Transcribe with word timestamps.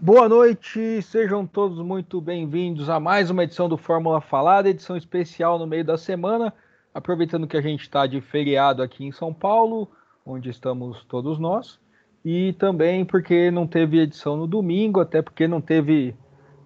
Boa 0.00 0.28
noite, 0.28 1.02
sejam 1.02 1.44
todos 1.44 1.80
muito 1.80 2.20
bem-vindos 2.20 2.88
a 2.88 3.00
mais 3.00 3.30
uma 3.30 3.42
edição 3.42 3.68
do 3.68 3.76
Fórmula 3.76 4.20
Falada, 4.20 4.68
edição 4.68 4.96
especial 4.96 5.58
no 5.58 5.66
meio 5.66 5.84
da 5.84 5.98
semana, 5.98 6.54
aproveitando 6.94 7.48
que 7.48 7.56
a 7.56 7.60
gente 7.60 7.80
está 7.80 8.06
de 8.06 8.20
feriado 8.20 8.80
aqui 8.80 9.04
em 9.04 9.10
São 9.10 9.34
Paulo, 9.34 9.90
onde 10.24 10.50
estamos 10.50 11.04
todos 11.06 11.40
nós, 11.40 11.80
e 12.24 12.52
também 12.52 13.04
porque 13.04 13.50
não 13.50 13.66
teve 13.66 13.98
edição 13.98 14.36
no 14.36 14.46
domingo, 14.46 15.00
até 15.00 15.20
porque 15.20 15.48
não 15.48 15.60
teve 15.60 16.14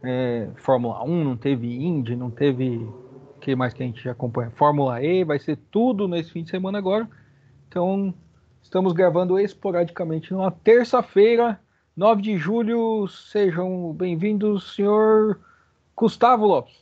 é, 0.02 0.50
Fórmula 0.56 1.02
1, 1.02 1.24
não 1.24 1.36
teve 1.36 1.74
Indy, 1.74 2.14
não 2.14 2.30
teve. 2.30 2.76
O 2.76 3.40
que 3.40 3.56
mais 3.56 3.72
que 3.72 3.82
a 3.82 3.86
gente 3.86 4.06
acompanha? 4.10 4.50
Fórmula 4.50 5.02
E, 5.02 5.24
vai 5.24 5.38
ser 5.38 5.56
tudo 5.70 6.06
nesse 6.06 6.30
fim 6.30 6.42
de 6.42 6.50
semana 6.50 6.76
agora. 6.76 7.08
Então, 7.66 8.12
estamos 8.62 8.92
gravando 8.92 9.38
esporadicamente 9.40 10.34
numa 10.34 10.50
terça-feira 10.50 11.58
9 11.94 12.22
de 12.22 12.38
julho, 12.38 13.06
sejam 13.06 13.92
bem-vindos, 13.92 14.74
senhor 14.74 15.38
Gustavo 15.94 16.46
Lopes. 16.46 16.74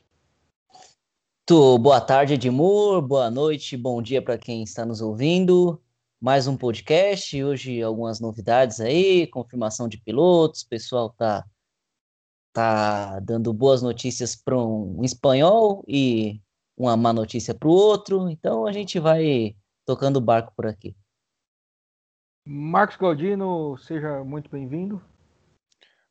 Boa 1.81 2.01
tarde, 2.01 2.35
Edmur, 2.35 3.03
boa 3.03 3.29
noite, 3.29 3.77
bom 3.77 4.01
dia 4.01 4.23
para 4.23 4.39
quem 4.39 4.63
está 4.63 4.87
nos 4.87 5.01
ouvindo. 5.01 5.83
Mais 6.21 6.47
um 6.47 6.57
podcast, 6.57 7.43
hoje 7.43 7.83
algumas 7.83 8.21
novidades 8.21 8.81
aí, 8.81 9.27
confirmação 9.27 9.89
de 9.89 9.99
pilotos, 9.99 10.63
o 10.63 10.69
pessoal 10.69 11.11
tá, 11.11 11.45
tá 12.53 13.19
dando 13.19 13.53
boas 13.53 13.83
notícias 13.83 14.37
para 14.37 14.57
um 14.57 15.03
espanhol 15.03 15.83
e 15.89 16.41
uma 16.77 16.97
má 16.97 17.13
notícia 17.13 17.53
para 17.53 17.67
o 17.67 17.73
outro, 17.73 18.31
então 18.31 18.65
a 18.65 18.71
gente 18.71 19.01
vai 19.01 19.57
tocando 19.85 20.19
o 20.19 20.21
barco 20.21 20.53
por 20.55 20.69
aqui. 20.69 20.95
Marcos 22.53 22.97
Galdino, 22.97 23.79
seja 23.79 24.25
muito 24.25 24.51
bem-vindo. 24.51 25.01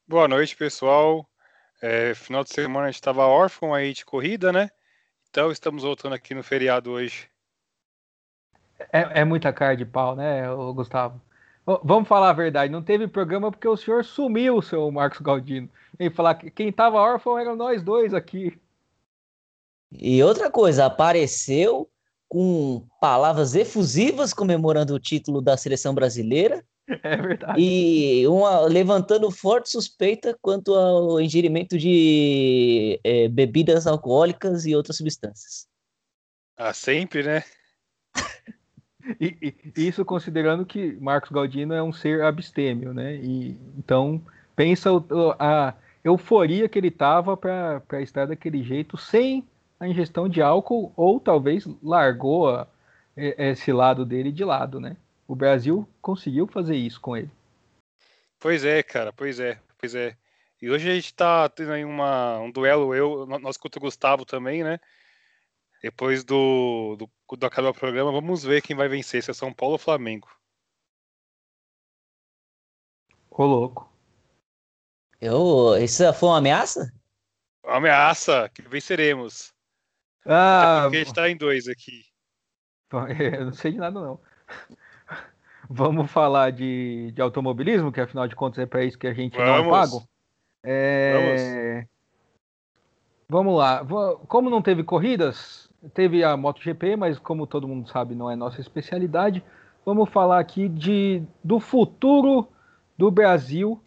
Boa 0.07 0.25
noite, 0.25 0.55
pessoal. 0.55 1.29
É, 1.81 2.13
final 2.13 2.45
de 2.45 2.53
semana 2.53 2.85
a 2.85 2.87
gente 2.87 2.95
estava 2.95 3.27
órfão 3.27 3.73
aí 3.73 3.91
de 3.91 4.05
corrida, 4.05 4.49
né? 4.53 4.69
Então 5.29 5.51
estamos 5.51 5.83
voltando 5.83 6.15
aqui 6.15 6.33
no 6.33 6.41
feriado 6.41 6.91
hoje. 6.91 7.29
É, 8.93 9.19
é 9.19 9.25
muita 9.25 9.51
cara 9.51 9.75
de 9.75 9.83
pau, 9.83 10.15
né, 10.15 10.43
Gustavo? 10.73 11.21
Vamos 11.83 12.07
falar 12.07 12.29
a 12.29 12.33
verdade, 12.33 12.71
não 12.71 12.81
teve 12.81 13.05
programa 13.05 13.51
porque 13.51 13.67
o 13.67 13.75
senhor 13.75 14.05
sumiu, 14.05 14.61
seu 14.61 14.89
Marcos 14.89 15.19
Galdino. 15.19 15.69
E 15.99 16.09
falar 16.09 16.35
que 16.35 16.49
quem 16.49 16.69
estava 16.69 17.01
órfão 17.01 17.37
eram 17.37 17.57
nós 17.57 17.83
dois 17.83 18.13
aqui. 18.13 18.57
E 19.91 20.23
outra 20.23 20.49
coisa, 20.49 20.85
apareceu 20.85 21.91
com 22.29 22.85
palavras 23.01 23.55
efusivas 23.55 24.33
comemorando 24.33 24.93
o 24.93 24.99
título 24.99 25.41
da 25.41 25.57
seleção 25.57 25.93
brasileira. 25.93 26.63
É 27.03 27.15
verdade. 27.17 27.61
E 27.61 28.25
uma, 28.25 28.61
levantando 28.61 29.29
forte 29.29 29.69
suspeita 29.69 30.35
quanto 30.41 30.73
ao 30.73 31.21
ingerimento 31.21 31.77
de 31.77 32.99
é, 33.03 33.27
bebidas 33.27 33.85
alcoólicas 33.85 34.65
e 34.65 34.75
outras 34.75 34.97
substâncias. 34.97 35.67
Ah, 36.57 36.73
sempre, 36.73 37.21
né? 37.21 37.43
e, 39.21 39.53
e, 39.75 39.87
isso 39.87 40.03
considerando 40.03 40.65
que 40.65 40.93
Marcos 40.99 41.29
Galdino 41.29 41.75
é 41.75 41.83
um 41.83 41.93
ser 41.93 42.23
abstêmio, 42.23 42.91
né? 42.91 43.17
E, 43.17 43.55
então, 43.77 44.19
pensa 44.55 44.89
a 45.37 45.75
euforia 46.03 46.67
que 46.67 46.79
ele 46.79 46.89
tava 46.89 47.37
para 47.37 48.01
estar 48.01 48.25
daquele 48.25 48.63
jeito 48.63 48.97
sem 48.97 49.47
a 49.79 49.87
ingestão 49.87 50.27
de 50.27 50.41
álcool, 50.41 50.91
ou 50.95 51.19
talvez 51.19 51.65
largou 51.81 52.49
a, 52.49 52.67
esse 53.15 53.71
lado 53.71 54.05
dele 54.05 54.31
de 54.31 54.43
lado, 54.43 54.79
né? 54.79 54.97
O 55.27 55.35
Brasil 55.35 55.87
conseguiu 56.01 56.47
fazer 56.47 56.75
isso 56.75 56.99
com 56.99 57.15
ele. 57.15 57.31
Pois 58.39 58.65
é, 58.65 58.81
cara, 58.83 59.13
pois 59.13 59.39
é, 59.39 59.59
pois 59.77 59.95
é. 59.95 60.17
E 60.61 60.69
hoje 60.69 60.89
a 60.89 60.95
gente 60.95 61.13
tá 61.13 61.47
tendo 61.47 61.71
aí 61.71 61.85
uma, 61.85 62.39
um 62.39 62.51
duelo, 62.51 62.93
eu, 62.93 63.25
nós 63.25 63.55
contra 63.55 63.79
o 63.79 63.83
Gustavo 63.83 64.25
também, 64.25 64.63
né? 64.63 64.79
Depois 65.81 66.23
do, 66.25 66.97
do, 66.97 67.37
do 67.37 67.45
acabar 67.45 67.69
o 67.69 67.73
programa, 67.73 68.11
vamos 68.11 68.43
ver 68.43 68.61
quem 68.61 68.75
vai 68.75 68.89
vencer, 68.89 69.23
se 69.23 69.31
é 69.31 69.33
São 69.33 69.53
Paulo 69.53 69.73
ou 69.73 69.79
Flamengo. 69.79 70.27
Ô, 73.29 73.45
louco. 73.45 73.89
Eu, 75.21 75.77
isso 75.77 76.13
foi 76.13 76.29
uma 76.29 76.39
ameaça? 76.39 76.91
Uma 77.63 77.77
ameaça, 77.77 78.49
que 78.49 78.61
venceremos. 78.61 79.53
Ah, 80.31 80.81
porque 80.83 80.97
a 80.97 80.99
gente 80.99 81.13
tá 81.13 81.29
em 81.29 81.35
dois 81.35 81.67
aqui. 81.67 82.03
Eu 83.33 83.45
não 83.45 83.53
sei 83.53 83.71
de 83.71 83.77
nada, 83.79 83.99
não. 83.99 84.19
Vamos 85.69 86.09
falar 86.11 86.51
de, 86.51 87.11
de 87.11 87.21
automobilismo, 87.21 87.91
que 87.91 87.99
afinal 87.99 88.27
de 88.27 88.35
contas 88.35 88.59
é 88.59 88.65
para 88.65 88.83
isso 88.83 88.97
que 88.97 89.07
a 89.07 89.13
gente 89.13 89.37
Vamos. 89.37 89.51
não 89.51 89.67
é 89.67 89.69
pago. 89.69 90.03
É... 90.63 91.13
Vamos. 91.13 91.89
Vamos 93.31 93.57
lá. 93.57 93.85
Como 94.27 94.49
não 94.49 94.61
teve 94.61 94.83
corridas, 94.83 95.69
teve 95.93 96.23
a 96.23 96.35
MotoGP, 96.35 96.95
mas 96.95 97.19
como 97.19 97.45
todo 97.45 97.67
mundo 97.67 97.87
sabe, 97.87 98.15
não 98.15 98.29
é 98.29 98.35
nossa 98.35 98.59
especialidade. 98.59 99.43
Vamos 99.85 100.09
falar 100.09 100.39
aqui 100.39 100.67
de, 100.67 101.23
do 101.43 101.59
futuro 101.59 102.47
do 102.97 103.11
Brasil 103.11 103.81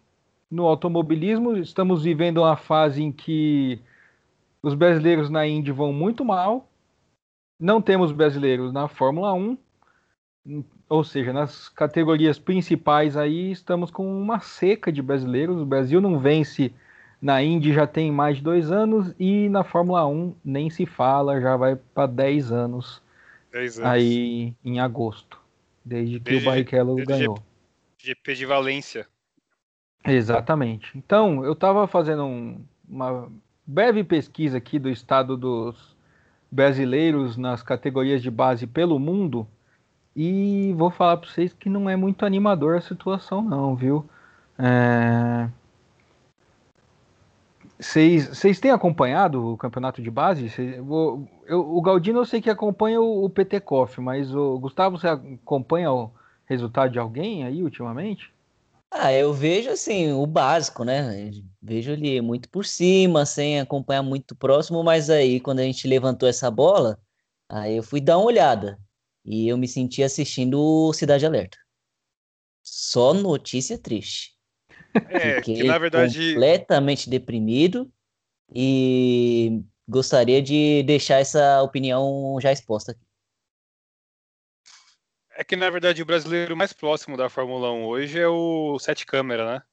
no 0.49 0.65
automobilismo. 0.65 1.57
Estamos 1.57 2.03
vivendo 2.03 2.39
uma 2.39 2.55
fase 2.55 3.03
em 3.03 3.11
que 3.11 3.81
os 4.63 4.73
brasileiros 4.73 5.29
na 5.29 5.45
Indy 5.45 5.71
vão 5.73 5.91
muito 5.91 6.23
mal. 6.23 6.69
Não 7.59 7.81
temos 7.81 8.13
brasileiros 8.13 8.71
na 8.71 8.87
Fórmula 8.87 9.33
1. 9.33 9.57
Ou 10.87 11.03
seja, 11.03 11.33
nas 11.33 11.67
categorias 11.69 12.39
principais 12.39 13.17
aí 13.17 13.51
estamos 13.51 13.91
com 13.91 14.05
uma 14.05 14.39
seca 14.39 14.91
de 14.91 15.01
brasileiros. 15.01 15.61
O 15.61 15.65
Brasil 15.65 15.99
não 15.99 16.17
vence 16.17 16.73
na 17.21 17.41
Indy 17.41 17.73
já 17.73 17.87
tem 17.87 18.11
mais 18.11 18.37
de 18.37 18.43
dois 18.43 18.71
anos 18.71 19.13
e 19.19 19.47
na 19.49 19.63
Fórmula 19.63 20.05
1 20.05 20.35
nem 20.43 20.69
se 20.69 20.85
fala, 20.85 21.39
já 21.39 21.55
vai 21.55 21.75
para 21.75 22.05
10 22.05 22.51
anos, 22.51 23.01
10 23.49 23.79
anos 23.79 23.91
aí 23.91 24.53
em 24.63 24.81
agosto, 24.81 25.39
desde 25.85 26.19
que 26.19 26.25
desde, 26.25 26.45
o 26.45 26.51
Barrichello 26.51 26.95
ganhou. 27.05 27.37
GP 27.97 28.35
de 28.35 28.45
Valência. 28.45 29.07
Exatamente. 30.05 30.91
Então, 30.97 31.45
eu 31.45 31.53
estava 31.53 31.87
fazendo 31.87 32.25
um, 32.25 32.61
uma 32.85 33.31
breve 33.65 34.03
pesquisa 34.03 34.57
aqui 34.57 34.77
do 34.77 34.89
estado 34.89 35.37
dos 35.37 35.95
brasileiros 36.51 37.37
nas 37.37 37.63
categorias 37.63 38.21
de 38.21 38.29
base 38.29 38.67
pelo 38.67 38.99
mundo 38.99 39.47
e 40.15 40.73
vou 40.77 40.91
falar 40.91 41.17
para 41.17 41.29
vocês 41.29 41.53
que 41.53 41.69
não 41.69 41.89
é 41.89 41.95
muito 41.95 42.25
animador 42.25 42.75
a 42.77 42.81
situação 42.81 43.41
não, 43.41 43.75
viu? 43.75 44.05
É... 44.57 45.49
Vocês 47.79 48.59
têm 48.59 48.71
acompanhado 48.71 49.53
o 49.53 49.57
campeonato 49.57 50.01
de 50.01 50.09
base? 50.09 50.49
Cês, 50.49 50.79
o, 50.79 51.25
eu, 51.45 51.75
o 51.75 51.81
Galdino 51.81 52.19
eu 52.19 52.25
sei 52.25 52.41
que 52.41 52.49
acompanha 52.49 53.01
o, 53.01 53.25
o 53.25 53.29
PT 53.29 53.59
Coff, 53.59 53.99
mas 53.99 54.33
o 54.33 54.57
Gustavo, 54.59 54.97
você 54.97 55.07
acompanha 55.07 55.91
o 55.91 56.09
resultado 56.45 56.91
de 56.91 56.99
alguém 56.99 57.43
aí 57.43 57.61
ultimamente? 57.61 58.32
Ah, 58.95 59.11
eu 59.11 59.33
vejo 59.33 59.71
assim, 59.71 60.11
o 60.11 60.25
básico, 60.25 60.83
né? 60.83 61.31
Vejo 61.61 61.91
ele 61.91 62.21
muito 62.21 62.47
por 62.49 62.63
cima, 62.63 63.25
sem 63.25 63.59
acompanhar 63.59 64.03
muito 64.03 64.35
próximo, 64.35 64.83
mas 64.83 65.09
aí 65.09 65.39
quando 65.39 65.59
a 65.59 65.63
gente 65.63 65.87
levantou 65.87 66.29
essa 66.29 66.49
bola, 66.51 66.99
aí 67.49 67.75
eu 67.77 67.83
fui 67.83 67.99
dar 67.99 68.17
uma 68.19 68.27
olhada 68.27 68.79
e 69.25 69.47
eu 69.47 69.57
me 69.57 69.67
senti 69.67 70.03
assistindo 70.03 70.93
Cidade 70.93 71.25
Alerta. 71.25 71.57
Só 72.61 73.13
notícia 73.13 73.79
triste. 73.79 74.33
É, 75.09 75.35
Fiquei 75.37 75.55
que 75.55 75.67
na 75.67 75.77
verdade 75.77 76.33
completamente 76.33 77.09
deprimido 77.09 77.91
e 78.53 79.63
gostaria 79.87 80.41
de 80.41 80.83
deixar 80.83 81.19
essa 81.19 81.63
opinião 81.63 82.37
já 82.39 82.51
exposta 82.51 82.91
aqui. 82.91 83.02
É 85.35 85.43
que, 85.43 85.55
na 85.55 85.69
verdade, 85.69 86.01
o 86.01 86.05
brasileiro 86.05 86.55
mais 86.55 86.73
próximo 86.73 87.17
da 87.17 87.29
Fórmula 87.29 87.71
1 87.71 87.85
hoje 87.85 88.19
é 88.19 88.27
o 88.27 88.77
Sete 88.79 89.05
Câmara, 89.05 89.53
né? 89.53 89.63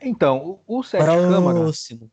Então, 0.00 0.62
o, 0.66 0.78
o 0.78 0.82
Sete 0.82 1.04
Câmara... 1.04 1.60
Próximo. 1.60 2.10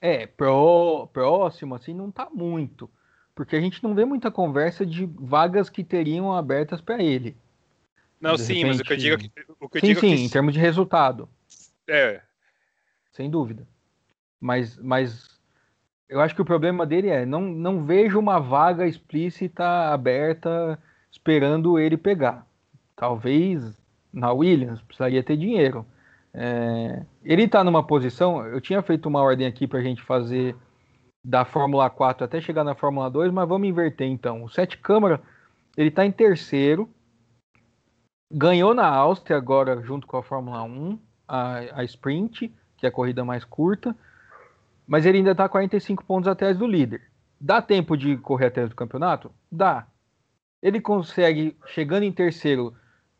É, 0.00 0.26
pro, 0.26 1.08
próximo, 1.12 1.74
assim, 1.74 1.94
não 1.94 2.10
tá 2.10 2.28
muito. 2.30 2.90
Porque 3.34 3.56
a 3.56 3.60
gente 3.60 3.82
não 3.82 3.94
vê 3.94 4.04
muita 4.04 4.30
conversa 4.30 4.84
de 4.86 5.06
vagas 5.06 5.68
que 5.68 5.82
teriam 5.82 6.32
abertas 6.32 6.80
para 6.80 7.02
ele. 7.02 7.36
Não, 8.20 8.36
de 8.36 8.42
sim, 8.42 8.54
repente... 8.54 8.66
mas 8.66 8.80
o 8.80 8.84
que 8.84 8.92
eu 8.92 8.96
digo, 8.96 9.14
é 9.14 9.44
o 9.60 9.68
que 9.68 9.78
eu 9.78 9.80
sim, 9.80 9.86
digo 9.88 10.00
sim, 10.00 10.12
é 10.12 10.16
que... 10.16 10.22
em 10.22 10.28
termos 10.28 10.54
de 10.54 10.60
resultado. 10.60 11.28
É. 11.88 12.22
Sem 13.12 13.28
dúvida. 13.28 13.66
Mas, 14.40 14.76
mas 14.76 15.33
eu 16.14 16.20
acho 16.20 16.32
que 16.32 16.40
o 16.40 16.44
problema 16.44 16.86
dele 16.86 17.08
é 17.08 17.26
não, 17.26 17.40
não 17.40 17.84
vejo 17.84 18.20
uma 18.20 18.38
vaga 18.38 18.86
explícita 18.86 19.92
aberta 19.92 20.78
esperando 21.10 21.76
ele 21.76 21.96
pegar. 21.96 22.46
Talvez 22.94 23.76
na 24.12 24.30
Williams 24.30 24.80
precisaria 24.80 25.24
ter 25.24 25.36
dinheiro. 25.36 25.84
É, 26.32 27.02
ele 27.24 27.42
está 27.42 27.64
numa 27.64 27.84
posição. 27.84 28.46
Eu 28.46 28.60
tinha 28.60 28.80
feito 28.80 29.08
uma 29.08 29.20
ordem 29.22 29.44
aqui 29.44 29.66
para 29.66 29.80
a 29.80 29.82
gente 29.82 30.02
fazer 30.02 30.54
da 31.24 31.44
Fórmula 31.44 31.90
4 31.90 32.24
até 32.24 32.40
chegar 32.40 32.62
na 32.62 32.76
Fórmula 32.76 33.10
2, 33.10 33.32
mas 33.32 33.48
vamos 33.48 33.68
inverter 33.68 34.06
então. 34.06 34.44
O 34.44 34.48
Sete 34.48 34.78
Câmara 34.78 35.20
ele 35.76 35.88
está 35.88 36.06
em 36.06 36.12
terceiro, 36.12 36.88
ganhou 38.30 38.72
na 38.72 38.86
Áustria 38.86 39.36
agora 39.36 39.82
junto 39.82 40.06
com 40.06 40.16
a 40.16 40.22
Fórmula 40.22 40.62
1, 40.62 40.96
a, 41.26 41.80
a 41.80 41.82
sprint, 41.82 42.54
que 42.76 42.86
é 42.86 42.88
a 42.88 42.92
corrida 42.92 43.24
mais 43.24 43.44
curta, 43.44 43.96
mas 44.86 45.06
ele 45.06 45.18
ainda 45.18 45.32
está 45.32 45.48
45 45.48 46.04
pontos 46.04 46.28
atrás 46.28 46.56
do 46.56 46.66
líder. 46.66 47.02
Dá 47.40 47.60
tempo 47.60 47.96
de 47.96 48.16
correr 48.16 48.46
atrás 48.46 48.68
do 48.68 48.76
campeonato? 48.76 49.32
Dá. 49.50 49.86
Ele 50.62 50.80
consegue, 50.80 51.56
chegando 51.66 52.04
em 52.04 52.12
terceiro, 52.12 52.74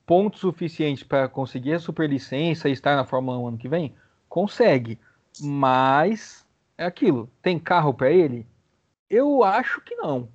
pontos 0.07 0.41
suficientes 0.41 1.03
para 1.03 1.29
conseguir 1.29 1.75
a 1.75 1.79
superlicença 1.79 2.69
e 2.69 2.73
estar 2.73 2.97
na 2.97 3.05
Fórmula 3.05 3.39
1 3.39 3.49
ano 3.49 3.59
que 3.59 3.69
vem? 3.69 3.95
Consegue. 4.29 4.99
Mas 5.41 6.47
é 6.77 6.85
aquilo. 6.85 7.31
Tem 7.43 7.59
carro 7.59 7.93
para 7.93 8.11
ele? 8.11 8.47
Eu 9.09 9.45
acho 9.45 9.81
que 9.83 9.95
não. 9.97 10.29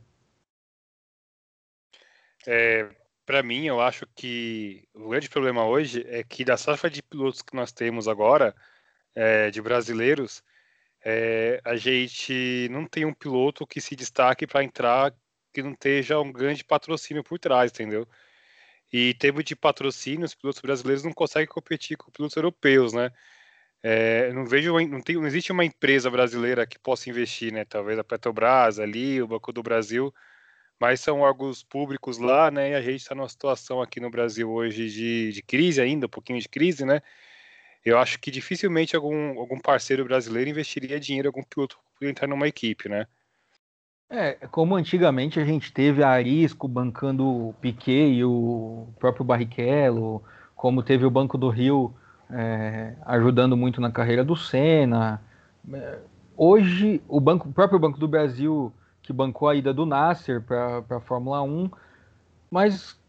É, 2.48 2.90
para 3.26 3.44
mim, 3.44 3.66
eu 3.66 3.80
acho 3.80 4.08
que 4.16 4.88
o 4.94 5.10
grande 5.10 5.30
problema 5.30 5.66
hoje 5.66 6.06
é 6.08 6.24
que 6.24 6.46
da 6.46 6.58
safra 6.58 6.90
de 6.90 7.02
pilotos 7.02 7.42
que 7.42 7.56
nós 7.56 7.72
temos 7.72 8.08
agora, 8.08 8.56
é, 9.16 9.52
de 9.52 9.62
brasileiros, 9.62 10.44
é, 11.04 11.62
a 11.64 11.76
gente 11.76 12.68
não 12.72 12.86
tem 12.86 13.06
um 13.06 13.14
piloto 13.14 13.66
que 13.66 13.82
se 13.82 13.96
destaque 13.96 14.46
para 14.48 14.64
entrar 14.64 15.14
que 15.54 15.64
não 15.64 15.72
esteja 15.72 16.20
um 16.20 16.32
grande 16.32 16.64
patrocínio 16.64 17.24
por 17.24 17.40
trás, 17.40 17.72
entendeu? 17.72 18.08
E 18.92 19.12
em 19.12 19.14
termos 19.16 19.44
de 19.44 19.56
patrocínio, 19.56 20.26
os 20.26 20.36
pilotos 20.36 20.62
brasileiros 20.62 21.04
não 21.04 21.14
conseguem 21.14 21.48
competir 21.48 21.98
com 21.98 22.12
pilotos 22.12 22.36
europeus, 22.36 22.94
né? 22.94 23.12
É, 23.84 24.34
não 24.34 24.46
vejo, 24.46 24.74
não, 24.88 25.02
tem, 25.02 25.16
não 25.16 25.28
existe 25.28 25.52
uma 25.52 25.64
empresa 25.66 26.10
brasileira 26.12 26.68
que 26.68 26.78
possa 26.80 27.10
investir, 27.10 27.54
né? 27.54 27.66
Talvez 27.66 27.98
a 28.00 28.04
Petrobras 28.04 28.80
ali, 28.80 29.22
o 29.22 29.28
Banco 29.28 29.54
do 29.54 29.64
Brasil, 29.64 30.14
mas 30.80 31.02
são 31.02 31.22
órgãos 31.22 31.64
públicos 31.64 32.18
lá, 32.20 32.52
né? 32.52 32.72
E 32.72 32.76
a 32.76 32.82
gente 32.82 33.02
está 33.02 33.16
numa 33.16 33.30
situação 33.30 33.82
aqui 33.82 34.00
no 34.00 34.10
Brasil 34.12 34.50
hoje 34.52 34.90
de, 34.90 35.32
de 35.34 35.44
crise 35.44 35.82
ainda, 35.82 36.08
um 36.08 36.10
pouquinho 36.10 36.40
de 36.42 36.50
crise, 36.50 36.86
né? 36.86 37.02
Eu 37.86 37.98
acho 37.98 38.20
que 38.20 38.30
dificilmente 38.30 38.96
algum, 38.96 39.40
algum 39.40 39.60
parceiro 39.60 40.04
brasileiro 40.04 40.50
investiria 40.50 41.00
dinheiro 41.00 41.28
em 41.28 41.30
algum 41.30 41.44
piloto 41.44 41.78
para 41.98 42.10
entrar 42.10 42.28
numa 42.28 42.48
equipe, 42.48 42.90
né? 42.90 43.08
É, 44.10 44.34
como 44.48 44.76
antigamente 44.76 45.40
a 45.40 45.46
gente 45.46 45.72
teve 45.72 46.04
a 46.04 46.10
Arisco 46.10 46.68
bancando 46.68 47.26
o 47.26 47.54
Piquet 47.62 48.12
e 48.12 48.24
o 48.24 48.88
próprio 49.00 49.24
Barrichello, 49.24 50.24
como 50.56 50.82
teve 50.82 51.06
o 51.06 51.12
Banco 51.12 51.38
do 51.38 51.48
Rio 51.48 51.94
é, 52.30 52.96
ajudando 53.06 53.56
muito 53.56 53.80
na 53.80 53.92
carreira 53.92 54.24
do 54.24 54.36
Senna. 54.36 55.22
É, 55.72 56.00
hoje, 56.36 57.02
o, 57.08 57.20
banco, 57.20 57.50
o 57.50 57.54
próprio 57.54 57.80
Banco 57.80 58.00
do 58.00 58.08
Brasil, 58.08 58.74
que 59.04 59.14
bancou 59.14 59.48
a 59.48 59.56
ida 59.56 59.74
do 59.74 59.86
Nasser 59.86 60.42
para 60.42 60.84
a 60.90 61.00
Fórmula 61.00 61.44
1, 61.44 61.70
mas 62.50 63.00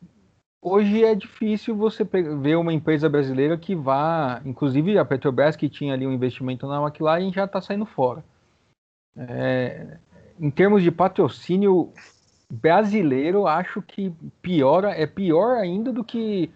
hoje 0.63 1.05
é 1.05 1.15
difícil 1.15 1.75
você 1.77 2.05
ver 2.05 2.57
uma 2.57 2.73
empresa 2.73 3.09
brasileira 3.09 3.57
que 3.57 3.75
vá, 3.75 4.41
inclusive 4.45 4.99
a 4.99 5.05
Petrobras, 5.05 5.57
que 5.57 5.69
tinha 5.69 5.95
ali 5.95 6.07
um 6.07 6.13
investimento 6.13 6.67
na 6.67 6.83
McLaren, 6.83 7.33
já 7.33 7.45
está 7.45 7.61
saindo 7.61 7.87
fora. 7.87 8.25
É, 9.17 9.97
em 10.39 10.51
termos 10.51 10.83
de 10.83 10.91
patrocínio 10.91 11.93
brasileiro, 12.51 13.47
acho 13.47 13.83
que 13.83 14.13
piora, 14.43 14.91
é 14.91 15.07
pior 15.07 15.57
ainda 15.57 15.93
do 15.93 16.03
que 16.03 16.51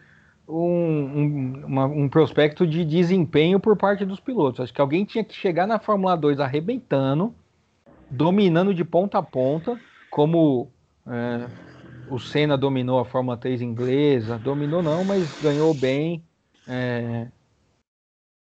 um, 0.48 0.56
um, 0.56 1.62
uma, 1.66 1.86
um, 1.86 2.08
prospecto 2.08 2.66
de 2.66 2.84
desempenho 2.84 3.60
por 3.60 3.76
parte 3.76 4.04
dos 4.04 4.20
pilotos. 4.20 4.60
Acho 4.60 4.74
que 4.74 4.80
alguém 4.80 5.04
tinha 5.04 5.24
que 5.24 5.34
chegar 5.34 5.66
na 5.66 5.78
Fórmula 5.78 6.16
2 6.16 6.40
arrebentando, 6.40 7.34
dominando 8.10 8.74
de 8.74 8.84
ponta 8.84 9.18
a 9.18 9.22
ponta, 9.22 9.78
como 10.10 10.68
é, 11.06 11.46
o 12.08 12.18
Senna 12.18 12.56
dominou 12.56 12.98
a 12.98 13.04
Fórmula 13.04 13.36
3 13.36 13.62
inglesa, 13.62 14.38
dominou 14.38 14.82
não, 14.82 15.04
mas 15.04 15.34
ganhou 15.40 15.72
bem. 15.74 16.22
É, 16.66 17.28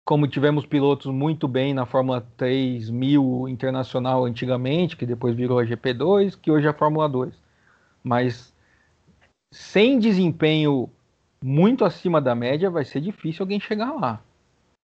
como 0.05 0.27
tivemos 0.27 0.67
pilotos 0.67 1.13
muito 1.13 1.47
bem 1.47 1.73
na 1.73 1.87
Fórmula 1.87 2.21
3000 2.37 3.49
internacional 3.49 4.25
antigamente, 4.25 4.97
que 4.97 5.07
depois 5.07 5.35
virou 5.35 5.59
a 5.59 5.65
GP2, 5.65 6.37
que 6.41 6.51
hoje 6.51 6.67
é 6.67 6.71
a 6.71 6.75
Fórmula 6.75 7.09
2. 7.09 7.33
Mas 8.03 8.53
sem 9.53 9.99
desempenho 9.99 10.91
muito 11.43 11.85
acima 11.85 12.21
da 12.21 12.35
média, 12.35 12.71
vai 12.71 12.85
ser 12.85 13.01
difícil 13.01 13.43
alguém 13.43 13.61
chegar 13.61 13.93
lá. 13.93 14.23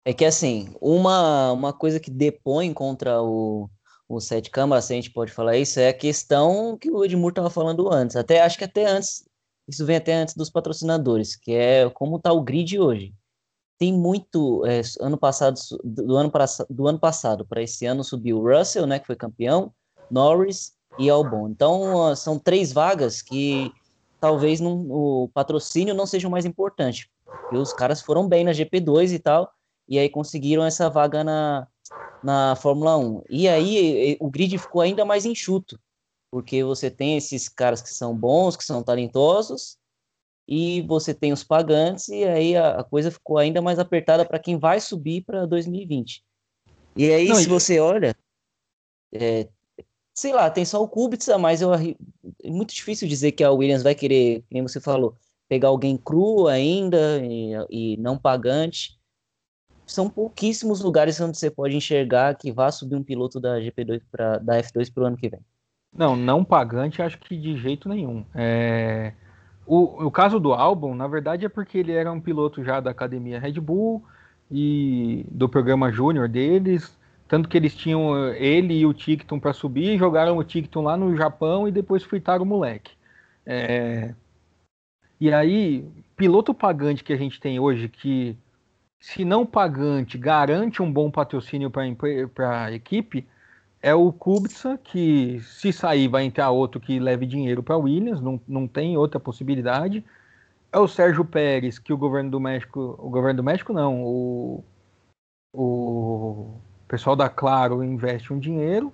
É 0.07 0.13
que 0.13 0.25
assim, 0.25 0.75
uma, 0.81 1.53
uma 1.53 1.73
coisa 1.73 1.99
que 1.99 2.11
depõe 2.11 2.73
contra 2.73 3.23
o, 3.23 3.69
o 4.09 4.21
Sete 4.21 4.51
Câmara, 4.51 4.83
se 4.83 4.93
a 4.93 4.97
gente 4.97 5.11
pode 5.11 5.33
falar 5.33 5.57
isso, 5.57 5.81
é 5.81 5.89
a 5.89 5.95
questão 5.95 6.77
que 6.77 6.91
o 6.91 7.05
Edmur 7.05 7.31
estava 7.31 7.51
falando 7.51 7.93
antes. 7.93 8.17
Até 8.17 8.43
acho 8.43 8.59
que 8.59 8.65
até 8.65 8.87
antes, 8.87 9.27
isso 9.67 9.85
vem 9.85 9.97
até 9.97 10.15
antes 10.15 10.35
dos 10.35 10.51
patrocinadores, 10.51 11.37
que 11.37 11.53
é 11.53 11.89
como 11.91 12.17
está 12.17 12.33
o 12.33 12.43
grid 12.43 12.79
hoje. 12.79 13.15
Tem 13.79 13.93
muito, 13.93 14.65
é, 14.67 14.83
ano 15.01 15.19
passado, 15.19 15.59
do 15.83 16.17
ano, 16.17 16.31
do 16.71 16.87
ano 16.87 16.99
passado 16.99 17.45
para 17.47 17.63
esse 17.63 17.87
ano 17.87 18.05
subiu 18.05 18.41
Russell, 18.41 18.87
né, 18.87 18.99
que 18.99 19.07
foi 19.07 19.17
campeão, 19.17 19.73
Norris 20.11 20.75
e 20.99 21.11
Albon. 21.11 21.49
Então, 21.49 22.15
são 22.15 22.39
três 22.39 22.73
vagas 22.73 23.21
que 23.21 23.73
talvez 24.21 24.61
não, 24.61 24.87
o 24.91 25.29
patrocínio 25.35 25.95
não 25.95 26.07
seja 26.07 26.29
o 26.29 26.31
mais 26.31 26.45
importante. 26.45 27.11
Porque 27.25 27.57
os 27.57 27.73
caras 27.73 28.01
foram 28.01 28.29
bem 28.29 28.45
na 28.45 28.53
GP2 28.53 29.13
e 29.13 29.19
tal, 29.19 29.51
e 29.89 29.99
aí 29.99 30.09
conseguiram 30.09 30.65
essa 30.65 30.89
vaga 30.89 31.25
na, 31.25 31.67
na 32.25 32.57
Fórmula 32.57 32.97
1. 32.97 33.23
E 33.29 33.49
aí 33.49 34.17
o 34.21 34.31
grid 34.31 34.57
ficou 34.59 34.81
ainda 34.81 35.05
mais 35.05 35.25
enxuto, 35.25 35.79
porque 36.31 36.65
você 36.65 36.91
tem 36.91 37.17
esses 37.17 37.49
caras 37.49 37.83
que 37.83 37.91
são 37.91 38.17
bons, 38.17 38.57
que 38.57 38.65
são 38.65 38.83
talentosos, 38.83 39.77
e 40.49 40.83
você 40.83 41.15
tem 41.15 41.33
os 41.33 41.45
pagantes, 41.45 42.09
e 42.09 42.25
aí 42.25 42.57
a, 42.57 42.81
a 42.81 42.85
coisa 42.85 43.11
ficou 43.11 43.39
ainda 43.39 43.63
mais 43.63 43.79
apertada 43.79 44.25
para 44.25 44.39
quem 44.39 44.59
vai 44.59 44.81
subir 44.81 45.23
para 45.23 45.47
2020. 45.47 46.25
E 46.97 47.11
aí, 47.11 47.29
Não, 47.29 47.37
se 47.37 47.49
você 47.49 47.81
olha, 47.81 48.17
é, 49.13 49.49
sei 50.15 50.33
lá, 50.33 50.51
tem 50.51 50.65
só 50.65 50.83
o 50.83 50.89
Kubica, 50.89 51.37
mas 51.39 51.61
eu, 51.61 51.75
é 51.75 51.95
muito 52.45 52.75
difícil 52.75 53.09
dizer 53.09 53.33
que 53.33 53.43
a 53.43 53.51
Williams 53.51 53.83
vai 53.83 53.95
querer, 53.95 54.45
como 54.51 54.69
você 54.69 54.81
falou, 54.81 55.17
pegar 55.49 55.69
alguém 55.69 55.97
cru 55.97 56.47
ainda 56.47 57.21
e, 57.25 57.53
e, 57.71 57.97
não 57.99 58.17
pagante. 58.17 58.99
São 59.87 60.09
pouquíssimos 60.09 60.81
lugares 60.81 61.21
onde 61.21 61.37
você 61.37 61.51
pode 61.51 61.77
enxergar 61.77 62.35
que 62.37 62.51
vá 62.51 62.71
subir 62.71 62.97
um 62.97 63.03
piloto 63.03 63.39
da 63.39 63.59
GP2 63.59 64.03
para 64.11 64.39
da 64.39 64.59
F2 64.61 64.93
para 64.93 65.05
o 65.05 65.07
ano 65.07 65.17
que 65.17 65.29
vem. 65.29 65.41
Não, 65.97 66.17
não 66.17 66.45
pagante, 66.45 67.03
acho 67.03 67.19
que 67.19 67.37
de 67.37 67.57
jeito 67.57 67.89
nenhum. 67.89 68.25
É... 68.35 69.13
O, 69.67 70.07
o 70.07 70.11
caso 70.11 70.39
do 70.39 70.53
álbum, 70.53 70.95
na 70.95 71.07
verdade, 71.07 71.47
é 71.47 71.49
porque 71.49 71.79
ele 71.79 71.93
era 71.93 72.11
um 72.11 72.21
piloto 72.21 72.63
já 72.63 72.81
da 72.81 72.91
academia 72.91 73.39
Red 73.41 73.61
Bull 73.61 74.05
e 74.51 75.25
do 75.31 75.49
programa 75.49 75.91
júnior 75.91 76.29
deles 76.29 76.99
tanto 77.27 77.49
que 77.49 77.57
eles 77.57 77.75
tinham 77.75 78.29
ele 78.35 78.75
e 78.75 78.87
o 78.87 78.93
Ticton 78.93 79.41
para 79.41 79.53
subir, 79.53 79.99
jogaram 79.99 80.37
o 80.37 80.45
Ticton 80.45 80.83
lá 80.83 80.97
no 80.97 81.17
Japão 81.17 81.67
e 81.67 81.73
depois 81.73 82.03
fritaram 82.03 82.45
o 82.45 82.47
moleque. 82.47 82.93
É... 83.47 84.15
E 85.19 85.33
aí, 85.33 85.89
piloto 86.17 86.53
pagante 86.53 87.03
que 87.03 87.13
a 87.13 87.17
gente 87.17 87.41
tem 87.41 87.59
hoje, 87.59 87.89
que 87.89 88.37
se 89.05 89.23
não 89.23 89.45
pagante, 89.45 90.17
garante 90.17 90.83
um 90.83 90.91
bom 90.91 91.11
patrocínio 91.11 91.71
para 91.71 92.65
a 92.65 92.73
equipe, 92.73 93.29
é 93.83 93.95
o 93.95 94.11
Kubica, 94.11 94.79
que 94.83 95.41
se 95.43 95.75
sair 95.75 96.09
vai 96.09 96.25
entrar 96.25 96.51
outro 96.51 96.81
que 96.81 96.99
leve 96.99 97.27
dinheiro 97.27 97.63
para 97.63 97.77
Williams, 97.77 98.23
não, 98.23 98.41
não 98.49 98.67
tem 98.67 98.97
outra 98.97 99.21
possibilidade. 99.21 100.03
É 100.73 100.79
o 100.79 100.89
Sérgio 100.89 101.23
Pérez, 101.23 101.79
que 101.79 101.93
o 101.93 101.99
governo 101.99 102.31
do 102.31 102.41
México, 102.41 102.99
o 102.99 103.11
governo 103.11 103.37
do 103.37 103.45
México 103.45 103.75
não, 103.75 104.03
o, 104.03 104.65
o 105.53 106.55
pessoal 106.89 107.15
da 107.15 107.29
Claro 107.29 107.85
investe 107.85 108.33
um 108.33 108.39
dinheiro. 108.39 108.91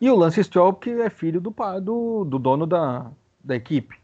E 0.00 0.08
o 0.08 0.14
Lance 0.14 0.44
Stroll, 0.44 0.72
que 0.72 0.90
é 0.90 1.10
filho 1.10 1.40
do, 1.40 1.52
do, 1.82 2.24
do 2.24 2.38
dono 2.38 2.64
da, 2.64 3.10
da 3.42 3.56
equipe. 3.56 4.03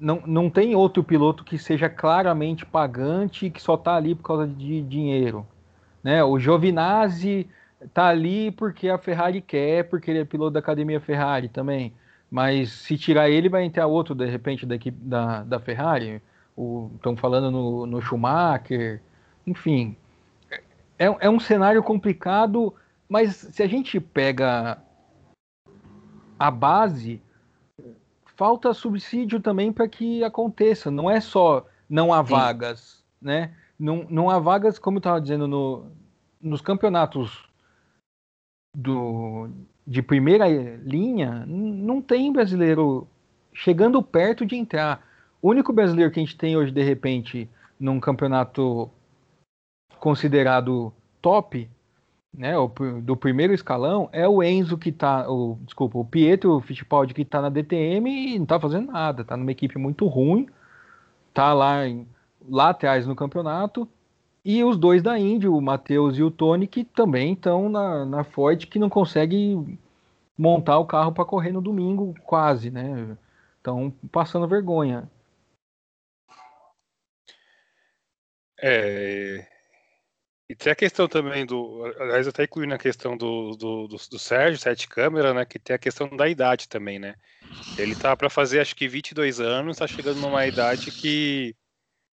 Não, 0.00 0.22
não 0.26 0.48
tem 0.48 0.74
outro 0.74 1.04
piloto 1.04 1.44
que 1.44 1.58
seja 1.58 1.88
claramente 1.88 2.64
pagante 2.64 3.46
e 3.46 3.50
que 3.50 3.60
só 3.60 3.74
está 3.74 3.96
ali 3.96 4.14
por 4.14 4.22
causa 4.22 4.46
de 4.46 4.80
dinheiro. 4.80 5.46
Né? 6.02 6.24
O 6.24 6.38
Giovinazzi 6.38 7.46
está 7.80 8.08
ali 8.08 8.50
porque 8.50 8.88
a 8.88 8.96
Ferrari 8.96 9.42
quer, 9.42 9.84
porque 9.90 10.10
ele 10.10 10.20
é 10.20 10.24
piloto 10.24 10.52
da 10.52 10.60
academia 10.60 11.00
Ferrari 11.00 11.48
também. 11.48 11.92
Mas 12.30 12.72
se 12.72 12.96
tirar 12.96 13.28
ele, 13.28 13.48
vai 13.48 13.64
entrar 13.64 13.86
outro, 13.86 14.14
de 14.14 14.24
repente, 14.24 14.64
da 14.64 14.76
equipe 14.76 14.96
da, 15.02 15.42
da 15.42 15.60
Ferrari. 15.60 16.22
Estão 16.94 17.16
falando 17.16 17.50
no, 17.50 17.86
no 17.86 18.00
Schumacher. 18.00 19.02
Enfim, 19.46 19.96
é, 20.98 21.06
é 21.20 21.30
um 21.30 21.40
cenário 21.40 21.82
complicado, 21.82 22.74
mas 23.08 23.34
se 23.34 23.62
a 23.62 23.66
gente 23.66 23.98
pega 23.98 24.78
a 26.38 26.50
base, 26.50 27.20
falta 28.40 28.72
subsídio 28.72 29.38
também 29.38 29.70
para 29.70 29.86
que 29.86 30.24
aconteça. 30.24 30.90
Não 30.90 31.10
é 31.10 31.20
só 31.20 31.66
não 31.86 32.10
há 32.10 32.24
Sim. 32.24 32.30
vagas, 32.30 33.04
né? 33.20 33.54
Não, 33.78 34.06
não 34.08 34.30
há 34.30 34.38
vagas, 34.38 34.78
como 34.78 34.96
eu 34.96 35.00
estava 35.00 35.20
dizendo, 35.20 35.46
no, 35.46 35.92
nos 36.40 36.62
campeonatos 36.62 37.46
do, 38.74 39.50
de 39.86 40.00
primeira 40.00 40.48
linha, 40.48 41.44
não 41.46 42.00
tem 42.00 42.32
brasileiro 42.32 43.06
chegando 43.52 44.02
perto 44.02 44.46
de 44.46 44.56
entrar. 44.56 45.06
O 45.42 45.50
único 45.50 45.70
brasileiro 45.70 46.10
que 46.10 46.18
a 46.18 46.22
gente 46.24 46.38
tem 46.38 46.56
hoje, 46.56 46.72
de 46.72 46.82
repente, 46.82 47.46
num 47.78 48.00
campeonato 48.00 48.90
considerado 49.98 50.94
top, 51.20 51.68
né, 52.32 52.56
o, 52.56 52.68
do 53.02 53.16
primeiro 53.16 53.52
escalão, 53.52 54.08
é 54.12 54.26
o 54.28 54.42
Enzo 54.42 54.78
que 54.78 54.92
tá, 54.92 55.28
o, 55.30 55.58
desculpa, 55.64 55.98
o 55.98 56.04
Pietro 56.04 56.60
Fittipaldi 56.60 57.14
que 57.14 57.24
tá 57.24 57.40
na 57.40 57.48
DTM 57.48 58.34
e 58.34 58.38
não 58.38 58.46
tá 58.46 58.58
fazendo 58.58 58.92
nada, 58.92 59.24
tá 59.24 59.36
numa 59.36 59.50
equipe 59.50 59.78
muito 59.78 60.06
ruim, 60.06 60.48
tá 61.34 61.52
lá, 61.52 61.86
em, 61.86 62.06
no 63.06 63.16
campeonato, 63.16 63.88
e 64.44 64.64
os 64.64 64.78
dois 64.78 65.02
da 65.02 65.18
Indy, 65.18 65.48
o 65.48 65.60
Matheus 65.60 66.16
e 66.16 66.22
o 66.22 66.30
Tony, 66.30 66.66
que 66.66 66.84
também 66.84 67.34
estão 67.34 67.68
na, 67.68 68.06
na 68.06 68.24
Ford, 68.24 68.66
que 68.66 68.78
não 68.78 68.88
consegue 68.88 69.78
montar 70.36 70.78
o 70.78 70.86
carro 70.86 71.12
para 71.12 71.24
correr 71.24 71.52
no 71.52 71.60
domingo, 71.60 72.14
quase, 72.24 72.70
né? 72.70 73.16
Estão 73.58 73.90
passando 74.10 74.48
vergonha. 74.48 75.10
É, 78.62 79.46
e 80.50 80.54
tem 80.56 80.72
a 80.72 80.74
questão 80.74 81.06
também 81.06 81.46
do. 81.46 81.84
Aliás, 82.00 82.26
até 82.26 82.42
incluindo 82.42 82.74
a 82.74 82.78
questão 82.78 83.16
do, 83.16 83.54
do, 83.54 83.86
do, 83.86 83.96
do 83.96 84.18
Sérgio, 84.18 84.58
sete 84.58 84.88
câmera, 84.88 85.32
né? 85.32 85.44
Que 85.44 85.60
tem 85.60 85.76
a 85.76 85.78
questão 85.78 86.08
da 86.08 86.28
idade 86.28 86.68
também, 86.68 86.98
né? 86.98 87.14
Ele 87.78 87.94
tá 87.94 88.16
para 88.16 88.28
fazer 88.28 88.58
acho 88.58 88.74
que 88.74 88.88
22 88.88 89.38
anos, 89.38 89.76
tá 89.76 89.86
chegando 89.86 90.20
numa 90.20 90.44
idade 90.44 90.90
que, 90.90 91.54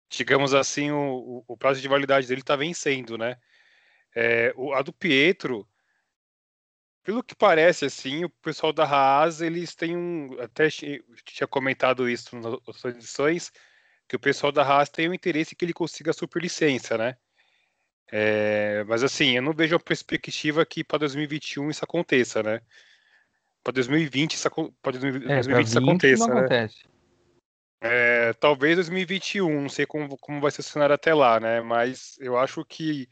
digamos 0.07 0.53
assim, 0.53 0.91
o, 0.91 1.43
o 1.47 1.57
prazo 1.57 1.81
de 1.81 1.87
validade 1.87 2.27
dele 2.27 2.43
tá 2.43 2.55
vencendo, 2.55 3.17
né? 3.17 3.37
É, 4.15 4.53
a 4.75 4.83
do 4.83 4.93
Pietro, 4.93 5.67
pelo 7.03 7.23
que 7.23 7.35
parece, 7.35 7.85
assim, 7.85 8.23
o 8.23 8.29
pessoal 8.29 8.71
da 8.71 8.83
Haas, 8.83 9.41
eles 9.41 9.73
têm 9.73 9.97
um. 9.97 10.39
Até 10.39 10.69
tinha 10.69 11.47
comentado 11.49 12.07
isso 12.07 12.35
nas 12.35 12.53
outras 12.53 12.85
edições 12.95 13.51
que 14.07 14.15
o 14.15 14.19
pessoal 14.19 14.51
da 14.51 14.61
Haas 14.61 14.89
tem 14.89 15.09
o 15.09 15.13
interesse 15.13 15.55
que 15.55 15.65
ele 15.65 15.73
consiga 15.73 16.11
a 16.11 16.13
superlicença, 16.13 16.99
né? 16.99 17.17
É, 18.11 18.83
mas 18.85 19.03
assim, 19.03 19.35
eu 19.35 19.41
não 19.41 19.53
vejo 19.53 19.75
a 19.75 19.79
perspectiva 19.79 20.65
que 20.65 20.83
para 20.83 20.99
2021 20.99 21.69
isso 21.69 21.83
aconteça, 21.83 22.41
né? 22.41 22.61
Para 23.63 23.73
2020 23.73 24.33
isso, 24.33 24.49
pra 24.81 24.91
2020 24.91 25.29
é, 25.29 25.61
isso 25.61 25.77
aconteça, 25.77 26.27
não 26.27 26.35
né? 26.35 26.39
Acontece. 26.41 26.85
É, 27.81 28.33
talvez 28.33 28.75
2021, 28.75 29.61
não 29.61 29.69
sei 29.69 29.85
como, 29.85 30.17
como 30.17 30.41
vai 30.41 30.51
ser 30.51 30.61
o 30.61 30.63
cenário 30.63 30.95
até 30.95 31.13
lá, 31.13 31.39
né? 31.39 31.61
Mas 31.61 32.17
eu 32.19 32.37
acho 32.37 32.63
que, 32.65 33.07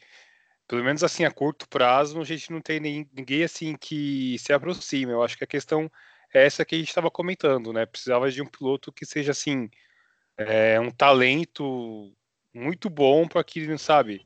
pelo 0.67 0.83
menos 0.83 1.03
assim, 1.03 1.25
a 1.25 1.31
curto 1.31 1.67
prazo, 1.67 2.19
a 2.19 2.23
gente 2.23 2.51
não 2.51 2.61
tem 2.61 2.79
nem, 2.79 3.09
ninguém 3.13 3.43
assim 3.43 3.75
que 3.75 4.37
se 4.39 4.53
aproxime. 4.53 5.11
Eu 5.11 5.21
acho 5.21 5.37
que 5.37 5.43
a 5.43 5.47
questão 5.47 5.91
é 6.33 6.45
essa 6.45 6.65
que 6.65 6.73
a 6.75 6.77
gente 6.77 6.87
estava 6.87 7.11
comentando, 7.11 7.73
né? 7.73 7.85
Precisava 7.85 8.31
de 8.31 8.41
um 8.41 8.47
piloto 8.47 8.91
que 8.91 9.05
seja 9.05 9.31
assim 9.31 9.69
é 10.37 10.79
um 10.79 10.91
talento 10.91 12.11
muito 12.53 12.89
bom 12.89 13.27
para 13.27 13.43
que, 13.43 13.77
sabe, 13.77 14.25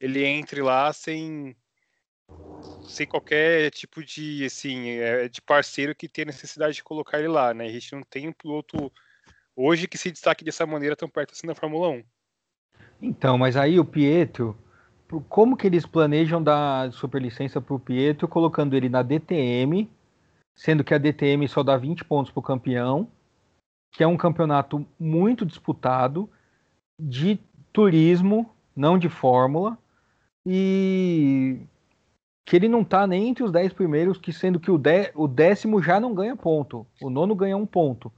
ele 0.00 0.24
entre 0.24 0.62
lá 0.62 0.92
sem 0.92 1.56
sem 2.82 3.06
qualquer 3.06 3.70
tipo 3.70 4.04
de 4.04 4.44
assim 4.44 4.90
é, 4.90 5.28
de 5.28 5.40
parceiro 5.40 5.94
que 5.94 6.08
tenha 6.08 6.26
necessidade 6.26 6.74
de 6.74 6.84
colocar 6.84 7.18
ele 7.18 7.28
lá, 7.28 7.54
né? 7.54 7.66
A 7.66 7.70
gente 7.70 7.92
não 7.92 8.02
tem 8.02 8.28
um 8.28 8.32
piloto 8.32 8.92
hoje 9.56 9.88
que 9.88 9.98
se 9.98 10.10
destaque 10.10 10.44
dessa 10.44 10.66
maneira 10.66 10.96
tão 10.96 11.08
perto 11.08 11.32
assim 11.32 11.46
na 11.46 11.54
Fórmula 11.54 11.88
1. 11.88 12.04
Então, 13.00 13.38
mas 13.38 13.56
aí 13.56 13.78
o 13.78 13.84
Pietro, 13.84 14.56
como 15.28 15.56
que 15.56 15.66
eles 15.66 15.86
planejam 15.86 16.42
dar 16.42 16.92
superlicença 16.92 17.60
para 17.60 17.74
o 17.74 17.80
Pietro 17.80 18.26
colocando 18.26 18.74
ele 18.74 18.88
na 18.88 19.02
DTM, 19.02 19.90
sendo 20.54 20.84
que 20.84 20.94
a 20.94 20.98
DTM 20.98 21.46
só 21.48 21.62
dá 21.62 21.76
20 21.76 22.04
pontos 22.04 22.32
para 22.32 22.40
o 22.40 22.42
campeão 22.42 23.10
que 23.94 24.02
é 24.02 24.06
um 24.06 24.16
campeonato 24.16 24.84
muito 24.98 25.46
disputado 25.46 26.28
de 26.98 27.38
turismo, 27.72 28.50
não 28.74 28.98
de 28.98 29.08
fórmula, 29.08 29.78
e 30.46 31.60
que 32.44 32.56
ele 32.56 32.68
não 32.68 32.82
está 32.82 33.06
nem 33.06 33.28
entre 33.28 33.42
os 33.42 33.50
10 33.50 33.72
primeiros, 33.72 34.18
que 34.18 34.32
sendo 34.32 34.60
que 34.60 34.70
o, 34.70 34.76
de, 34.76 35.10
o 35.14 35.26
décimo 35.26 35.82
já 35.82 35.98
não 35.98 36.14
ganha 36.14 36.36
ponto, 36.36 36.86
o 37.00 37.08
nono 37.08 37.34
ganha 37.34 37.56
um 37.56 37.66
ponto. 37.66 38.12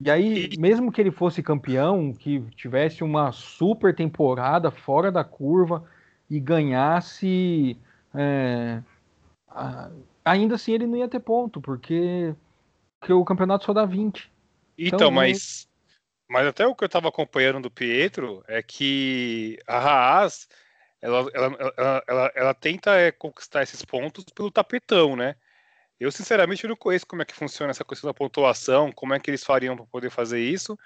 E 0.00 0.08
aí, 0.08 0.50
mesmo 0.58 0.92
que 0.92 1.00
ele 1.00 1.10
fosse 1.10 1.42
campeão, 1.42 2.12
que 2.12 2.40
tivesse 2.54 3.02
uma 3.02 3.32
super 3.32 3.92
temporada 3.92 4.70
fora 4.70 5.10
da 5.10 5.24
curva 5.24 5.84
e 6.30 6.38
ganhasse, 6.38 7.76
é, 8.14 8.80
ainda 10.24 10.54
assim 10.54 10.72
ele 10.72 10.86
não 10.86 10.96
ia 10.96 11.08
ter 11.08 11.18
ponto, 11.18 11.60
porque, 11.60 12.32
porque 13.00 13.12
o 13.12 13.24
campeonato 13.24 13.64
só 13.64 13.72
dá 13.72 13.84
20. 13.84 14.30
Então, 14.78 14.96
então 14.96 15.10
mas, 15.10 15.68
mas 16.30 16.46
até 16.46 16.64
o 16.64 16.76
que 16.76 16.84
eu 16.84 16.86
estava 16.86 17.08
acompanhando 17.08 17.62
do 17.62 17.70
Pietro 17.70 18.44
é 18.46 18.62
que 18.62 19.58
a 19.66 19.78
Haas 19.78 20.48
ela, 21.00 21.30
ela, 21.32 21.72
ela, 21.76 22.04
ela, 22.06 22.32
ela 22.34 22.54
tenta 22.54 22.96
é, 22.96 23.12
conquistar 23.12 23.62
esses 23.62 23.84
pontos 23.84 24.24
pelo 24.34 24.50
tapetão, 24.50 25.14
né? 25.16 25.36
Eu, 25.98 26.12
sinceramente, 26.12 26.66
não 26.66 26.76
conheço 26.76 27.06
como 27.06 27.22
é 27.22 27.24
que 27.24 27.34
funciona 27.34 27.70
essa 27.70 27.84
questão 27.84 28.08
da 28.08 28.14
pontuação, 28.14 28.92
como 28.92 29.14
é 29.14 29.20
que 29.20 29.30
eles 29.30 29.44
fariam 29.44 29.76
para 29.76 29.86
poder 29.86 30.10
fazer 30.10 30.40
isso, 30.40 30.78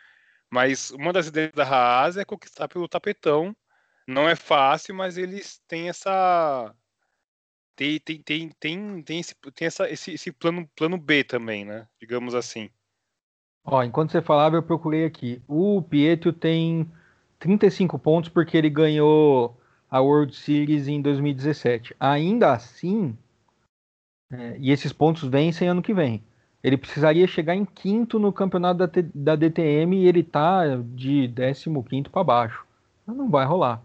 mas 0.50 0.90
uma 0.90 1.12
das 1.12 1.28
ideias 1.28 1.52
da 1.52 1.64
Haas 1.64 2.16
é 2.16 2.24
conquistar 2.24 2.68
pelo 2.68 2.88
tapetão. 2.88 3.54
Não 4.06 4.28
é 4.28 4.34
fácil, 4.34 4.94
mas 4.94 5.16
eles 5.16 5.60
têm 5.68 5.88
essa. 5.88 6.74
Tem, 7.76 7.98
tem, 8.00 8.22
tem, 8.22 8.50
tem, 8.60 9.02
tem, 9.02 9.20
esse, 9.20 9.34
tem 9.54 9.66
essa, 9.66 9.88
esse, 9.90 10.12
esse 10.12 10.32
plano, 10.32 10.68
plano 10.76 10.98
B 10.98 11.24
também, 11.24 11.64
né? 11.64 11.86
Digamos 12.00 12.34
assim. 12.34 12.68
Ó, 13.64 13.82
enquanto 13.82 14.12
você 14.12 14.20
falava, 14.20 14.56
eu 14.56 14.62
procurei 14.62 15.04
aqui. 15.04 15.42
O 15.46 15.80
Pietro 15.82 16.32
tem 16.32 16.90
35 17.38 17.98
pontos 17.98 18.28
porque 18.28 18.56
ele 18.56 18.68
ganhou 18.68 19.58
a 19.92 20.00
World 20.00 20.34
Series 20.34 20.88
em 20.88 21.02
2017. 21.02 21.94
Ainda 22.00 22.52
assim, 22.52 23.14
é, 24.32 24.56
e 24.58 24.70
esses 24.70 24.90
pontos 24.90 25.28
vencem 25.28 25.68
ano 25.68 25.82
que 25.82 25.92
vem. 25.92 26.22
Ele 26.64 26.78
precisaria 26.78 27.26
chegar 27.26 27.54
em 27.54 27.66
quinto 27.66 28.18
no 28.18 28.32
campeonato 28.32 28.78
da, 28.78 28.90
da 29.14 29.36
DTM 29.36 29.96
e 29.98 30.08
ele 30.08 30.22
tá 30.22 30.62
de 30.94 31.30
15 31.30 32.08
para 32.10 32.24
baixo. 32.24 32.64
Não 33.06 33.28
vai 33.28 33.44
rolar. 33.44 33.82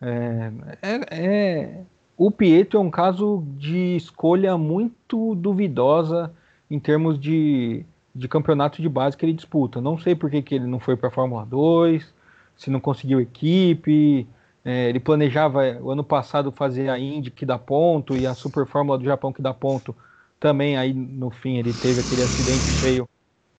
É, 0.00 0.52
é, 0.82 1.00
é, 1.10 1.82
o 2.16 2.32
Pietro 2.32 2.78
é 2.80 2.82
um 2.82 2.90
caso 2.90 3.44
de 3.56 3.94
escolha 3.94 4.58
muito 4.58 5.36
duvidosa 5.36 6.32
em 6.68 6.80
termos 6.80 7.16
de 7.16 7.86
de 8.12 8.26
campeonato 8.26 8.82
de 8.82 8.88
base 8.88 9.16
que 9.16 9.24
ele 9.24 9.32
disputa. 9.32 9.80
Não 9.80 9.96
sei 9.96 10.16
por 10.16 10.28
que, 10.28 10.42
que 10.42 10.56
ele 10.56 10.66
não 10.66 10.80
foi 10.80 10.96
para 10.96 11.08
a 11.08 11.12
Fórmula 11.12 11.46
2, 11.46 12.12
se 12.56 12.68
não 12.68 12.80
conseguiu 12.80 13.20
equipe. 13.20 14.26
É, 14.64 14.88
ele 14.88 15.00
planejava 15.00 15.78
o 15.80 15.90
ano 15.90 16.04
passado 16.04 16.52
fazer 16.52 16.88
a 16.90 16.98
Indy 16.98 17.30
que 17.30 17.46
dá 17.46 17.58
ponto 17.58 18.16
e 18.16 18.26
a 18.26 18.34
Super 18.34 18.66
Fórmula 18.66 18.98
do 18.98 19.04
Japão 19.04 19.32
que 19.32 19.42
dá 19.42 19.54
ponto. 19.54 19.94
Também 20.38 20.76
aí 20.76 20.92
no 20.92 21.30
fim 21.30 21.56
ele 21.56 21.72
teve 21.72 22.00
aquele 22.00 22.22
acidente 22.22 22.70
feio. 22.70 23.08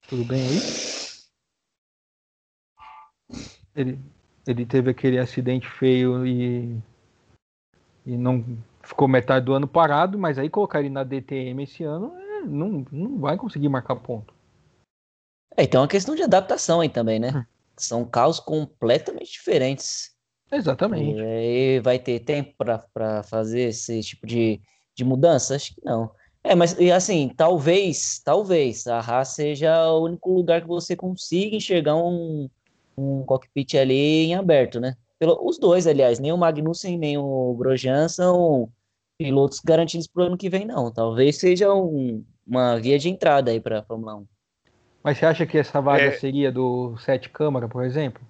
Tudo 0.08 0.24
bem 0.24 0.48
aí? 0.48 0.64
Ele, 3.76 4.00
ele 4.46 4.66
teve 4.66 4.92
aquele 4.92 5.18
acidente 5.20 5.70
feio 5.70 6.26
e, 6.26 6.78
e 8.06 8.18
não 8.18 8.44
ficou 8.82 9.08
metade 9.08 9.46
do 9.46 9.54
ano 9.54 9.68
parado, 9.68 10.18
mas 10.18 10.38
aí 10.38 10.50
colocar 10.50 10.80
ele 10.80 10.90
na 10.90 11.04
DTM 11.04 11.64
esse 11.64 11.84
ano 11.84 12.14
é, 12.18 12.42
não, 12.42 12.86
não 12.92 13.20
vai 13.20 13.38
conseguir 13.38 13.70
marcar 13.70 13.96
ponto. 13.96 14.34
É, 15.56 15.64
então 15.64 15.80
é 15.80 15.84
uma 15.84 15.90
questão 15.90 16.16
de 16.16 16.24
adaptação 16.24 16.82
aí 16.82 16.90
também, 16.90 17.20
né? 17.20 17.32
Hum. 17.36 17.46
São 17.78 18.06
carros 18.06 18.40
completamente 18.40 19.32
diferentes. 19.32 20.16
Exatamente. 20.52 21.22
E 21.22 21.80
vai 21.82 22.00
ter 22.00 22.20
tempo 22.20 22.54
para 22.58 23.24
fazer 23.24 23.70
esse 23.70 24.02
tipo 24.02 24.26
de, 24.26 24.60
de 24.96 25.04
mudança? 25.04 25.56
Acho 25.56 25.76
que 25.76 25.82
não. 25.84 26.12
É, 26.44 26.56
mas 26.56 26.76
assim, 26.96 27.32
talvez, 27.36 28.22
talvez 28.24 28.88
a 28.88 29.00
Haas 29.00 29.30
seja 29.30 29.92
o 29.92 30.06
único 30.06 30.32
lugar 30.34 30.62
que 30.62 30.68
você 30.68 30.96
consiga 30.96 31.56
enxergar 31.56 31.96
um, 31.96 32.50
um 32.98 33.24
cockpit 33.24 33.76
ali 33.76 34.26
em 34.26 34.36
aberto, 34.36 34.80
né? 34.80 34.96
Pelo, 35.20 35.38
os 35.46 35.60
dois, 35.60 35.86
aliás, 35.86 36.18
nem 36.18 36.32
o 36.32 36.38
Magnussen 36.38 36.98
nem 36.98 37.18
o 37.18 37.54
Grosjean 37.56 38.08
são 38.08 38.70
pilotos 39.18 39.60
garantidos 39.60 40.08
para 40.08 40.24
o 40.24 40.26
ano 40.28 40.38
que 40.38 40.50
vem, 40.50 40.66
não. 40.66 40.92
Talvez 40.92 41.38
seja 41.38 41.74
um, 41.74 42.24
uma 42.48 42.78
via 42.78 42.98
de 42.98 43.10
entrada 43.10 43.52
aí 43.52 43.60
para 43.60 43.80
a 43.80 43.84
Fórmula 43.84 44.16
1. 44.16 44.28
Mas 45.04 45.18
você 45.18 45.26
acha 45.26 45.46
que 45.46 45.58
essa 45.58 45.82
vaga 45.82 46.04
é... 46.04 46.12
seria 46.12 46.52
do 46.52 46.98
Sete 46.98 47.30
Câmara, 47.30 47.68
por 47.68 47.84
exemplo? 47.84 48.22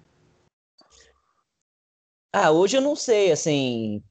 Ah, 2.32 2.50
hoje 2.52 2.76
eu 2.76 2.80
não 2.80 2.94
sei, 2.94 3.32
assim. 3.32 4.02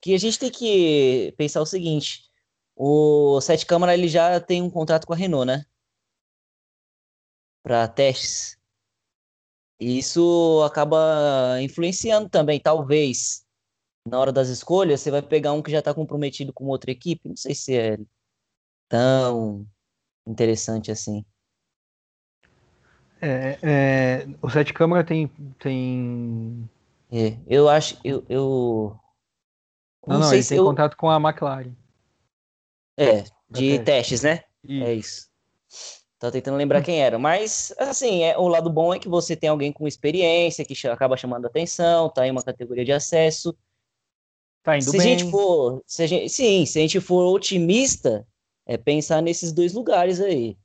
Que 0.00 0.14
a 0.14 0.18
gente 0.18 0.38
tem 0.38 0.50
que 0.50 1.34
pensar 1.36 1.60
o 1.60 1.66
seguinte: 1.66 2.30
o 2.76 3.40
Sete 3.40 3.66
Câmara 3.66 3.94
ele 3.94 4.08
já 4.08 4.40
tem 4.40 4.62
um 4.62 4.70
contrato 4.70 5.06
com 5.06 5.12
a 5.12 5.16
Renault, 5.16 5.46
né? 5.46 5.64
Para 7.62 7.88
testes. 7.88 8.58
Isso 9.78 10.62
acaba 10.64 11.60
influenciando 11.60 12.28
também, 12.28 12.60
talvez. 12.60 13.44
Na 14.06 14.18
hora 14.20 14.32
das 14.32 14.48
escolhas, 14.48 15.00
você 15.00 15.10
vai 15.10 15.22
pegar 15.22 15.52
um 15.52 15.62
que 15.62 15.70
já 15.70 15.78
está 15.80 15.94
comprometido 15.94 16.52
com 16.52 16.66
outra 16.66 16.90
equipe. 16.90 17.28
Não 17.28 17.36
sei 17.36 17.54
se 17.54 17.76
é 17.76 17.98
tão 18.88 19.66
interessante 20.26 20.90
assim. 20.90 21.24
É, 23.20 23.58
é, 23.62 24.26
o 24.42 24.50
Sete 24.50 24.72
Câmara 24.74 25.02
tem, 25.04 25.28
tem 25.58 26.68
É, 27.12 27.36
eu 27.46 27.68
acho, 27.68 27.98
eu, 28.02 28.24
eu... 28.28 28.96
Não, 30.06 30.18
não, 30.18 30.26
não 30.26 30.34
ele 30.34 30.44
tem 30.44 30.58
eu... 30.58 30.64
contato 30.64 30.96
com 30.96 31.10
a 31.10 31.16
McLaren. 31.16 31.72
É, 32.96 33.24
de 33.50 33.78
testes, 33.80 34.22
né? 34.22 34.42
Isso. 34.62 34.84
É 34.84 34.94
isso. 34.94 35.28
Tá 36.18 36.30
tentando 36.30 36.56
lembrar 36.56 36.82
quem 36.82 37.02
era. 37.02 37.18
Mas, 37.18 37.74
assim, 37.78 38.22
é, 38.22 38.38
o 38.38 38.48
lado 38.48 38.70
bom 38.70 38.94
é 38.94 38.98
que 38.98 39.08
você 39.08 39.36
tem 39.36 39.50
alguém 39.50 39.72
com 39.72 39.86
experiência, 39.86 40.64
que 40.64 40.88
acaba 40.88 41.16
chamando 41.16 41.46
atenção, 41.46 42.08
tá 42.08 42.26
em 42.26 42.30
uma 42.30 42.42
categoria 42.42 42.84
de 42.84 42.92
acesso. 42.92 43.54
Tá 44.62 44.76
indo 44.76 44.84
se 44.90 44.96
bem. 44.96 45.00
A 45.00 45.18
gente 45.18 45.30
for, 45.30 45.82
se 45.86 46.02
a 46.02 46.06
gente, 46.06 46.28
sim, 46.30 46.64
se 46.64 46.78
a 46.78 46.82
gente 46.82 47.00
for 47.00 47.26
otimista, 47.26 48.26
é 48.66 48.78
pensar 48.78 49.20
nesses 49.20 49.52
dois 49.52 49.74
lugares 49.74 50.20
aí. 50.20 50.56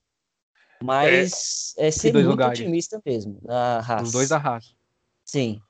Mas 0.82 1.74
é, 1.78 1.88
é 1.88 1.92
ser 1.92 2.14
muito 2.14 2.30
lugares? 2.30 2.60
otimista 2.60 3.02
mesmo. 3.06 3.42
A 3.48 3.82
raça. 3.82 4.04
Os 4.04 4.12
dois 4.14 4.30
da 4.30 4.38
raça. 4.38 4.70
Sim. 5.26 5.62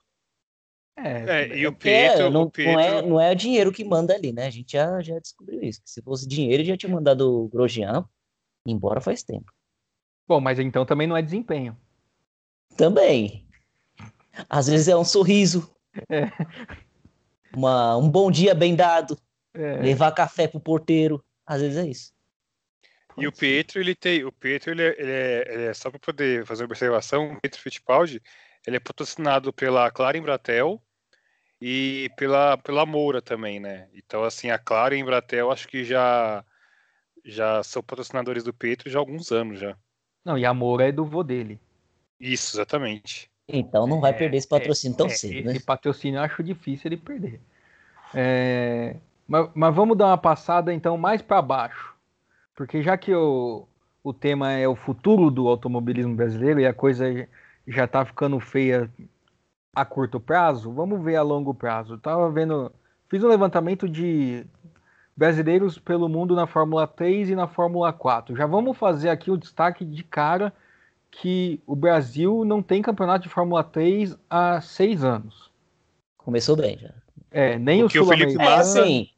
É, 1.03 1.43
é, 1.43 1.57
e 1.57 1.67
o 1.67 1.73
Pietro, 1.73 2.23
é, 2.23 2.29
não, 2.29 2.43
o 2.43 2.51
Pietro... 2.51 2.73
Não, 2.73 2.79
é, 2.79 3.01
não 3.01 3.21
é 3.21 3.31
o 3.31 3.35
dinheiro 3.35 3.71
que 3.71 3.83
manda 3.83 4.13
ali, 4.13 4.31
né? 4.31 4.47
A 4.47 4.49
gente 4.49 4.73
já, 4.73 5.01
já 5.01 5.17
descobriu 5.19 5.61
isso. 5.63 5.81
Se 5.85 6.01
fosse 6.01 6.27
dinheiro, 6.27 6.63
já 6.63 6.77
tinha 6.77 6.91
mandado 6.91 7.43
o 7.43 7.47
Grosjean 7.47 8.05
embora 8.65 9.01
faz 9.01 9.23
tempo. 9.23 9.51
Bom, 10.27 10.39
mas 10.39 10.59
então 10.59 10.85
também 10.85 11.07
não 11.07 11.17
é 11.17 11.21
desempenho. 11.21 11.77
Também. 12.77 13.47
Às 14.49 14.67
vezes 14.67 14.87
é 14.87 14.95
um 14.95 15.03
sorriso. 15.03 15.73
É. 16.09 16.29
Uma, 17.55 17.97
um 17.97 18.09
bom 18.09 18.29
dia 18.29 18.53
bem 18.53 18.75
dado. 18.75 19.17
É. 19.53 19.77
Levar 19.77 20.11
café 20.11 20.47
pro 20.47 20.59
porteiro. 20.59 21.23
Às 21.45 21.61
vezes 21.61 21.77
é 21.77 21.87
isso. 21.87 22.13
E 23.17 23.27
o 23.27 23.31
Pietro, 23.31 23.81
ele 23.81 23.95
tem. 23.95 24.23
O 24.23 24.31
Pietro, 24.31 24.71
ele, 24.71 24.83
é, 24.83 24.95
ele, 24.99 25.11
é, 25.11 25.53
ele 25.53 25.63
é 25.63 25.73
só 25.73 25.89
para 25.89 25.99
poder 25.99 26.45
fazer 26.45 26.63
uma 26.63 26.67
observação, 26.67 27.33
o 27.33 27.41
Pietro 27.41 27.59
Fittipaldi, 27.59 28.21
ele 28.65 28.77
é 28.77 28.79
patrocinado 28.79 29.51
pela 29.51 29.89
Clara 29.91 30.17
Embratel 30.17 30.81
e 31.61 32.09
pela, 32.15 32.57
pela 32.57 32.85
Moura 32.85 33.21
também, 33.21 33.59
né? 33.59 33.87
Então, 33.93 34.23
assim, 34.23 34.49
a 34.49 34.57
Clara 34.57 34.95
e 34.95 34.97
a 34.97 35.01
Embratel 35.01 35.51
acho 35.51 35.67
que 35.67 35.83
já, 35.83 36.43
já 37.25 37.61
são 37.63 37.83
patrocinadores 37.83 38.43
do 38.43 38.53
Pietro 38.53 38.89
já 38.89 38.99
há 38.99 39.01
alguns 39.01 39.31
anos 39.31 39.59
já. 39.59 39.75
Não, 40.23 40.37
e 40.37 40.45
a 40.45 40.53
Moura 40.53 40.87
é 40.87 40.91
do 40.91 41.05
vô 41.05 41.23
dele. 41.23 41.59
Isso, 42.19 42.55
exatamente. 42.55 43.29
Então 43.47 43.87
não 43.87 43.99
vai 43.99 44.13
perder 44.13 44.37
esse 44.37 44.47
é, 44.47 44.49
patrocínio 44.49 44.93
é, 44.93 44.97
tão 44.97 45.07
é, 45.07 45.09
cedo, 45.09 45.45
né? 45.45 45.51
Esse 45.55 45.65
patrocínio 45.65 46.19
eu 46.19 46.23
acho 46.23 46.43
difícil 46.43 46.89
ele 46.89 46.97
perder. 46.97 47.41
É, 48.13 48.95
mas, 49.27 49.49
mas, 49.53 49.75
vamos 49.75 49.97
dar 49.97 50.07
uma 50.07 50.17
passada 50.17 50.73
então 50.73 50.97
mais 50.97 51.21
para 51.21 51.41
baixo. 51.41 51.93
Porque 52.55 52.81
já 52.81 52.97
que 52.97 53.13
o, 53.13 53.67
o 54.03 54.13
tema 54.13 54.51
é 54.51 54.67
o 54.67 54.75
futuro 54.75 55.31
do 55.31 55.47
automobilismo 55.47 56.15
brasileiro 56.15 56.59
e 56.59 56.65
a 56.65 56.73
coisa 56.73 57.27
já 57.67 57.85
está 57.85 58.05
ficando 58.05 58.39
feia 58.39 58.89
a 59.73 59.85
curto 59.85 60.19
prazo, 60.19 60.71
vamos 60.71 61.03
ver 61.03 61.15
a 61.15 61.21
longo 61.21 61.53
prazo. 61.53 61.93
Eu 61.93 61.99
tava 61.99 62.29
vendo, 62.31 62.71
fiz 63.07 63.23
um 63.23 63.27
levantamento 63.27 63.87
de 63.87 64.45
brasileiros 65.15 65.77
pelo 65.77 66.07
mundo 66.07 66.35
na 66.35 66.47
Fórmula 66.47 66.87
3 66.87 67.29
e 67.29 67.35
na 67.35 67.47
Fórmula 67.47 67.91
4. 67.91 68.35
Já 68.35 68.45
vamos 68.45 68.77
fazer 68.77 69.09
aqui 69.09 69.29
o 69.29 69.37
destaque 69.37 69.83
de 69.83 70.03
cara 70.03 70.53
que 71.11 71.61
o 71.65 71.75
Brasil 71.75 72.45
não 72.45 72.61
tem 72.61 72.81
campeonato 72.81 73.23
de 73.23 73.29
Fórmula 73.29 73.63
3 73.63 74.15
há 74.29 74.61
seis 74.61 75.03
anos. 75.03 75.51
Começou 76.17 76.55
bem 76.55 76.77
já. 76.77 76.93
É, 77.31 77.57
nem 77.57 77.81
Porque 77.81 77.99
o 77.99 78.03
Sul-Americano. 78.03 78.49
É 78.49 78.55
assim, 78.55 79.09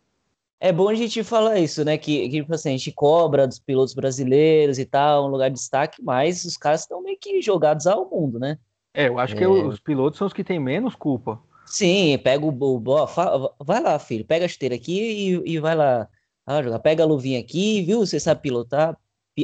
é 0.60 0.72
bom 0.72 0.90
a 0.90 0.96
gente 0.96 1.24
falar 1.24 1.60
isso, 1.60 1.84
né? 1.84 1.98
Que, 1.98 2.30
que 2.30 2.42
tipo 2.42 2.54
assim, 2.54 2.70
a 2.70 2.78
gente 2.78 2.92
cobra 2.92 3.48
dos 3.48 3.60
pilotos 3.60 3.94
brasileiros 3.94 4.80
e 4.80 4.86
tal, 4.86 5.26
um 5.26 5.30
lugar 5.30 5.50
de 5.50 5.56
destaque, 5.56 6.02
mas 6.02 6.46
os 6.46 6.58
caras 6.58 6.82
estão 6.82 7.02
meio 7.02 7.18
que 7.20 7.42
jogados 7.42 7.88
ao 7.88 8.10
mundo, 8.10 8.40
né? 8.40 8.58
É, 8.94 9.08
eu 9.08 9.20
acho 9.20 9.36
é... 9.36 9.38
que 9.38 9.46
os 9.46 9.80
pilotos 9.80 10.18
são 10.18 10.28
os 10.28 10.34
que 10.34 10.44
têm 10.44 10.60
menos 10.60 10.96
culpa. 10.96 11.42
Sim, 11.66 12.18
pega 12.24 12.46
o. 12.46 12.50
o 12.50 13.64
vai 13.64 13.82
lá, 13.82 13.98
filho, 13.98 14.26
pega 14.26 14.46
a 14.46 14.48
esteira 14.48 14.76
aqui 14.76 15.42
e, 15.46 15.54
e 15.54 15.60
vai 15.60 15.76
lá. 15.76 16.08
Ah, 16.46 16.80
pega 16.80 17.04
a 17.04 17.06
luvinha 17.06 17.40
aqui, 17.40 17.82
viu? 17.84 18.00
Você 18.00 18.20
sabe 18.20 18.42
pilotar. 18.42 18.98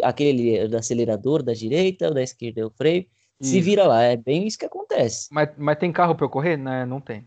Aquele 0.03 0.67
do 0.67 0.77
acelerador 0.77 1.41
da 1.41 1.53
direita, 1.53 2.13
da 2.13 2.21
esquerda 2.21 2.61
é 2.61 2.65
o 2.65 2.69
freio. 2.69 3.05
Isso. 3.39 3.51
Se 3.51 3.61
vira 3.61 3.87
lá, 3.87 4.03
é 4.03 4.17
bem 4.17 4.45
isso 4.45 4.57
que 4.57 4.65
acontece. 4.65 5.27
Mas, 5.31 5.49
mas 5.57 5.77
tem 5.77 5.91
carro 5.91 6.13
para 6.13 6.25
eu 6.25 6.29
correr? 6.29 6.57
Né? 6.57 6.85
Não 6.85 6.99
tem. 6.99 7.25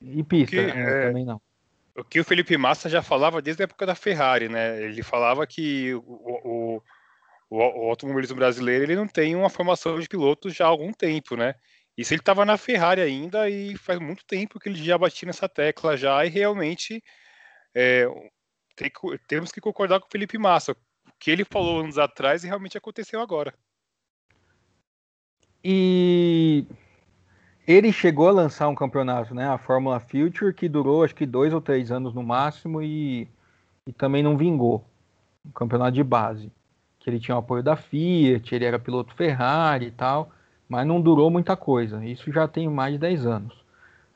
E 0.00 0.22
pista? 0.22 0.56
Que, 0.56 0.58
é... 0.58 1.06
Também 1.08 1.24
não. 1.24 1.40
O 1.96 2.04
que 2.04 2.20
o 2.20 2.24
Felipe 2.24 2.56
Massa 2.56 2.88
já 2.88 3.02
falava 3.02 3.40
desde 3.40 3.62
a 3.62 3.64
época 3.64 3.86
da 3.86 3.94
Ferrari, 3.94 4.48
né? 4.48 4.82
Ele 4.82 5.02
falava 5.02 5.46
que 5.46 5.94
o, 5.94 6.02
o, 6.06 6.82
o, 7.52 7.58
o 7.58 7.90
automobilismo 7.90 8.36
brasileiro 8.36 8.84
ele 8.84 8.96
não 8.96 9.06
tem 9.06 9.36
uma 9.36 9.50
formação 9.50 10.00
de 10.00 10.08
pilotos 10.08 10.54
já 10.54 10.64
há 10.64 10.68
algum 10.68 10.90
tempo, 10.90 11.36
né? 11.36 11.54
Isso 11.96 12.14
ele 12.14 12.22
estava 12.22 12.46
na 12.46 12.56
Ferrari 12.56 13.02
ainda 13.02 13.50
e 13.50 13.76
faz 13.76 13.98
muito 13.98 14.24
tempo 14.24 14.58
que 14.58 14.70
ele 14.70 14.82
já 14.82 14.96
batia 14.96 15.26
nessa 15.26 15.46
tecla 15.46 15.94
já 15.94 16.24
e 16.24 16.30
realmente 16.30 17.02
é, 17.74 18.06
tem, 18.74 18.90
temos 19.28 19.52
que 19.52 19.60
concordar 19.60 20.00
com 20.00 20.06
o 20.06 20.10
Felipe 20.10 20.38
Massa. 20.38 20.72
O 20.72 20.76
que 21.20 21.30
ele 21.30 21.44
falou 21.44 21.80
anos 21.80 21.98
atrás 21.98 22.42
realmente 22.42 22.78
aconteceu 22.78 23.20
agora. 23.20 23.52
E 25.62 26.64
ele 27.68 27.92
chegou 27.92 28.28
a 28.28 28.32
lançar 28.32 28.68
um 28.68 28.74
campeonato, 28.74 29.34
né? 29.34 29.46
A 29.46 29.58
Fórmula 29.58 30.00
Future, 30.00 30.54
que 30.54 30.70
durou 30.70 31.04
acho 31.04 31.14
que 31.14 31.26
dois 31.26 31.52
ou 31.52 31.60
três 31.60 31.90
anos 31.90 32.14
no 32.14 32.22
máximo 32.22 32.80
e, 32.80 33.28
e 33.86 33.92
também 33.92 34.22
não 34.22 34.38
vingou. 34.38 34.82
Um 35.44 35.50
campeonato 35.50 35.92
de 35.92 36.02
base. 36.02 36.50
Que 37.02 37.10
ele 37.10 37.20
tinha 37.20 37.34
o 37.34 37.40
apoio 37.40 37.62
da 37.62 37.76
Fiat, 37.76 38.54
ele 38.54 38.64
era 38.64 38.78
piloto 38.78 39.14
Ferrari 39.14 39.86
e 39.86 39.90
tal, 39.90 40.30
mas 40.68 40.86
não 40.86 41.00
durou 41.00 41.30
muita 41.30 41.56
coisa. 41.56 42.04
Isso 42.04 42.32
já 42.32 42.46
tem 42.46 42.68
mais 42.68 42.94
de 42.94 42.98
10 42.98 43.26
anos. 43.26 43.54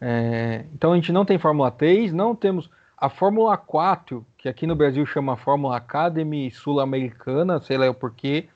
É, 0.01 0.64
então 0.75 0.92
a 0.92 0.94
gente 0.94 1.12
não 1.12 1.25
tem 1.25 1.38
Fórmula 1.38 1.70
3, 1.70 2.12
não 2.12 2.35
temos 2.35 2.70
a 2.96 3.09
Fórmula 3.09 3.57
4, 3.57 4.25
que 4.38 4.49
aqui 4.49 4.66
no 4.66 4.77
Brasil 4.77 5.05
chama 5.05 5.37
Fórmula 5.37 5.77
Academy 5.77 6.51
Sul-Americana, 6.51 7.61
sei 7.61 7.77
lá 7.77 7.90
o 7.90 7.94
porquê, 7.94 8.49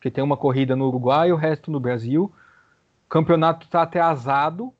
que 0.00 0.10
tem 0.10 0.22
uma 0.24 0.36
corrida 0.36 0.74
no 0.74 0.88
Uruguai 0.88 1.28
e 1.28 1.32
o 1.32 1.36
resto 1.36 1.70
no 1.70 1.78
Brasil 1.78 2.32
campeonato 3.14 3.66
está 3.66 3.82
atrasado 3.82 4.74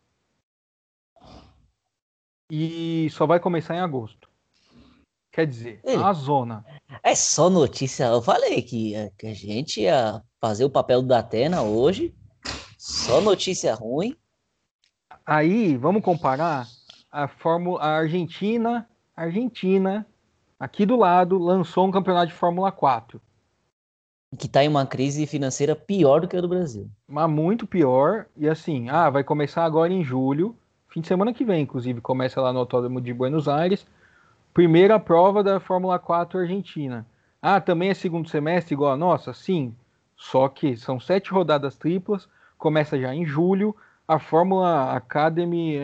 e 2.50 3.08
só 3.10 3.26
vai 3.26 3.38
começar 3.38 3.76
em 3.76 3.80
agosto. 3.80 4.23
Quer 5.34 5.48
dizer, 5.48 5.80
Ei, 5.82 5.96
a 5.96 6.12
zona. 6.12 6.64
É 7.02 7.12
só 7.12 7.50
notícia. 7.50 8.04
Eu 8.04 8.22
falei 8.22 8.62
que, 8.62 8.94
que 9.18 9.26
a 9.26 9.34
gente 9.34 9.80
ia 9.80 10.22
fazer 10.40 10.64
o 10.64 10.70
papel 10.70 11.02
da 11.02 11.18
Atena 11.18 11.60
hoje. 11.60 12.14
Só 12.78 13.20
notícia 13.20 13.74
ruim. 13.74 14.16
Aí, 15.26 15.76
vamos 15.76 16.04
comparar 16.04 16.68
a 17.10 17.26
Fórmula 17.26 17.80
a 17.80 17.96
Argentina, 17.96 18.88
Argentina, 19.16 20.06
aqui 20.56 20.86
do 20.86 20.94
lado, 20.94 21.36
lançou 21.36 21.84
um 21.84 21.90
campeonato 21.90 22.28
de 22.28 22.34
Fórmula 22.34 22.70
4 22.70 23.20
que 24.36 24.46
está 24.46 24.64
em 24.64 24.68
uma 24.68 24.86
crise 24.86 25.26
financeira 25.26 25.76
pior 25.76 26.20
do 26.20 26.28
que 26.28 26.36
a 26.36 26.40
do 26.40 26.48
Brasil. 26.48 26.90
Mas 27.06 27.30
muito 27.30 27.66
pior. 27.66 28.26
E 28.36 28.48
assim, 28.48 28.88
ah, 28.88 29.08
vai 29.08 29.22
começar 29.22 29.64
agora 29.64 29.92
em 29.92 30.02
julho, 30.02 30.56
fim 30.88 31.00
de 31.00 31.06
semana 31.06 31.32
que 31.32 31.44
vem, 31.44 31.62
inclusive, 31.62 32.00
começa 32.00 32.40
lá 32.40 32.52
no 32.52 32.58
Autódromo 32.58 33.00
de 33.00 33.12
Buenos 33.12 33.48
Aires. 33.48 33.86
Primeira 34.54 35.00
prova 35.00 35.42
da 35.42 35.60
Fórmula 35.60 35.98
4 35.98 36.38
Argentina. 36.38 37.04
Ah, 37.42 37.60
também 37.60 37.90
é 37.90 37.94
segundo 37.94 38.28
semestre 38.28 38.72
igual 38.72 38.92
a 38.92 38.96
nossa? 38.96 39.34
Sim. 39.34 39.74
Só 40.16 40.48
que 40.48 40.76
são 40.76 40.98
sete 40.98 41.30
rodadas 41.30 41.76
triplas, 41.76 42.28
começa 42.56 42.98
já 42.98 43.14
em 43.14 43.26
julho. 43.26 43.76
A 44.06 44.18
Fórmula 44.18 44.94
Academy 44.94 45.76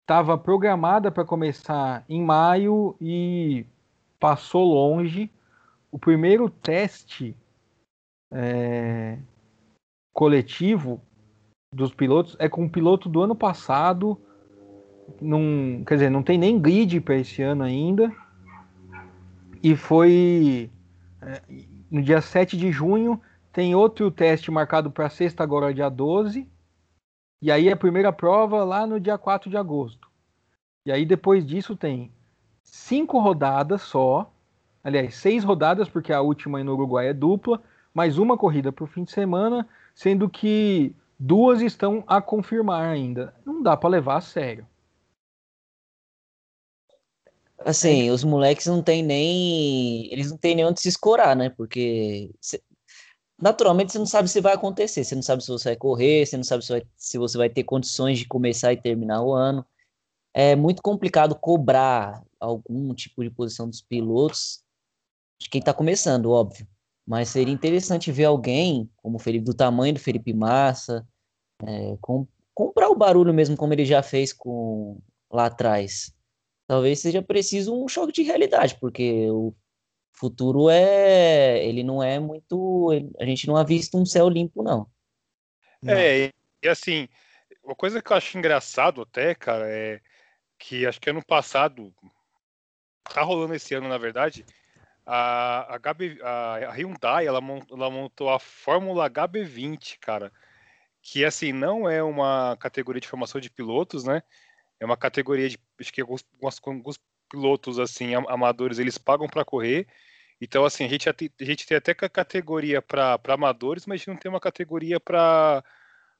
estava 0.00 0.32
é, 0.32 0.36
programada 0.38 1.12
para 1.12 1.24
começar 1.24 2.04
em 2.08 2.22
maio 2.22 2.96
e 3.00 3.66
passou 4.18 4.64
longe 4.64 5.30
o 5.90 5.98
primeiro 5.98 6.50
teste 6.50 7.34
é, 8.30 9.18
coletivo 10.12 11.00
dos 11.72 11.94
pilotos 11.94 12.36
é 12.38 12.48
com 12.48 12.64
o 12.64 12.70
piloto 12.70 13.08
do 13.08 13.22
ano 13.22 13.34
passado. 13.34 14.20
Num, 15.20 15.82
quer 15.86 15.94
dizer, 15.94 16.10
não 16.10 16.22
tem 16.22 16.38
nem 16.38 16.58
grid 16.58 17.00
para 17.00 17.16
esse 17.16 17.42
ano 17.42 17.62
ainda. 17.64 18.12
E 19.62 19.74
foi 19.74 20.70
é, 21.22 21.42
no 21.90 22.02
dia 22.02 22.20
7 22.20 22.56
de 22.56 22.70
junho. 22.70 23.20
Tem 23.52 23.74
outro 23.74 24.10
teste 24.10 24.50
marcado 24.50 24.90
para 24.90 25.08
sexta, 25.08 25.42
agora 25.42 25.74
dia 25.74 25.88
12. 25.88 26.46
E 27.40 27.50
aí 27.50 27.70
a 27.70 27.76
primeira 27.76 28.12
prova 28.12 28.64
lá 28.64 28.86
no 28.86 29.00
dia 29.00 29.18
4 29.18 29.50
de 29.50 29.56
agosto. 29.56 30.08
E 30.86 30.92
aí 30.92 31.04
depois 31.04 31.46
disso 31.46 31.76
tem 31.76 32.10
cinco 32.62 33.18
rodadas 33.18 33.82
só 33.82 34.30
aliás, 34.82 35.14
seis 35.16 35.44
rodadas, 35.44 35.88
porque 35.88 36.12
a 36.12 36.20
última 36.20 36.62
no 36.62 36.72
Uruguai 36.72 37.08
é 37.08 37.12
dupla, 37.12 37.60
mais 37.92 38.18
uma 38.18 38.36
corrida 38.36 38.72
para 38.72 38.84
o 38.84 38.86
fim 38.86 39.04
de 39.04 39.10
semana, 39.10 39.68
sendo 39.94 40.28
que 40.28 40.94
duas 41.18 41.60
estão 41.60 42.02
a 42.06 42.20
confirmar 42.20 42.84
ainda. 42.84 43.34
Não 43.44 43.62
dá 43.62 43.76
para 43.76 43.90
levar 43.90 44.16
a 44.16 44.20
sério. 44.20 44.66
Assim, 47.60 48.08
é. 48.08 48.12
os 48.12 48.22
moleques 48.22 48.66
não 48.66 48.82
tem 48.82 49.02
nem. 49.02 50.12
Eles 50.12 50.30
não 50.30 50.38
têm 50.38 50.54
nem 50.54 50.64
onde 50.64 50.80
se 50.80 50.88
escorar, 50.88 51.34
né? 51.36 51.50
Porque 51.50 52.30
naturalmente 53.40 53.92
você 53.92 53.98
não 53.98 54.06
sabe 54.06 54.28
se 54.28 54.40
vai 54.40 54.54
acontecer, 54.54 55.04
você 55.04 55.14
não 55.14 55.22
sabe 55.22 55.42
se 55.42 55.48
você 55.48 55.70
vai 55.70 55.76
correr, 55.76 56.26
você 56.26 56.36
não 56.36 56.44
sabe 56.44 56.64
se, 56.64 56.72
vai, 56.72 56.82
se 56.96 57.18
você 57.18 57.38
vai 57.38 57.48
ter 57.48 57.64
condições 57.64 58.18
de 58.18 58.26
começar 58.26 58.72
e 58.72 58.80
terminar 58.80 59.22
o 59.22 59.32
ano. 59.32 59.64
É 60.34 60.54
muito 60.54 60.82
complicado 60.82 61.34
cobrar 61.34 62.22
algum 62.38 62.94
tipo 62.94 63.22
de 63.24 63.30
posição 63.30 63.68
dos 63.68 63.82
pilotos 63.82 64.62
de 65.40 65.48
quem 65.48 65.60
está 65.60 65.72
começando, 65.72 66.30
óbvio. 66.30 66.66
Mas 67.06 67.30
seria 67.30 67.54
interessante 67.54 68.12
ver 68.12 68.24
alguém, 68.24 68.90
como 68.96 69.16
o 69.16 69.18
Felipe, 69.20 69.44
do 69.44 69.54
tamanho 69.54 69.94
do 69.94 70.00
Felipe 70.00 70.32
Massa, 70.34 71.06
é, 71.64 71.96
com, 72.00 72.26
comprar 72.54 72.90
o 72.90 72.96
barulho 72.96 73.32
mesmo, 73.32 73.56
como 73.56 73.72
ele 73.72 73.84
já 73.84 74.02
fez 74.02 74.32
com 74.32 75.00
lá 75.30 75.46
atrás. 75.46 76.12
Talvez 76.68 77.00
seja 77.00 77.22
preciso 77.22 77.74
um 77.74 77.88
choque 77.88 78.12
de 78.12 78.22
realidade, 78.22 78.76
porque 78.78 79.26
o 79.30 79.54
futuro 80.12 80.68
é. 80.68 81.66
Ele 81.66 81.82
não 81.82 82.02
é 82.02 82.18
muito. 82.18 82.90
A 83.18 83.24
gente 83.24 83.46
não 83.46 83.56
ha 83.56 83.64
visto 83.64 83.96
um 83.96 84.04
céu 84.04 84.28
limpo, 84.28 84.62
não. 84.62 84.86
É, 85.86 86.30
e 86.62 86.68
assim, 86.68 87.08
uma 87.64 87.74
coisa 87.74 88.02
que 88.02 88.12
eu 88.12 88.16
acho 88.16 88.36
engraçado 88.36 89.00
até, 89.00 89.34
cara, 89.34 89.66
é 89.66 89.98
que 90.58 90.84
acho 90.84 91.00
que 91.00 91.08
ano 91.08 91.24
passado, 91.24 91.94
tá 93.02 93.22
rolando 93.22 93.54
esse 93.54 93.74
ano, 93.74 93.88
na 93.88 93.96
verdade, 93.96 94.44
a, 95.06 95.74
a, 95.74 95.78
HB, 95.78 96.20
a 96.22 96.72
Hyundai 96.72 97.26
ela, 97.26 97.40
ela 97.70 97.90
montou 97.90 98.28
a 98.28 98.38
Fórmula 98.38 99.08
HB20, 99.08 99.98
cara, 100.00 100.30
que 101.00 101.24
assim 101.24 101.50
não 101.50 101.88
é 101.88 102.02
uma 102.02 102.58
categoria 102.60 103.00
de 103.00 103.08
formação 103.08 103.40
de 103.40 103.48
pilotos, 103.48 104.04
né? 104.04 104.22
É 104.80 104.84
uma 104.84 104.96
categoria 104.96 105.48
de 105.48 105.58
acho 105.80 105.92
que 105.92 106.00
alguns, 106.00 106.24
alguns 106.64 106.98
pilotos 107.30 107.78
assim 107.78 108.14
amadores 108.14 108.78
eles 108.78 108.98
pagam 108.98 109.28
para 109.28 109.44
correr. 109.44 109.86
Então 110.40 110.64
assim 110.64 110.84
a 110.84 110.88
gente, 110.88 111.08
a 111.08 111.14
gente 111.40 111.66
tem 111.66 111.76
até 111.76 111.94
categoria 111.94 112.80
para 112.80 113.18
amadores, 113.28 113.86
mas 113.86 113.94
a 113.94 113.98
gente 113.98 114.08
não 114.08 114.16
tem 114.16 114.30
uma 114.30 114.40
categoria 114.40 115.00
para 115.00 115.62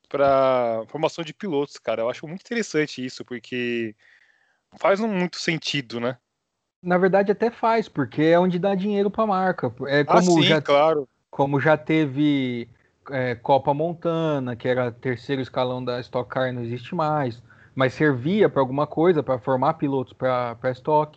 para 0.08 0.84
formação 0.88 1.22
de 1.22 1.34
pilotos, 1.34 1.76
cara. 1.78 2.02
Eu 2.02 2.10
acho 2.10 2.26
muito 2.26 2.40
interessante 2.40 3.04
isso 3.04 3.24
porque 3.24 3.94
faz 4.78 5.00
muito 5.00 5.36
sentido, 5.36 6.00
né? 6.00 6.16
Na 6.82 6.96
verdade, 6.96 7.32
até 7.32 7.50
faz, 7.50 7.88
porque 7.88 8.22
é 8.22 8.38
onde 8.38 8.58
dá 8.58 8.74
dinheiro 8.74 9.10
para 9.10 9.24
a 9.24 9.26
marca. 9.26 9.72
É 9.86 10.00
ah, 10.00 10.04
como 10.04 10.18
ah, 10.18 10.22
sim, 10.22 10.42
já, 10.42 10.62
claro. 10.62 11.08
Como 11.30 11.60
já 11.60 11.76
teve 11.76 12.68
é, 13.10 13.34
Copa 13.34 13.74
Montana, 13.74 14.54
que 14.56 14.68
era 14.68 14.90
terceiro 14.90 15.42
escalão 15.42 15.84
da 15.84 16.00
Stock 16.00 16.30
Car, 16.30 16.52
não 16.52 16.62
existe 16.62 16.94
mais, 16.94 17.42
mas 17.78 17.94
servia 17.94 18.48
para 18.48 18.60
alguma 18.60 18.88
coisa, 18.88 19.22
para 19.22 19.38
formar 19.38 19.74
pilotos 19.74 20.12
para 20.12 20.58
Stock. 20.72 21.16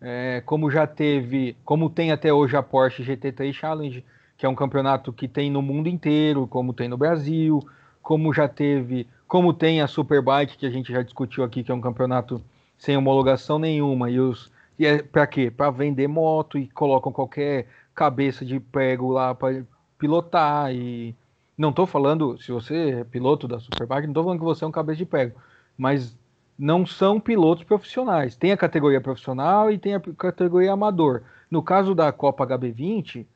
É, 0.00 0.40
como 0.46 0.70
já 0.70 0.86
teve, 0.86 1.56
como 1.64 1.90
tem 1.90 2.12
até 2.12 2.32
hoje 2.32 2.56
a 2.56 2.62
Porsche 2.62 3.02
GT3 3.02 3.52
Challenge, 3.52 4.04
que 4.38 4.46
é 4.46 4.48
um 4.48 4.54
campeonato 4.54 5.12
que 5.12 5.26
tem 5.26 5.50
no 5.50 5.60
mundo 5.60 5.88
inteiro, 5.88 6.46
como 6.46 6.72
tem 6.72 6.86
no 6.86 6.96
Brasil, 6.96 7.60
como 8.00 8.32
já 8.32 8.46
teve, 8.46 9.08
como 9.26 9.52
tem 9.52 9.80
a 9.80 9.88
Superbike, 9.88 10.56
que 10.56 10.64
a 10.64 10.70
gente 10.70 10.92
já 10.92 11.02
discutiu 11.02 11.42
aqui, 11.42 11.64
que 11.64 11.72
é 11.72 11.74
um 11.74 11.80
campeonato 11.80 12.40
sem 12.78 12.96
homologação 12.96 13.58
nenhuma, 13.58 14.08
e 14.08 14.20
os 14.20 14.48
e 14.78 14.86
é 14.86 15.02
para 15.02 15.26
quê? 15.26 15.50
Para 15.50 15.72
vender 15.72 16.06
moto 16.06 16.56
e 16.56 16.68
colocam 16.68 17.10
qualquer 17.10 17.66
cabeça 17.92 18.44
de 18.44 18.60
prego 18.60 19.10
lá 19.10 19.34
para 19.34 19.64
pilotar 19.98 20.72
e 20.72 21.16
não 21.58 21.70
estou 21.70 21.84
falando 21.84 22.40
se 22.40 22.52
você 22.52 23.00
é 23.00 23.04
piloto 23.04 23.48
da 23.48 23.58
Superbike, 23.58 24.06
não 24.06 24.12
estou 24.12 24.22
falando 24.22 24.38
que 24.38 24.44
você 24.44 24.62
é 24.62 24.68
um 24.68 24.70
cabeça 24.70 24.98
de 24.98 25.04
prego, 25.04 25.34
mas 25.76 26.16
não 26.58 26.86
são 26.86 27.20
pilotos 27.20 27.64
profissionais. 27.64 28.36
Tem 28.36 28.52
a 28.52 28.56
categoria 28.56 29.00
profissional 29.00 29.70
e 29.70 29.78
tem 29.78 29.94
a 29.94 30.00
categoria 30.00 30.72
amador. 30.72 31.22
No 31.50 31.62
caso 31.62 31.94
da 31.94 32.10
Copa 32.12 32.46
HB20, 32.46 33.26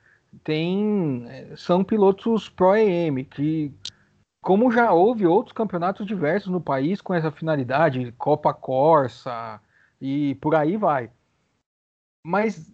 tem 0.43 1.27
são 1.57 1.85
pilotos 1.85 2.49
Pro 2.49 2.75
EM 2.77 3.25
que 3.25 3.73
como 4.41 4.73
já 4.73 4.91
houve 4.93 5.27
outros 5.27 5.53
campeonatos 5.53 6.07
diversos 6.07 6.51
no 6.51 6.61
país 6.61 7.01
com 7.01 7.13
essa 7.13 7.31
finalidade, 7.31 8.13
Copa 8.17 8.55
Corsa 8.55 9.61
e 10.01 10.35
por 10.37 10.55
aí 10.55 10.77
vai. 10.77 11.11
Mas. 12.25 12.71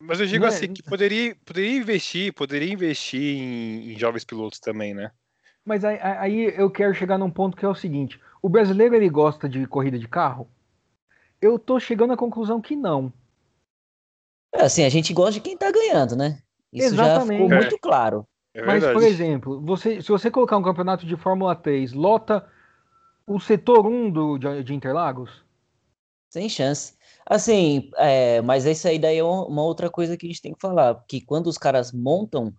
Mas 0.00 0.20
eu 0.20 0.26
digo 0.26 0.44
é... 0.44 0.48
assim, 0.48 0.72
que 0.72 0.82
poderia, 0.82 1.36
poderia 1.44 1.76
investir, 1.76 2.32
poderia 2.32 2.72
investir 2.72 3.20
em, 3.20 3.92
em 3.92 3.98
jovens 3.98 4.24
pilotos 4.24 4.58
também, 4.58 4.94
né? 4.94 5.10
Mas 5.64 5.84
aí, 5.84 5.98
aí, 6.00 6.54
eu 6.56 6.70
quero 6.70 6.94
chegar 6.94 7.18
num 7.18 7.30
ponto 7.30 7.56
que 7.56 7.64
é 7.64 7.68
o 7.68 7.74
seguinte: 7.74 8.20
o 8.42 8.48
brasileiro 8.48 8.94
ele 8.94 9.08
gosta 9.08 9.48
de 9.48 9.66
corrida 9.66 9.98
de 9.98 10.08
carro? 10.08 10.48
Eu 11.40 11.58
tô 11.58 11.78
chegando 11.78 12.12
à 12.12 12.16
conclusão 12.16 12.60
que 12.60 12.74
não. 12.74 13.12
É 14.52 14.62
assim, 14.62 14.84
a 14.84 14.88
gente 14.88 15.12
gosta 15.12 15.32
de 15.32 15.40
quem 15.40 15.56
tá 15.56 15.70
ganhando, 15.70 16.16
né? 16.16 16.38
Isso 16.72 16.94
Exatamente. 16.94 17.38
já 17.38 17.44
ficou 17.44 17.48
muito 17.48 17.74
é. 17.74 17.78
claro. 17.78 18.26
É 18.54 18.64
Mas, 18.64 18.84
por 18.84 19.02
exemplo, 19.02 19.60
você, 19.60 20.00
se 20.00 20.08
você 20.08 20.30
colocar 20.30 20.56
um 20.56 20.62
campeonato 20.62 21.04
de 21.04 21.14
Fórmula 21.16 21.54
3, 21.54 21.92
lota 21.92 22.46
o 23.26 23.38
setor 23.38 23.86
1 23.86 24.10
do, 24.10 24.38
de, 24.38 24.62
de 24.62 24.74
Interlagos? 24.74 25.44
Sem 26.30 26.48
chance. 26.48 26.94
Assim, 27.26 27.90
é, 27.96 28.40
mas 28.40 28.64
isso 28.64 28.88
aí 28.88 28.98
daí 28.98 29.18
é 29.18 29.24
uma 29.24 29.62
outra 29.62 29.90
coisa 29.90 30.16
que 30.16 30.26
a 30.26 30.28
gente 30.28 30.40
tem 30.40 30.54
que 30.54 30.60
falar, 30.60 31.02
que 31.06 31.20
quando 31.20 31.48
os 31.48 31.58
caras 31.58 31.92
montam, 31.92 32.54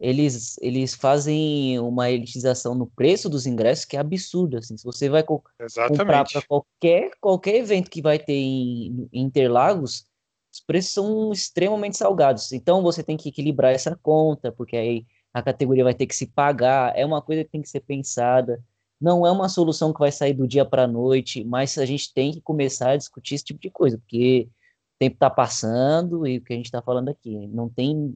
eles, 0.00 0.56
eles 0.62 0.94
fazem 0.94 1.78
uma 1.78 2.10
elitização 2.10 2.74
no 2.74 2.86
preço 2.86 3.28
dos 3.28 3.46
ingressos 3.46 3.84
que 3.84 3.96
é 3.96 4.00
absurdo, 4.00 4.56
assim, 4.56 4.76
se 4.76 4.82
você 4.82 5.10
vai 5.10 5.22
co 5.22 5.44
Exatamente. 5.60 5.98
comprar 5.98 6.24
para 6.24 6.42
qualquer, 6.42 7.10
qualquer 7.20 7.56
evento 7.56 7.90
que 7.90 8.00
vai 8.00 8.18
ter 8.18 8.32
em, 8.32 9.08
em 9.12 9.22
Interlagos, 9.22 10.06
os 10.50 10.60
preços 10.60 10.92
são 10.92 11.30
extremamente 11.32 11.98
salgados, 11.98 12.50
então 12.52 12.82
você 12.82 13.02
tem 13.02 13.16
que 13.16 13.28
equilibrar 13.28 13.72
essa 13.72 13.94
conta, 14.02 14.50
porque 14.50 14.76
aí 14.76 15.06
a 15.34 15.42
categoria 15.42 15.84
vai 15.84 15.94
ter 15.94 16.06
que 16.06 16.16
se 16.16 16.26
pagar, 16.26 16.96
é 16.96 17.04
uma 17.04 17.20
coisa 17.20 17.44
que 17.44 17.50
tem 17.50 17.60
que 17.60 17.68
ser 17.68 17.80
pensada, 17.80 18.58
não 18.98 19.26
é 19.26 19.30
uma 19.30 19.50
solução 19.50 19.92
que 19.92 20.00
vai 20.00 20.10
sair 20.10 20.32
do 20.32 20.48
dia 20.48 20.64
para 20.64 20.84
a 20.84 20.88
noite, 20.88 21.44
mas 21.44 21.76
a 21.76 21.84
gente 21.84 22.12
tem 22.12 22.32
que 22.32 22.40
começar 22.40 22.92
a 22.92 22.96
discutir 22.96 23.34
esse 23.34 23.44
tipo 23.44 23.60
de 23.60 23.70
coisa, 23.70 23.98
porque 23.98 24.48
o 24.48 24.98
tempo 24.98 25.14
está 25.14 25.28
passando 25.28 26.26
e 26.26 26.38
o 26.38 26.42
que 26.42 26.54
a 26.54 26.56
gente 26.56 26.66
está 26.66 26.80
falando 26.80 27.10
aqui 27.10 27.46
não 27.48 27.68
tem 27.68 28.14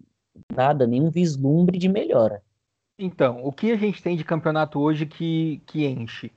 nada, 0.54 0.86
nenhum 0.86 1.10
vislumbre 1.10 1.78
de 1.78 1.88
melhora. 1.88 2.42
Então, 2.98 3.44
o 3.44 3.52
que 3.52 3.72
a 3.72 3.76
gente 3.76 4.02
tem 4.02 4.16
de 4.16 4.24
campeonato 4.24 4.78
hoje 4.80 5.06
que, 5.06 5.60
que 5.66 5.86
enche? 5.86 6.32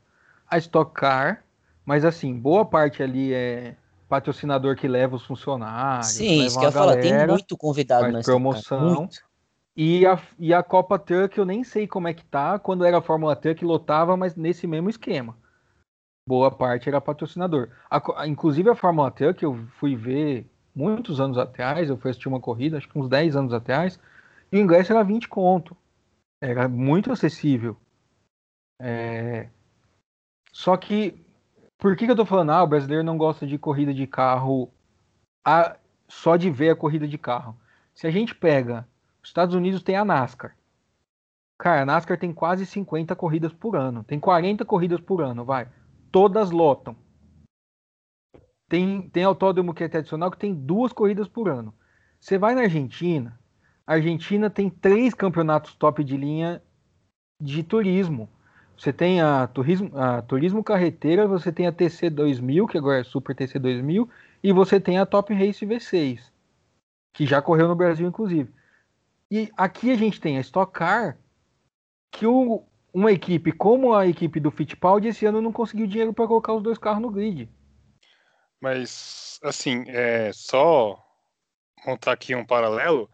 A 0.49 0.57
Stock 0.57 0.91
Car, 0.93 1.43
mas 1.85 2.03
assim, 2.03 2.33
boa 2.33 2.65
parte 2.65 3.03
ali 3.03 3.33
é 3.33 3.75
patrocinador 4.09 4.75
que 4.75 4.87
leva 4.87 5.15
os 5.15 5.25
funcionários. 5.25 6.07
Sim, 6.07 6.45
isso 6.45 6.59
que 6.59 6.65
eu 6.65 6.71
falar, 6.71 6.97
tem 6.97 7.27
muito 7.27 7.57
convidado 7.57 8.11
na 8.11 8.21
promoção. 8.21 9.09
E 9.75 10.07
a, 10.07 10.19
e 10.39 10.53
a 10.53 10.63
Copa 10.63 10.97
Truck 10.97 11.37
eu 11.37 11.45
nem 11.45 11.63
sei 11.63 11.85
como 11.85 12.07
é 12.07 12.13
que 12.13 12.25
tá. 12.25 12.57
Quando 12.57 12.83
era 12.83 12.97
a 12.97 13.01
Fórmula 13.01 13.35
Truck 13.35 13.63
lotava, 13.63 14.17
mas 14.17 14.35
nesse 14.35 14.65
mesmo 14.65 14.89
esquema. 14.89 15.37
Boa 16.27 16.49
parte 16.49 16.89
era 16.89 16.99
patrocinador. 16.99 17.69
A, 17.89 18.27
inclusive 18.27 18.69
a 18.69 18.75
Fórmula 18.75 19.11
Truck 19.11 19.43
eu 19.43 19.55
fui 19.79 19.95
ver 19.95 20.49
muitos 20.77 21.19
anos 21.19 21.37
atrás, 21.37 21.89
eu 21.89 21.97
fui 21.97 22.11
assistir 22.11 22.27
uma 22.27 22.39
corrida, 22.39 22.77
acho 22.77 22.87
que 22.87 22.99
uns 22.99 23.09
10 23.09 23.35
anos 23.35 23.53
atrás, 23.53 23.99
e 24.51 24.57
o 24.57 24.61
ingresso 24.61 24.93
era 24.93 25.03
20 25.03 25.27
conto. 25.27 25.75
Era 26.39 26.67
muito 26.67 27.11
acessível. 27.11 27.75
É... 28.79 29.49
Só 30.51 30.77
que, 30.77 31.25
por 31.77 31.95
que, 31.95 32.05
que 32.05 32.11
eu 32.11 32.15
tô 32.15 32.25
falando? 32.25 32.51
Ah, 32.51 32.63
o 32.63 32.67
brasileiro 32.67 33.03
não 33.03 33.17
gosta 33.17 33.47
de 33.47 33.57
corrida 33.57 33.91
de 33.93 34.05
carro 34.05 34.71
a... 35.43 35.75
só 36.07 36.35
de 36.37 36.51
ver 36.51 36.69
a 36.69 36.75
corrida 36.75 37.07
de 37.07 37.17
carro. 37.17 37.57
Se 37.95 38.05
a 38.05 38.11
gente 38.11 38.35
pega 38.35 38.87
os 39.23 39.29
Estados 39.29 39.55
Unidos 39.55 39.83
tem 39.83 39.97
a 39.97 40.05
NASCAR. 40.05 40.55
Cara, 41.57 41.81
a 41.81 41.85
NASCAR 41.85 42.17
tem 42.17 42.31
quase 42.31 42.65
50 42.65 43.15
corridas 43.15 43.51
por 43.51 43.75
ano. 43.75 44.03
Tem 44.03 44.19
40 44.19 44.63
corridas 44.63 45.01
por 45.01 45.21
ano, 45.21 45.43
vai. 45.43 45.67
Todas 46.11 46.51
lotam. 46.51 46.95
Tem, 48.69 49.09
tem 49.09 49.23
autódromo 49.23 49.73
que 49.73 49.83
é 49.83 49.87
tradicional 49.87 50.29
que 50.29 50.37
tem 50.37 50.53
duas 50.53 50.91
corridas 50.91 51.27
por 51.27 51.49
ano. 51.49 51.73
Você 52.19 52.37
vai 52.37 52.53
na 52.53 52.61
Argentina, 52.61 53.39
a 53.85 53.93
Argentina 53.93 54.49
tem 54.49 54.69
três 54.69 55.13
campeonatos 55.13 55.73
top 55.75 56.03
de 56.03 56.17
linha 56.17 56.61
de 57.41 57.63
turismo. 57.63 58.29
Você 58.77 58.91
tem 58.91 59.21
a 59.21 59.47
turismo, 59.47 59.91
a 59.97 60.21
turismo 60.21 60.63
carreteira, 60.63 61.25
você 61.25 61.51
tem 61.51 61.65
a 61.65 61.71
TC 61.71 62.09
2000, 62.09 62.67
que 62.67 62.77
agora 62.77 62.99
é 62.99 63.03
Super 63.03 63.33
TC 63.33 63.57
2000, 63.57 64.09
e 64.43 64.51
você 64.51 64.79
tem 64.79 64.99
a 64.99 65.05
Top 65.05 65.33
Race 65.33 65.65
V6, 65.65 66.31
que 67.13 67.25
já 67.25 67.41
correu 67.41 67.67
no 67.67 67.75
Brasil, 67.75 68.07
inclusive. 68.07 68.53
E 69.31 69.49
aqui 69.57 69.89
a 69.89 69.95
gente 69.95 70.21
tem 70.21 70.37
a 70.37 70.41
Stock 70.41 70.71
Car, 70.71 71.17
que 72.11 72.27
o, 72.27 72.63
uma 72.93 73.11
equipe 73.11 73.51
como 73.51 73.93
a 73.93 74.05
equipe 74.05 74.39
do 74.39 74.51
Fittipaldi 74.51 75.07
esse 75.07 75.25
ano 75.25 75.41
não 75.41 75.51
conseguiu 75.51 75.87
dinheiro 75.87 76.13
para 76.13 76.27
colocar 76.27 76.53
os 76.53 76.61
dois 76.61 76.77
carros 76.77 77.01
no 77.01 77.09
grid. 77.09 77.49
Mas, 78.61 79.39
assim, 79.43 79.83
é, 79.87 80.31
só 80.33 80.97
montar 81.85 82.13
aqui 82.13 82.35
um 82.35 82.45
paralelo, 82.45 83.09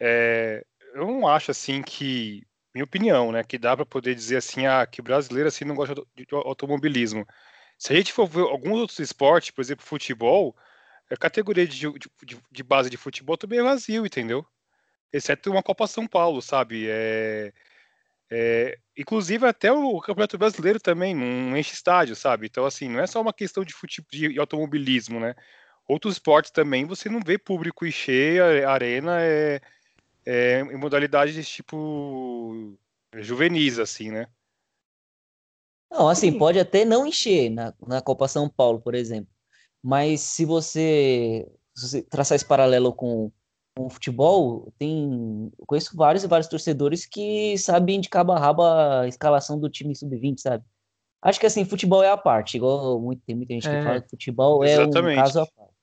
é, 0.00 0.64
eu 0.94 1.06
não 1.06 1.28
acho 1.28 1.50
assim 1.50 1.82
que, 1.82 2.46
minha 2.74 2.84
opinião, 2.84 3.32
né, 3.32 3.44
que 3.44 3.58
dá 3.58 3.76
para 3.76 3.86
poder 3.86 4.14
dizer 4.14 4.38
assim, 4.38 4.66
ah, 4.66 4.86
que 4.86 5.02
brasileiro 5.02 5.48
assim 5.48 5.64
não 5.64 5.74
gosta 5.74 5.94
de 5.94 6.26
automobilismo. 6.32 7.26
Se 7.78 7.92
a 7.92 7.96
gente 7.96 8.12
for 8.12 8.26
ver 8.26 8.42
alguns 8.42 8.80
outros 8.80 8.98
esportes, 9.00 9.50
por 9.50 9.62
exemplo, 9.62 9.84
futebol, 9.84 10.56
a 11.10 11.16
categoria 11.16 11.66
de, 11.66 11.78
de, 12.24 12.42
de 12.50 12.62
base 12.62 12.90
de 12.90 12.96
futebol 12.96 13.36
também 13.36 13.58
é 13.58 13.62
vazio, 13.62 14.06
entendeu? 14.06 14.46
exceto 15.12 15.50
uma 15.50 15.62
Copa 15.62 15.86
São 15.86 16.06
Paulo, 16.06 16.40
sabe? 16.40 16.88
É, 16.88 17.52
é, 18.30 18.78
inclusive 19.00 19.46
até 19.46 19.72
o 19.72 19.98
Campeonato 20.00 20.36
Brasileiro 20.36 20.78
também 20.78 21.14
não 21.14 21.56
enche 21.56 21.72
estádio, 21.72 22.14
sabe? 22.14 22.46
Então, 22.46 22.66
assim, 22.66 22.88
não 22.88 23.00
é 23.00 23.06
só 23.06 23.20
uma 23.20 23.32
questão 23.32 23.64
de, 23.64 23.72
fute... 23.72 24.04
de 24.10 24.38
automobilismo, 24.38 25.18
né? 25.18 25.34
Outros 25.88 26.14
esportes 26.14 26.50
também 26.50 26.84
você 26.84 27.08
não 27.08 27.20
vê 27.20 27.38
público 27.38 27.86
encher 27.86 28.64
a 28.64 28.70
arena 28.70 29.20
é, 29.20 29.60
é, 30.26 30.60
em 30.60 30.76
modalidades 30.76 31.48
tipo 31.48 32.76
juvenis, 33.16 33.78
assim, 33.78 34.10
né? 34.10 34.26
Não, 35.90 36.08
assim, 36.08 36.38
pode 36.38 36.58
até 36.60 36.84
não 36.84 37.06
encher 37.06 37.50
na, 37.50 37.74
na 37.84 38.00
Copa 38.00 38.28
São 38.28 38.48
Paulo, 38.48 38.80
por 38.80 38.94
exemplo. 38.94 39.32
Mas 39.82 40.20
se 40.20 40.44
você, 40.44 41.50
se 41.74 41.88
você 41.88 42.02
traçar 42.02 42.36
esse 42.36 42.44
paralelo 42.44 42.94
com 42.94 43.32
o 43.86 43.90
futebol, 43.90 44.72
tem. 44.78 45.50
Eu 45.58 45.66
conheço 45.66 45.96
vários 45.96 46.24
e 46.24 46.26
vários 46.26 46.48
torcedores 46.48 47.06
que 47.06 47.56
sabem 47.58 48.00
de 48.00 48.08
cabo 48.08 48.32
a 48.32 48.38
rabo 48.38 48.62
a 48.62 49.06
escalação 49.06 49.58
do 49.58 49.68
time 49.68 49.94
sub-20, 49.94 50.40
sabe? 50.40 50.64
Acho 51.22 51.38
que 51.38 51.46
assim, 51.46 51.64
futebol 51.64 52.02
é 52.02 52.10
a 52.10 52.16
parte, 52.16 52.56
igual 52.56 53.00
muito, 53.00 53.22
tem 53.26 53.36
muita 53.36 53.52
gente 53.52 53.68
que 53.68 53.74
é, 53.74 53.82
fala 53.82 54.00
que 54.00 54.08
futebol 54.08 54.64
exatamente. 54.64 55.18
é 55.18 55.20
um 55.20 55.22
caso 55.22 55.40
a 55.40 55.46
parte. 55.46 55.74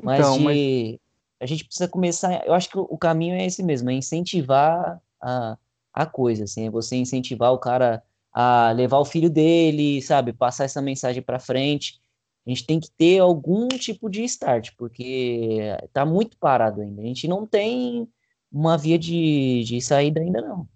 Mas, 0.00 0.18
então, 0.20 0.38
de, 0.38 0.44
mas 0.44 0.98
a 1.40 1.46
gente 1.46 1.64
precisa 1.64 1.88
começar. 1.88 2.46
Eu 2.46 2.54
acho 2.54 2.68
que 2.68 2.78
o 2.78 2.98
caminho 2.98 3.34
é 3.34 3.46
esse 3.46 3.62
mesmo, 3.62 3.90
é 3.90 3.94
incentivar 3.94 5.00
a, 5.20 5.56
a 5.92 6.06
coisa, 6.06 6.44
assim, 6.44 6.66
é 6.66 6.70
você 6.70 6.96
incentivar 6.96 7.52
o 7.52 7.58
cara 7.58 8.02
a 8.32 8.70
levar 8.72 8.98
o 8.98 9.04
filho 9.04 9.30
dele, 9.30 10.02
sabe, 10.02 10.32
passar 10.32 10.64
essa 10.64 10.82
mensagem 10.82 11.22
para 11.22 11.40
frente 11.40 12.00
a 12.48 12.50
gente 12.50 12.64
tem 12.64 12.80
que 12.80 12.90
ter 12.90 13.18
algum 13.18 13.68
tipo 13.68 14.08
de 14.08 14.24
start, 14.24 14.70
porque 14.78 15.60
está 15.84 16.06
muito 16.06 16.34
parado 16.38 16.80
ainda. 16.80 17.02
A 17.02 17.04
gente 17.04 17.28
não 17.28 17.46
tem 17.46 18.08
uma 18.50 18.78
via 18.78 18.98
de, 18.98 19.62
de 19.64 19.82
saída 19.82 20.20
ainda 20.20 20.40
não. 20.40 20.66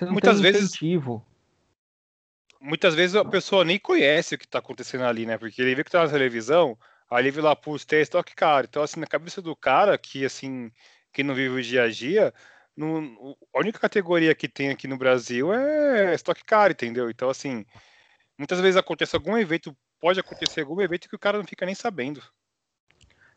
não 0.00 0.12
muitas 0.12 0.40
vezes 0.40 0.72
muitas 2.58 2.94
vezes 2.94 3.14
a 3.14 3.24
pessoa 3.26 3.62
nem 3.62 3.78
conhece 3.78 4.34
o 4.34 4.38
que 4.38 4.46
está 4.46 4.58
acontecendo 4.58 5.04
ali, 5.04 5.26
né? 5.26 5.36
Porque 5.36 5.60
ele 5.60 5.74
vê 5.74 5.84
que 5.84 5.90
está 5.90 6.02
na 6.02 6.10
televisão, 6.10 6.78
aí 7.10 7.22
ele 7.22 7.30
vê 7.30 7.42
lá 7.42 7.54
por 7.54 7.76
Stock 7.76 8.34
Car. 8.34 8.64
Então, 8.64 8.82
assim, 8.82 8.98
na 8.98 9.06
cabeça 9.06 9.42
do 9.42 9.54
cara 9.54 9.98
que, 9.98 10.24
assim, 10.24 10.72
que 11.12 11.22
não 11.22 11.34
vive 11.34 11.56
o 11.56 11.62
dia 11.62 11.82
a 11.82 11.90
dia, 11.90 12.32
no, 12.74 13.36
a 13.54 13.58
única 13.58 13.78
categoria 13.78 14.34
que 14.34 14.48
tem 14.48 14.70
aqui 14.70 14.88
no 14.88 14.96
Brasil 14.96 15.52
é 15.52 16.14
Stock 16.14 16.42
Car, 16.42 16.70
entendeu? 16.70 17.10
Então, 17.10 17.28
assim, 17.28 17.66
muitas 18.38 18.60
vezes 18.60 18.78
acontece 18.78 19.14
algum 19.14 19.36
evento 19.36 19.76
pode 20.00 20.20
acontecer 20.20 20.60
algum 20.60 20.80
evento 20.80 21.08
que 21.08 21.16
o 21.16 21.18
cara 21.18 21.38
não 21.38 21.44
fica 21.44 21.66
nem 21.66 21.74
sabendo. 21.74 22.22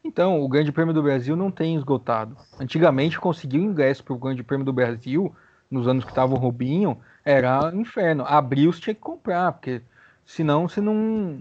Então, 0.04 0.42
o 0.42 0.48
Grande 0.48 0.72
Prêmio 0.72 0.94
do 0.94 1.04
Brasil 1.04 1.36
não 1.36 1.52
tem 1.52 1.76
esgotado. 1.76 2.36
Antigamente, 2.60 3.20
conseguir 3.20 3.60
o 3.60 3.64
ingresso 3.64 4.04
para 4.04 4.14
o 4.14 4.18
Grande 4.18 4.44
Prêmio 4.44 4.66
do 4.66 4.74
Brasil, 4.74 5.34
nos 5.70 5.88
anos 5.88 6.04
que 6.04 6.12
estava 6.12 6.34
o 6.34 6.38
Rubinho, 6.38 7.00
era 7.24 7.72
inferno. 7.74 8.26
Abril 8.26 8.74
você 8.74 8.82
tinha 8.82 8.96
que 8.96 9.02
comprar, 9.02 9.52
porque 9.52 9.82
senão 10.26 10.68
você 10.68 10.82
não, 10.82 10.96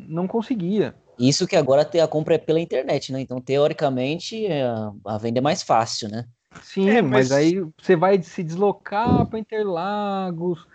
não 0.08 0.26
conseguia. 0.28 0.94
Isso 1.18 1.46
que 1.46 1.56
agora 1.56 1.82
a 1.82 2.08
compra 2.08 2.34
é 2.34 2.38
pela 2.38 2.60
internet, 2.60 3.12
né? 3.12 3.20
Então, 3.20 3.40
teoricamente, 3.40 4.46
é, 4.46 4.62
a 5.06 5.18
venda 5.18 5.38
é 5.38 5.42
mais 5.42 5.62
fácil, 5.62 6.08
né? 6.08 6.26
Sim, 6.62 6.90
é, 6.90 7.02
mas... 7.02 7.30
mas... 7.30 7.32
aí 7.32 7.64
você 7.78 7.96
vai 7.96 8.20
se 8.22 8.42
deslocar 8.42 9.26
para 9.26 9.38
Interlagos, 9.38 10.66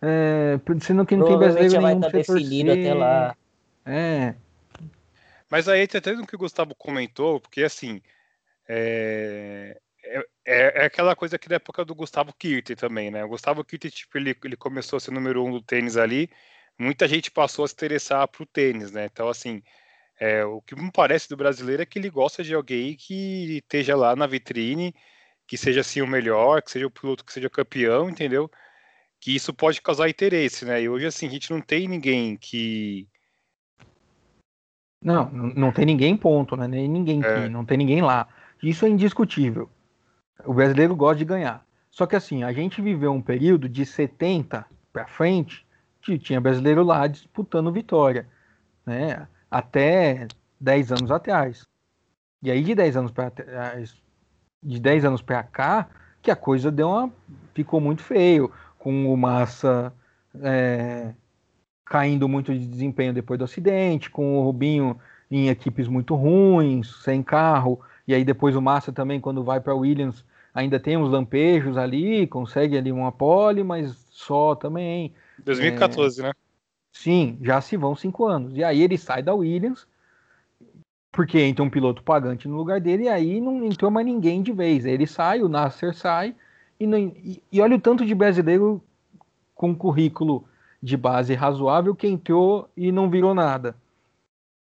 é, 0.00 0.60
sendo 0.80 1.06
que 1.06 1.16
não 1.16 1.26
tem 1.26 1.38
brasileiro 1.38 1.70
já 1.70 1.80
vai 1.80 1.94
estar 1.94 2.10
tá 2.10 2.18
definido 2.18 2.70
torcer. 2.70 2.90
até 2.90 2.94
lá. 2.94 3.36
É. 3.84 4.34
Mas 5.50 5.68
aí 5.68 5.82
até 5.82 6.12
no 6.12 6.26
que 6.26 6.34
o 6.34 6.38
Gustavo 6.38 6.74
comentou, 6.74 7.40
porque 7.40 7.62
assim. 7.62 8.00
É, 8.68 9.78
é, 10.04 10.18
é, 10.44 10.82
é 10.82 10.84
aquela 10.86 11.14
coisa 11.14 11.38
que 11.38 11.48
da 11.48 11.56
época 11.56 11.84
do 11.84 11.94
Gustavo 11.94 12.32
Kirten 12.32 12.76
também, 12.76 13.10
né? 13.10 13.24
O 13.24 13.28
Gustavo 13.28 13.64
Kirten, 13.64 13.90
tipo, 13.90 14.18
ele, 14.18 14.36
ele 14.44 14.56
começou 14.56 14.96
a 14.96 15.00
ser 15.00 15.10
número 15.10 15.44
um 15.44 15.52
do 15.52 15.62
tênis 15.62 15.96
ali, 15.96 16.30
muita 16.78 17.06
gente 17.08 17.30
passou 17.30 17.64
a 17.64 17.68
se 17.68 17.74
interessar 17.74 18.26
pro 18.28 18.46
tênis, 18.46 18.90
né? 18.92 19.06
Então, 19.06 19.28
assim, 19.28 19.62
é, 20.20 20.44
o 20.44 20.60
que 20.62 20.74
me 20.74 20.90
parece 20.92 21.28
do 21.28 21.36
brasileiro 21.36 21.82
é 21.82 21.86
que 21.86 21.98
ele 21.98 22.10
gosta 22.10 22.42
de 22.44 22.54
alguém 22.54 22.96
que 22.96 23.58
esteja 23.58 23.96
lá 23.96 24.16
na 24.16 24.26
vitrine, 24.26 24.94
que 25.46 25.56
seja 25.56 25.80
assim 25.80 26.00
o 26.02 26.06
melhor, 26.06 26.62
que 26.62 26.70
seja 26.70 26.86
o 26.86 26.90
piloto 26.90 27.24
que 27.24 27.32
seja 27.32 27.50
campeão, 27.50 28.08
entendeu? 28.10 28.50
Que 29.20 29.34
isso 29.36 29.54
pode 29.54 29.80
causar 29.82 30.08
interesse, 30.08 30.64
né? 30.64 30.82
E 30.82 30.88
hoje, 30.88 31.06
assim, 31.06 31.26
a 31.28 31.30
gente 31.30 31.50
não 31.50 31.60
tem 31.60 31.88
ninguém 31.88 32.36
que 32.36 33.08
não, 35.02 35.30
não 35.30 35.72
tem 35.72 35.84
ninguém 35.84 36.16
ponto, 36.16 36.56
né? 36.56 36.68
Nem 36.68 36.88
ninguém 36.88 37.22
é. 37.22 37.26
aqui, 37.26 37.48
não 37.48 37.64
tem 37.64 37.76
ninguém 37.76 38.00
lá. 38.00 38.28
Isso 38.62 38.84
é 38.84 38.88
indiscutível. 38.88 39.68
O 40.44 40.54
brasileiro 40.54 40.94
gosta 40.94 41.16
de 41.16 41.24
ganhar. 41.24 41.64
Só 41.90 42.06
que 42.06 42.16
assim, 42.16 42.42
a 42.42 42.52
gente 42.52 42.80
viveu 42.80 43.12
um 43.12 43.20
período 43.20 43.68
de 43.68 43.84
70 43.84 44.64
para 44.92 45.06
frente 45.06 45.66
que 46.00 46.18
tinha 46.18 46.40
brasileiro 46.40 46.82
lá 46.82 47.06
disputando 47.06 47.72
vitória, 47.72 48.26
né? 48.86 49.26
Até 49.50 50.26
10 50.60 50.92
anos 50.92 51.10
atrás. 51.10 51.66
E 52.42 52.50
aí 52.50 52.62
de 52.62 52.74
10 52.74 52.96
anos 52.96 53.12
para 53.12 53.32
de 54.62 54.78
10 54.78 55.04
anos 55.04 55.22
para 55.22 55.42
cá, 55.42 55.88
que 56.20 56.30
a 56.30 56.36
coisa 56.36 56.70
deu 56.70 56.88
uma 56.88 57.12
ficou 57.52 57.80
muito 57.80 58.02
feio, 58.02 58.50
com 58.78 59.12
o 59.12 59.16
Massa 59.16 59.92
é, 60.40 61.12
caindo 61.92 62.26
muito 62.26 62.54
de 62.54 62.66
desempenho 62.66 63.12
depois 63.12 63.38
do 63.38 63.44
acidente, 63.44 64.08
com 64.08 64.38
o 64.38 64.42
Rubinho 64.42 64.98
em 65.30 65.50
equipes 65.50 65.86
muito 65.86 66.14
ruins, 66.14 66.90
sem 67.04 67.22
carro, 67.22 67.78
e 68.08 68.14
aí 68.14 68.24
depois 68.24 68.56
o 68.56 68.62
Massa 68.62 68.90
também, 68.90 69.20
quando 69.20 69.44
vai 69.44 69.60
para 69.60 69.74
Williams, 69.74 70.24
ainda 70.54 70.80
tem 70.80 70.96
uns 70.96 71.10
lampejos 71.10 71.76
ali, 71.76 72.26
consegue 72.26 72.78
ali 72.78 72.90
uma 72.90 73.12
pole, 73.12 73.62
mas 73.62 73.94
só 74.10 74.54
também. 74.54 75.12
2014, 75.44 76.20
é... 76.20 76.22
né? 76.24 76.32
Sim, 76.94 77.36
já 77.42 77.60
se 77.60 77.76
vão 77.76 77.94
cinco 77.94 78.24
anos. 78.24 78.56
E 78.56 78.64
aí 78.64 78.80
ele 78.80 78.96
sai 78.96 79.22
da 79.22 79.34
Williams, 79.34 79.86
porque 81.12 81.40
entra 81.40 81.62
um 81.62 81.68
piloto 81.68 82.02
pagante 82.02 82.48
no 82.48 82.56
lugar 82.56 82.80
dele, 82.80 83.02
e 83.02 83.08
aí 83.10 83.38
não 83.38 83.62
entrou 83.66 83.90
mais 83.90 84.06
ninguém 84.06 84.42
de 84.42 84.50
vez. 84.50 84.86
Aí 84.86 84.92
ele 84.92 85.06
sai, 85.06 85.42
o 85.42 85.48
Nasser 85.48 85.94
sai, 85.94 86.34
e, 86.80 86.86
não... 86.86 86.96
e, 86.98 87.42
e 87.52 87.60
olha 87.60 87.76
o 87.76 87.80
tanto 87.80 88.06
de 88.06 88.14
brasileiro 88.14 88.82
com 89.54 89.74
currículo 89.74 90.48
de 90.82 90.96
base 90.96 91.34
razoável 91.34 91.94
que 91.94 92.06
entrou 92.06 92.68
e 92.76 92.90
não 92.90 93.08
virou 93.08 93.34
nada. 93.34 93.76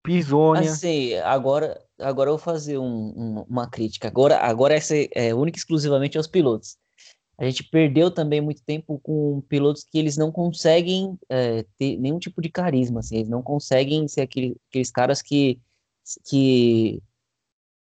Pisônia. 0.02 0.70
Assim, 0.70 1.14
agora, 1.14 1.82
agora 1.98 2.28
eu 2.30 2.36
vou 2.36 2.44
fazer 2.44 2.78
um, 2.78 2.84
um, 2.84 3.44
uma 3.48 3.68
crítica. 3.68 4.06
Agora, 4.06 4.38
agora 4.38 4.74
essa 4.74 4.94
é 5.12 5.34
única 5.34 5.58
e 5.58 5.60
exclusivamente 5.60 6.16
aos 6.16 6.26
pilotos. 6.26 6.76
A 7.36 7.44
gente 7.44 7.64
perdeu 7.64 8.10
também 8.12 8.40
muito 8.40 8.62
tempo 8.62 9.00
com 9.02 9.42
pilotos 9.48 9.82
que 9.82 9.98
eles 9.98 10.16
não 10.16 10.30
conseguem 10.30 11.18
é, 11.28 11.64
ter 11.76 11.96
nenhum 11.96 12.18
tipo 12.18 12.40
de 12.40 12.48
carisma, 12.48 13.00
assim, 13.00 13.16
eles 13.16 13.28
não 13.28 13.42
conseguem 13.42 14.06
ser 14.06 14.20
aquele, 14.20 14.56
aqueles 14.68 14.90
caras 14.90 15.20
que, 15.20 15.58
que 16.24 17.02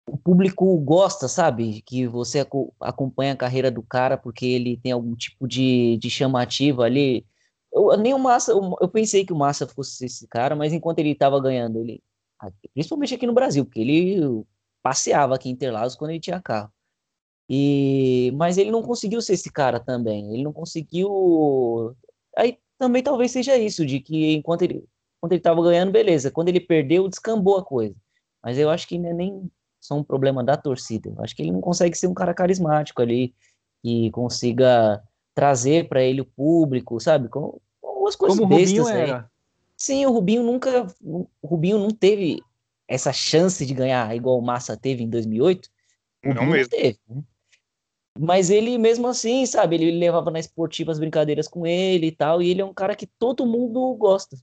o 0.07 0.17
público 0.17 0.77
gosta, 0.79 1.27
sabe? 1.27 1.81
Que 1.81 2.07
você 2.07 2.45
acompanha 2.79 3.33
a 3.33 3.37
carreira 3.37 3.69
do 3.69 3.83
cara 3.83 4.17
porque 4.17 4.45
ele 4.45 4.77
tem 4.77 4.93
algum 4.93 5.15
tipo 5.15 5.47
de, 5.47 5.97
de 5.97 6.09
chamativa 6.09 6.83
ali. 6.83 7.25
Eu, 7.73 7.95
nem 7.97 8.13
o 8.13 8.19
Massa, 8.19 8.51
eu, 8.51 8.89
pensei 8.89 9.25
que 9.25 9.33
o 9.33 9.35
Massa 9.35 9.67
fosse 9.67 10.05
esse 10.05 10.27
cara, 10.27 10.55
mas 10.55 10.73
enquanto 10.73 10.99
ele 10.99 11.11
estava 11.11 11.39
ganhando, 11.39 11.79
ele, 11.79 12.03
principalmente 12.73 13.15
aqui 13.15 13.25
no 13.25 13.33
Brasil, 13.33 13.65
porque 13.65 13.79
ele 13.79 14.43
passeava 14.83 15.35
aqui 15.35 15.49
em 15.49 15.53
Interlagos 15.53 15.95
quando 15.95 16.11
ele 16.11 16.19
tinha 16.19 16.41
carro. 16.41 16.71
E, 17.49 18.31
mas 18.35 18.57
ele 18.57 18.71
não 18.71 18.81
conseguiu 18.81 19.21
ser 19.21 19.33
esse 19.33 19.51
cara 19.51 19.79
também. 19.79 20.33
Ele 20.33 20.43
não 20.43 20.53
conseguiu. 20.53 21.95
Aí 22.37 22.57
também 22.77 23.03
talvez 23.03 23.31
seja 23.31 23.57
isso, 23.57 23.85
de 23.85 23.99
que 23.99 24.33
enquanto 24.35 24.61
ele 24.63 24.87
quando 25.21 25.33
ele 25.33 25.39
estava 25.39 25.61
ganhando, 25.61 25.91
beleza. 25.91 26.31
Quando 26.31 26.49
ele 26.49 26.59
perdeu, 26.59 27.07
descambou 27.07 27.57
a 27.57 27.63
coisa. 27.63 27.95
Mas 28.43 28.57
eu 28.57 28.71
acho 28.71 28.87
que 28.87 28.97
não 28.97 29.11
é 29.11 29.13
nem 29.13 29.51
só 29.79 29.95
um 29.95 30.03
problema 30.03 30.43
da 30.43 30.57
torcida. 30.57 31.09
Eu 31.09 31.23
acho 31.23 31.35
que 31.35 31.43
ele 31.43 31.51
não 31.51 31.61
consegue 31.61 31.95
ser 31.95 32.07
um 32.07 32.13
cara 32.13 32.33
carismático 32.33 33.01
ali, 33.01 33.35
que 33.83 34.09
consiga 34.11 35.01
trazer 35.33 35.87
para 35.87 36.03
ele 36.03 36.21
o 36.21 36.25
público, 36.25 36.99
sabe? 36.99 37.29
Com, 37.29 37.59
com 37.79 38.07
as 38.07 38.15
coisas 38.15 38.39
Como 38.39 38.55
bestas 38.55 38.79
o 38.79 38.83
Rubinho 38.83 38.95
aí. 38.95 39.09
Era. 39.09 39.31
Sim, 39.77 40.05
o 40.05 40.11
Rubinho 40.11 40.43
nunca, 40.43 40.87
o 41.03 41.27
Rubinho 41.43 41.79
não 41.79 41.89
teve 41.89 42.41
essa 42.87 43.11
chance 43.11 43.65
de 43.65 43.73
ganhar 43.73 44.15
igual 44.15 44.37
o 44.37 44.41
Massa 44.41 44.77
teve 44.77 45.03
em 45.03 45.09
2008. 45.09 45.69
O 46.23 46.27
não 46.29 46.33
Rubinho 46.33 46.51
mesmo. 46.51 46.69
teve. 46.69 46.99
Né? 47.09 47.23
Mas 48.19 48.49
ele 48.49 48.77
mesmo 48.77 49.07
assim, 49.07 49.45
sabe, 49.45 49.75
ele 49.75 49.91
levava 49.97 50.29
na 50.29 50.39
esportiva 50.39 50.91
as 50.91 50.99
brincadeiras 50.99 51.47
com 51.47 51.65
ele 51.65 52.07
e 52.07 52.11
tal, 52.11 52.41
e 52.41 52.49
ele 52.49 52.61
é 52.61 52.65
um 52.65 52.73
cara 52.73 52.95
que 52.95 53.07
todo 53.07 53.45
mundo 53.45 53.93
gosta. 53.95 54.37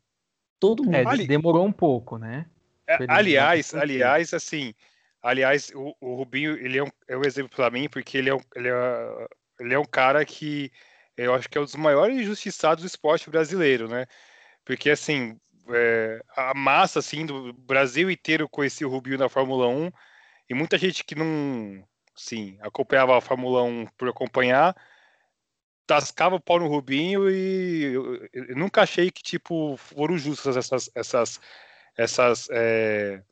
Todo 0.59 0.83
mundo. 0.83 0.95
É, 0.95 1.27
demorou 1.27 1.65
um 1.65 1.73
pouco, 1.73 2.19
né? 2.19 2.47
É, 2.87 2.97
aliás, 3.07 3.75
aliás, 3.75 4.33
assim, 4.33 4.75
aliás, 5.23 5.71
o, 5.75 5.95
o 6.01 6.15
Rubinho, 6.15 6.57
ele 6.57 6.79
é 6.79 6.83
um, 6.83 6.89
é 7.07 7.17
um 7.17 7.23
exemplo 7.23 7.55
para 7.55 7.71
mim, 7.71 7.89
porque 7.89 8.17
ele 8.17 8.31
é 8.31 8.35
um, 8.35 8.41
ele 8.57 8.69
é, 8.69 9.29
ele 9.61 9.75
é 9.75 9.79
um 9.79 9.85
cara 9.85 10.25
que 10.25 10.71
eu 11.17 11.35
acho 11.35 11.49
que 11.49 11.59
é 11.59 11.61
um 11.61 11.65
dos 11.65 11.75
maiores 11.75 12.17
injustiçados 12.17 12.85
do 12.85 12.87
esporte 12.87 13.29
brasileiro, 13.29 13.89
né? 13.89 14.07
Porque, 14.65 14.91
assim, 14.91 15.39
é, 15.71 16.23
a 16.37 16.55
massa, 16.55 17.01
assim, 17.01 17.27
do 17.27 17.53
Brasil 17.53 18.11
inteiro 18.11 18.49
conhecia 18.49 18.87
o 18.87 18.91
Rubinho 18.91 19.19
na 19.19 19.29
Fórmula 19.29 19.67
1 19.69 19.91
e 20.49 20.55
muita 20.55 20.79
gente 20.79 21.05
que 21.05 21.15
não, 21.15 21.85
sim. 22.15 22.57
Acompanhava 22.61 23.19
a 23.19 23.21
Fórmula 23.21 23.63
1 23.65 23.87
por 23.97 24.09
acompanhar, 24.09 24.77
tascava 25.87 26.37
o 26.37 26.41
pau 26.41 26.61
no 26.61 26.69
Rubinho 26.69 27.31
e 27.31 27.95
eu, 27.95 28.29
eu 28.33 28.57
nunca 28.57 28.83
achei 28.83 29.11
que, 29.11 29.23
tipo, 29.23 29.77
foram 29.77 30.17
justas 30.19 30.57
essas, 30.57 30.91
essas, 30.95 31.41
essas, 31.97 32.49
é, 32.51 33.23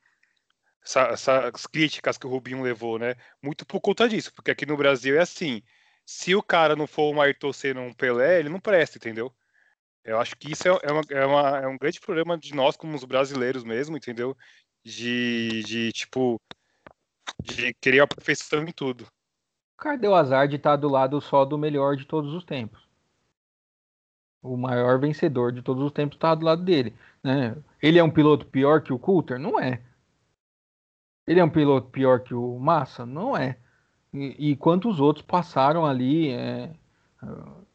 essa, 0.85 1.03
essas 1.09 1.67
críticas 1.67 2.19
que 2.19 2.27
o 2.27 2.31
Rubinho 2.31 2.63
levou, 2.63 2.99
né? 2.99 3.15
Muito 3.43 3.67
por 3.67 3.81
conta 3.81 4.09
disso, 4.09 4.33
porque 4.35 4.51
aqui 4.51 4.67
no 4.67 4.77
Brasil 4.77 5.17
é 5.17 5.21
assim, 5.21 5.63
se 6.07 6.37
o 6.37 6.43
cara 6.43 6.77
não 6.77 6.87
for 6.87 7.13
um 7.13 7.21
Ayrton 7.21 7.53
Senna 7.53 7.81
um 7.81 7.93
Pelé, 7.93 8.39
ele 8.39 8.49
não 8.49 8.61
presta, 8.61 8.97
entendeu? 8.97 9.35
Eu 10.05 10.21
acho 10.21 10.37
que 10.37 10.53
isso 10.53 10.69
é, 10.69 10.79
é, 10.85 10.93
uma, 10.93 11.03
é, 11.11 11.27
uma, 11.27 11.59
é 11.59 11.67
um 11.67 11.77
grande 11.77 12.01
problema 12.01 12.39
de 12.39 12.55
nós 12.55 12.77
como 12.77 12.95
os 12.95 13.05
brasileiros 13.05 13.65
mesmo, 13.65 13.97
entendeu? 13.97 14.37
De, 14.85 15.65
de 15.65 15.93
tipo, 15.93 16.41
de 17.43 17.75
querer 17.75 18.01
a 18.01 18.07
perfeição 18.07 18.63
em 18.63 18.73
tudo. 18.73 19.03
O 19.75 19.79
cara 19.79 19.99
deu 19.99 20.15
azar 20.15 20.47
de 20.47 20.57
estar 20.57 20.77
do 20.77 20.89
lado 20.89 21.21
só 21.21 21.45
do 21.45 21.59
melhor 21.59 21.97
de 21.97 22.07
todos 22.07 22.33
os 22.33 22.45
tempos. 22.45 22.89
O 24.41 24.57
maior 24.57 25.01
vencedor 25.01 25.51
de 25.51 25.61
todos 25.61 25.83
os 25.83 25.93
tempos 25.93 26.17
está 26.17 26.37
do 26.37 26.45
lado 26.45 26.63
dele. 26.63 26.95
Né? 27.23 27.57
Ele 27.83 27.99
é 27.99 28.05
um 28.05 28.11
piloto 28.11 28.47
pior 28.47 28.81
que 28.81 28.93
o 28.93 28.99
Coulter? 28.99 29.41
Não 29.41 29.59
é. 29.59 29.83
Ele 31.27 31.41
é 31.41 31.45
um 31.45 31.51
piloto 31.51 31.91
pior 31.91 32.21
que 32.21 32.33
o 32.33 32.57
Massa? 32.61 33.05
Não 33.05 33.37
é. 33.37 33.59
E, 34.17 34.51
e 34.51 34.57
quantos 34.57 34.99
outros 34.99 35.25
passaram 35.25 35.85
ali 35.85 36.31
é, 36.31 36.71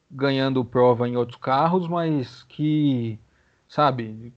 ganhando 0.09 0.65
prova 0.65 1.07
em 1.07 1.15
outros 1.15 1.39
carros, 1.39 1.87
mas 1.87 2.43
que, 2.43 3.19
sabe, 3.67 4.33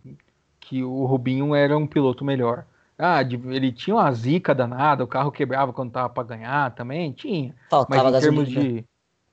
que 0.60 0.84
o 0.84 1.06
Rubinho 1.06 1.54
era 1.54 1.76
um 1.76 1.86
piloto 1.86 2.24
melhor. 2.24 2.66
Ah, 2.98 3.22
ele 3.22 3.72
tinha 3.72 3.96
uma 3.96 4.12
zica 4.12 4.54
danada, 4.54 5.02
o 5.02 5.08
carro 5.08 5.32
quebrava 5.32 5.72
quando 5.72 5.90
tava 5.90 6.08
para 6.10 6.28
ganhar 6.28 6.74
também, 6.74 7.10
tinha. 7.10 7.54
Faltava 7.70 8.04
mas 8.06 8.16
em 8.16 8.20
termos 8.20 8.48
de. 8.48 8.84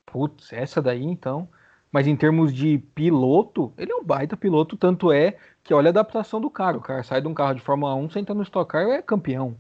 Putz, 0.06 0.52
essa 0.52 0.82
daí 0.82 1.04
então. 1.04 1.48
Mas 1.92 2.08
em 2.08 2.16
termos 2.16 2.54
de 2.54 2.78
piloto, 2.96 3.74
ele 3.78 3.92
é 3.92 3.96
um 3.96 4.04
baita 4.04 4.38
piloto, 4.38 4.78
tanto 4.78 5.12
é 5.12 5.36
que 5.62 5.74
olha 5.74 5.90
a 5.90 5.92
adaptação 5.92 6.40
do 6.40 6.50
cara. 6.50 6.78
O 6.78 6.82
cara 6.82 7.04
sai 7.04 7.22
de 7.22 7.28
um 7.28 7.34
carro 7.34 7.54
de 7.54 7.62
Fórmula 7.62 7.94
1, 7.96 8.12
senta 8.12 8.34
no 8.34 8.44
Stock 8.44 8.72
Car 8.72 8.88
e 8.88 8.92
é 8.92 9.02
campeão. 9.02 9.56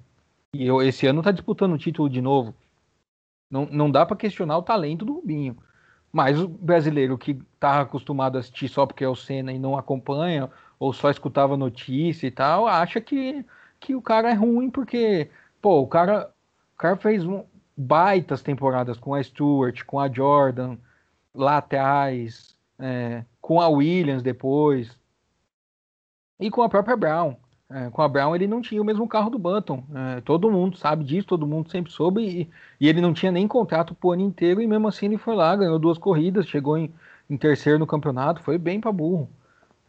E 0.54 0.65
eu, 0.65 0.82
esse 0.82 1.06
ano 1.06 1.21
tá 1.21 1.32
disputando 1.32 1.74
o 1.74 1.78
título 1.78 2.10
de 2.10 2.21
novo. 2.21 2.56
Não, 3.51 3.67
não 3.69 3.91
dá 3.91 4.05
para 4.05 4.15
questionar 4.15 4.57
o 4.57 4.63
talento 4.63 5.05
do 5.05 5.13
Rubinho. 5.13 5.57
Mas 6.11 6.39
o 6.39 6.47
brasileiro 6.47 7.17
que 7.17 7.35
tá 7.59 7.81
acostumado 7.81 8.37
a 8.37 8.39
assistir 8.39 8.67
só 8.67 8.85
porque 8.85 9.03
é 9.03 9.07
o 9.07 9.15
Senna 9.15 9.51
e 9.51 9.59
não 9.59 9.77
acompanha, 9.77 10.49
ou 10.79 10.91
só 10.93 11.11
escutava 11.11 11.55
notícia 11.55 12.25
e 12.27 12.31
tal, 12.31 12.67
acha 12.67 12.99
que 12.99 13.45
que 13.81 13.95
o 13.95 14.01
cara 14.01 14.29
é 14.29 14.33
ruim 14.33 14.69
porque, 14.69 15.29
pô, 15.61 15.81
o 15.81 15.87
cara, 15.87 16.31
o 16.75 16.77
cara 16.77 16.95
fez 16.95 17.25
um, 17.25 17.43
baitas 17.75 18.41
temporadas 18.41 18.97
com 18.97 19.13
a 19.13 19.21
Stewart, 19.21 19.83
com 19.83 19.99
a 19.99 20.09
Jordan, 20.09 20.77
lá 21.33 21.57
atrás, 21.57 22.55
é, 22.79 23.25
com 23.41 23.59
a 23.59 23.67
Williams 23.67 24.21
depois, 24.21 24.97
e 26.39 26.49
com 26.51 26.61
a 26.61 26.69
própria 26.69 26.95
Brown. 26.95 27.35
É, 27.73 27.89
com 27.89 28.01
a 28.01 28.07
Brown 28.07 28.36
ele 28.36 28.47
não 28.47 28.62
tinha 28.62 28.81
o 28.81 28.86
mesmo 28.86 29.07
carro 29.07 29.29
do 29.29 29.39
Button. 29.39 29.84
É, 30.17 30.21
todo 30.21 30.51
mundo 30.51 30.77
sabe 30.77 31.03
disso, 31.03 31.27
todo 31.27 31.47
mundo 31.47 31.69
sempre 31.69 31.91
soube. 31.91 32.21
E, 32.21 32.49
e, 32.79 32.88
ele 32.88 33.01
não 33.01 33.13
tinha 33.13 33.31
nem 33.31 33.47
contrato 33.47 33.95
pro 33.95 34.12
ano 34.12 34.21
inteiro, 34.23 34.62
e 34.62 34.67
mesmo 34.67 34.88
assim 34.88 35.05
ele 35.05 35.17
foi 35.17 35.36
lá, 35.36 35.55
ganhou 35.55 35.79
duas 35.79 35.97
corridas, 35.97 36.47
chegou 36.47 36.77
em, 36.77 36.91
em 37.29 37.38
terceiro 37.38 37.79
no 37.79 37.88
campeonato, 37.88 38.41
foi 38.43 38.57
bem 38.57 38.81
para 38.81 38.91
burro. 38.91 39.29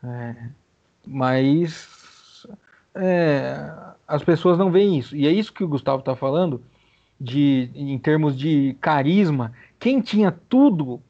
É, 0.05 0.37
mas 1.07 2.47
é, 2.95 3.73
as 4.07 4.23
pessoas 4.23 4.59
não 4.59 4.71
veem 4.71 4.99
isso. 4.99 5.16
E 5.16 5.27
é 5.27 5.31
isso 5.33 5.53
que 5.53 5.64
o 5.64 5.68
Gustavo 5.68 6.01
está 6.01 6.14
falando, 6.14 6.62
de, 7.21 7.71
em 7.75 7.99
termos 7.99 8.37
de 8.37 8.77
carisma. 8.81 9.53
Quem 9.79 10.01
tinha 10.01 10.33
tudo 10.49 11.03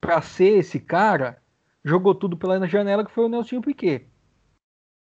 para 0.00 0.20
ser 0.22 0.58
esse 0.58 0.80
cara, 0.80 1.38
jogou 1.84 2.14
tudo 2.14 2.36
pela 2.36 2.66
janela, 2.66 3.04
que 3.04 3.12
foi 3.12 3.24
o 3.24 3.28
Nelson 3.28 3.60
Piquet. 3.60 4.06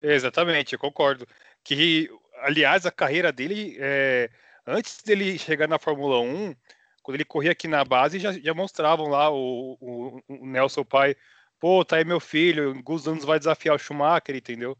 Exatamente, 0.01 0.73
eu 0.73 0.79
concordo. 0.79 1.27
Que, 1.63 2.09
aliás, 2.41 2.85
a 2.85 2.91
carreira 2.91 3.31
dele, 3.31 3.77
é, 3.79 4.29
antes 4.65 5.01
dele 5.03 5.37
chegar 5.37 5.67
na 5.67 5.79
Fórmula 5.79 6.19
1, 6.19 6.55
quando 7.01 7.15
ele 7.15 7.25
corria 7.25 7.51
aqui 7.51 7.67
na 7.67 7.83
base, 7.83 8.19
já, 8.19 8.31
já 8.33 8.53
mostravam 8.53 9.07
lá 9.07 9.29
o, 9.31 9.77
o, 9.79 10.21
o 10.27 10.45
Nelson 10.45 10.83
pai, 10.83 11.15
pô, 11.59 11.83
tá 11.83 11.97
aí 11.97 12.05
meu 12.05 12.19
filho, 12.19 12.73
em 12.73 12.77
alguns 12.77 13.07
anos 13.07 13.25
vai 13.25 13.39
desafiar 13.39 13.75
o 13.75 13.79
Schumacher, 13.79 14.35
entendeu? 14.35 14.77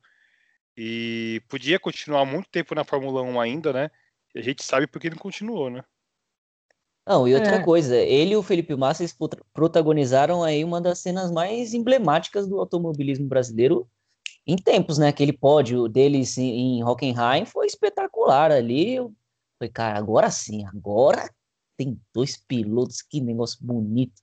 E 0.75 1.41
podia 1.49 1.80
continuar 1.80 2.25
muito 2.25 2.49
tempo 2.49 2.75
na 2.75 2.84
Fórmula 2.84 3.21
1 3.23 3.39
ainda, 3.39 3.73
né? 3.73 3.89
E 4.36 4.39
a 4.39 4.43
gente 4.43 4.63
sabe 4.63 4.86
por 4.86 5.01
que 5.01 5.10
não 5.10 5.17
continuou, 5.17 5.69
né? 5.69 5.84
Não, 7.08 7.25
e 7.25 7.34
outra 7.34 7.56
é. 7.56 7.63
coisa, 7.63 7.95
ele 7.95 8.34
e 8.34 8.36
o 8.36 8.43
Felipe 8.43 8.75
Massa 8.75 9.06
protagonizaram 9.53 10.43
aí 10.43 10.63
uma 10.63 10.82
das 10.82 10.99
cenas 10.99 11.32
mais 11.32 11.73
emblemáticas 11.73 12.45
do 12.45 12.60
automobilismo 12.60 13.27
brasileiro 13.27 13.89
em 14.48 14.56
tempos, 14.56 14.98
né? 14.98 15.10
Aquele 15.10 15.34
pódio 15.34 15.90
deles 15.90 16.38
em 16.38 16.82
Hockenheim 16.82 17.46
foi 17.46 17.68
espetacular 17.68 18.50
ali. 18.50 18.96
Eu 18.96 19.14
falei, 19.60 19.72
cara, 19.72 20.00
agora 20.00 20.32
sim, 20.32 20.66
agora 20.66 21.30
tem 21.76 22.00
dois 22.14 22.38
pilotos, 22.38 23.02
que 23.02 23.20
negócio 23.20 23.60
bonito. 23.62 24.22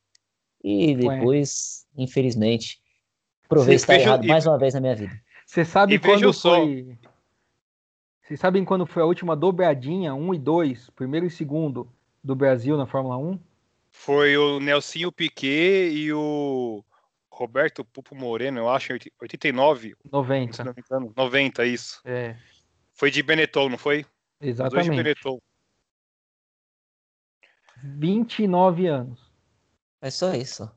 E 0.62 0.96
depois, 0.96 1.86
Ué. 1.96 2.04
infelizmente, 2.04 2.80
provei 3.46 3.74
estar 3.76 4.00
errado 4.00 4.26
mais 4.26 4.46
uma 4.46 4.58
vez 4.58 4.72
na 4.72 4.80
minha 4.80 4.96
vida. 4.96 5.12
Você 5.46 5.62
sabe 5.62 5.94
e 5.94 5.98
quando 5.98 6.32
foi. 6.32 6.96
Vocês 8.22 8.40
sabem 8.40 8.64
quando 8.64 8.86
foi 8.86 9.02
a 9.02 9.06
última 9.06 9.36
dobradinha, 9.36 10.14
1 10.14 10.34
e 10.34 10.38
2, 10.38 10.90
primeiro 10.96 11.26
e 11.26 11.30
segundo, 11.30 11.86
do 12.22 12.34
Brasil 12.34 12.74
na 12.78 12.86
Fórmula 12.86 13.18
1? 13.18 13.38
Foi 13.90 14.34
o 14.38 14.58
Nelsinho 14.58 15.12
Piquet 15.12 15.90
e 15.92 16.10
o 16.10 16.82
Roberto 17.34 17.84
Pupo 17.84 18.14
Moreno, 18.14 18.60
eu 18.60 18.68
acho, 18.68 18.92
em 18.92 18.98
89. 19.20 19.96
90. 20.10 20.64
Não 20.64 20.72
engano, 20.72 21.12
90, 21.16 21.66
isso. 21.66 22.00
É. 22.04 22.36
Foi 22.92 23.10
de 23.10 23.22
Benetton, 23.22 23.70
não 23.70 23.78
foi? 23.78 24.06
Exatamente. 24.40 24.90
de 24.90 24.96
Benetton. 24.96 25.40
29 27.82 28.86
anos. 28.86 29.32
É 30.00 30.10
só 30.10 30.32
isso. 30.32 30.70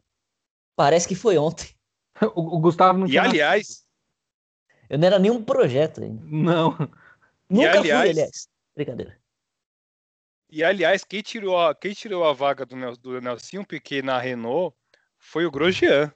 Parece 0.76 1.08
que 1.08 1.16
foi 1.16 1.38
ontem. 1.38 1.70
o, 2.36 2.58
o 2.58 2.60
Gustavo 2.60 2.98
não 2.98 3.08
tinha. 3.08 3.22
E 3.22 3.26
aliás, 3.26 3.68
nascido. 3.68 3.88
Eu 4.90 4.98
não 4.98 5.08
era 5.08 5.20
nenhum 5.20 5.44
projeto 5.44 6.02
ainda. 6.02 6.24
Não. 6.26 6.72
Nunca 7.50 7.80
aliás, 7.80 8.02
fui, 8.02 8.10
aliás. 8.10 8.50
Brincadeira. 8.76 9.20
E 10.50 10.64
aliás, 10.64 11.04
quem 11.04 11.22
tirou 11.22 11.60
a, 11.60 11.76
quem 11.76 11.94
tirou 11.94 12.24
a 12.24 12.34
vaga 12.34 12.66
do, 12.66 12.98
do 12.98 13.22
Nelson 13.22 13.64
Piquet 13.64 14.02
na 14.02 14.18
Renault 14.18 14.76
foi 15.20 15.46
o 15.46 15.52
Grosjean. 15.52 16.12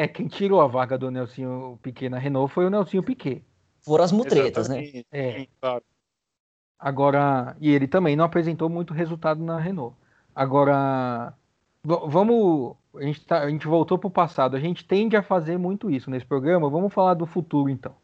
É, 0.00 0.08
quem 0.08 0.28
tirou 0.28 0.62
a 0.62 0.66
vaga 0.66 0.96
do 0.96 1.10
Nelson 1.10 1.78
Piquet 1.82 2.08
na 2.08 2.16
Renault 2.16 2.50
foi 2.50 2.64
o 2.64 2.70
Nelson 2.70 3.02
Piquet. 3.02 3.44
Foram 3.82 4.02
as 4.02 4.10
mutretas, 4.10 4.66
né? 4.66 5.04
É. 5.12 5.46
claro. 5.60 5.84
Agora, 6.78 7.54
e 7.60 7.70
ele 7.70 7.86
também 7.86 8.16
não 8.16 8.24
apresentou 8.24 8.70
muito 8.70 8.94
resultado 8.94 9.44
na 9.44 9.58
Renault. 9.58 9.94
Agora, 10.34 11.34
vamos 11.84 12.76
a 12.96 13.02
gente, 13.02 13.26
tá, 13.26 13.42
a 13.42 13.50
gente 13.50 13.66
voltou 13.66 13.98
para 13.98 14.08
o 14.08 14.10
passado. 14.10 14.56
A 14.56 14.58
gente 14.58 14.86
tende 14.86 15.18
a 15.18 15.22
fazer 15.22 15.58
muito 15.58 15.90
isso 15.90 16.10
nesse 16.10 16.24
programa. 16.24 16.70
Vamos 16.70 16.94
falar 16.94 17.12
do 17.12 17.26
futuro, 17.26 17.68
então. 17.68 17.94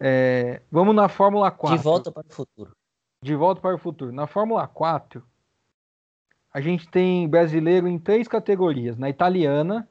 É, 0.00 0.60
vamos 0.72 0.92
na 0.92 1.08
Fórmula 1.08 1.52
4. 1.52 1.78
De 1.78 1.84
volta 1.84 2.10
para 2.10 2.26
o 2.26 2.32
futuro. 2.32 2.76
De 3.22 3.36
volta 3.36 3.60
para 3.60 3.76
o 3.76 3.78
futuro. 3.78 4.10
Na 4.10 4.26
Fórmula 4.26 4.66
4, 4.66 5.24
a 6.52 6.60
gente 6.60 6.88
tem 6.88 7.28
brasileiro 7.28 7.86
em 7.86 7.96
três 7.96 8.26
categorias. 8.26 8.98
Na 8.98 9.08
italiana, 9.08 9.88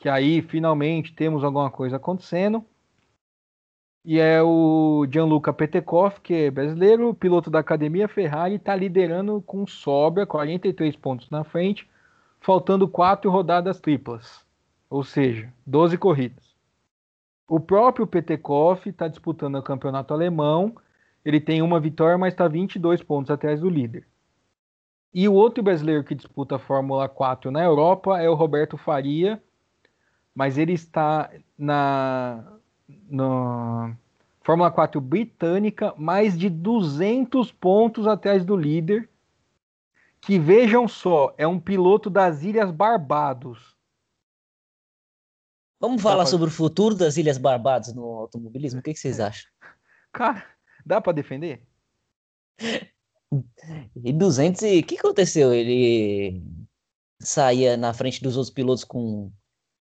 que 0.00 0.08
aí 0.08 0.42
finalmente 0.42 1.12
temos 1.12 1.44
alguma 1.44 1.70
coisa 1.70 1.96
acontecendo. 1.96 2.64
E 4.04 4.18
é 4.18 4.42
o 4.42 5.06
Gianluca 5.08 5.52
Petekoff, 5.52 6.20
que 6.22 6.34
é 6.34 6.50
brasileiro, 6.50 7.14
piloto 7.14 7.50
da 7.50 7.58
academia 7.58 8.08
Ferrari, 8.08 8.54
está 8.54 8.74
liderando 8.74 9.42
com 9.42 9.66
sobra, 9.66 10.26
43 10.26 10.96
pontos 10.96 11.30
na 11.30 11.44
frente 11.44 11.88
faltando 12.40 12.88
quatro 12.88 13.30
rodadas 13.30 13.80
triplas, 13.80 14.44
ou 14.88 15.04
seja, 15.04 15.52
12 15.66 15.98
corridas. 15.98 16.56
O 17.46 17.60
próprio 17.60 18.06
Petekoff 18.06 18.88
está 18.88 19.06
disputando 19.06 19.56
o 19.56 19.62
campeonato 19.62 20.14
alemão, 20.14 20.74
ele 21.22 21.40
tem 21.40 21.60
uma 21.60 21.78
vitória, 21.78 22.16
mas 22.16 22.32
está 22.32 22.48
22 22.48 23.02
pontos 23.02 23.30
atrás 23.30 23.60
do 23.60 23.68
líder. 23.68 24.06
E 25.12 25.28
o 25.28 25.34
outro 25.34 25.62
brasileiro 25.62 26.04
que 26.04 26.14
disputa 26.14 26.56
a 26.56 26.58
Fórmula 26.58 27.08
4 27.08 27.50
na 27.50 27.62
Europa 27.62 28.18
é 28.18 28.30
o 28.30 28.34
Roberto 28.34 28.78
Faria, 28.78 29.42
mas 30.40 30.56
ele 30.56 30.72
está 30.72 31.30
na, 31.58 32.56
Fórmula 34.40 34.70
4 34.70 34.98
britânica, 34.98 35.94
mais 35.98 36.38
de 36.38 36.48
200 36.48 37.52
pontos 37.52 38.06
atrás 38.06 38.42
do 38.42 38.56
líder 38.56 39.10
que 40.18 40.38
vejam 40.38 40.88
só, 40.88 41.34
é 41.36 41.46
um 41.46 41.60
piloto 41.60 42.08
das 42.08 42.42
Ilhas 42.42 42.70
Barbados. 42.70 43.76
Vamos 45.78 46.00
falar 46.00 46.22
pra... 46.22 46.30
sobre 46.30 46.48
o 46.48 46.50
futuro 46.50 46.94
das 46.94 47.18
Ilhas 47.18 47.36
Barbados 47.36 47.92
no 47.92 48.04
automobilismo? 48.04 48.80
O 48.80 48.82
que, 48.82 48.94
que 48.94 48.98
vocês 48.98 49.20
acham? 49.20 49.50
Cara, 50.10 50.42
dá 50.86 51.02
para 51.02 51.12
defender? 51.12 51.62
E 54.02 54.12
200 54.12 54.62
e 54.62 54.80
o 54.80 54.82
que 54.84 54.98
aconteceu? 54.98 55.52
Ele 55.52 56.42
saía 57.20 57.76
na 57.76 57.94
frente 57.94 58.20
dos 58.20 58.36
outros 58.36 58.52
pilotos 58.52 58.82
com 58.82 59.30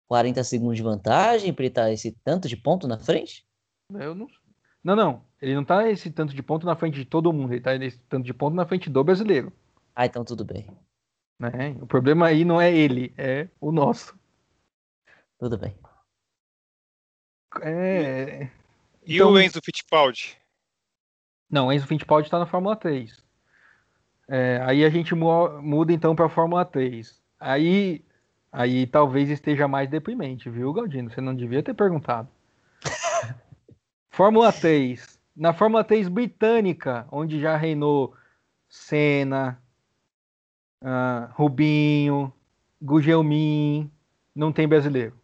40 0.07 0.43
segundos 0.43 0.77
de 0.77 0.83
vantagem 0.83 1.53
para 1.53 1.63
ele 1.63 1.69
estar 1.69 1.91
esse 1.91 2.11
tanto 2.23 2.47
de 2.47 2.55
ponto 2.57 2.87
na 2.87 2.97
frente? 2.97 3.45
Eu 3.93 4.15
não. 4.15 4.27
Não, 4.83 4.95
não. 4.95 5.25
Ele 5.41 5.55
não 5.55 5.65
tá 5.65 5.89
esse 5.89 6.09
tanto 6.09 6.33
de 6.33 6.41
ponto 6.41 6.65
na 6.65 6.75
frente 6.75 6.95
de 6.95 7.05
todo 7.05 7.33
mundo. 7.33 7.53
Ele 7.53 7.61
tá 7.61 7.75
esse 7.75 7.99
tanto 8.09 8.25
de 8.25 8.33
ponto 8.33 8.55
na 8.55 8.65
frente 8.65 8.89
do 8.89 9.03
brasileiro. 9.03 9.51
Ah, 9.95 10.05
então 10.05 10.23
tudo 10.23 10.45
bem. 10.45 10.67
Né? 11.39 11.77
O 11.81 11.85
problema 11.85 12.27
aí 12.27 12.43
não 12.43 12.59
é 12.59 12.73
ele, 12.73 13.13
é 13.17 13.47
o 13.59 13.71
nosso. 13.71 14.17
Tudo 15.37 15.57
bem. 15.57 15.75
É... 17.61 18.49
E 19.05 19.15
então... 19.15 19.31
o 19.31 19.39
Enzo 19.39 19.59
Fittipaldi? 19.63 20.37
Não, 21.49 21.67
o 21.67 21.71
Enzo 21.71 21.87
Fittipaldi 21.87 22.27
está 22.27 22.39
na 22.39 22.45
Fórmula 22.45 22.75
3. 22.75 23.23
É, 24.29 24.61
aí 24.65 24.83
a 24.83 24.89
gente 24.89 25.15
muda 25.15 25.93
então 25.93 26.15
para 26.15 26.25
a 26.25 26.29
Fórmula 26.29 26.65
3. 26.65 27.21
Aí, 27.39 28.03
aí 28.51 28.87
talvez 28.87 29.29
esteja 29.29 29.67
mais 29.67 29.89
deprimente, 29.89 30.49
viu, 30.49 30.73
Galdino? 30.73 31.09
Você 31.09 31.21
não 31.21 31.35
devia 31.35 31.63
ter 31.63 31.73
perguntado. 31.73 32.27
Fórmula 34.09 34.51
3. 34.51 35.19
Na 35.35 35.53
Fórmula 35.53 35.83
3 35.83 36.07
britânica, 36.07 37.07
onde 37.11 37.39
já 37.39 37.55
reinou 37.55 38.15
Senna, 38.67 39.61
uh, 40.81 41.31
Rubinho, 41.33 42.33
Gugelmin, 42.81 43.91
não 44.35 44.51
tem 44.51 44.67
brasileiro. 44.67 45.17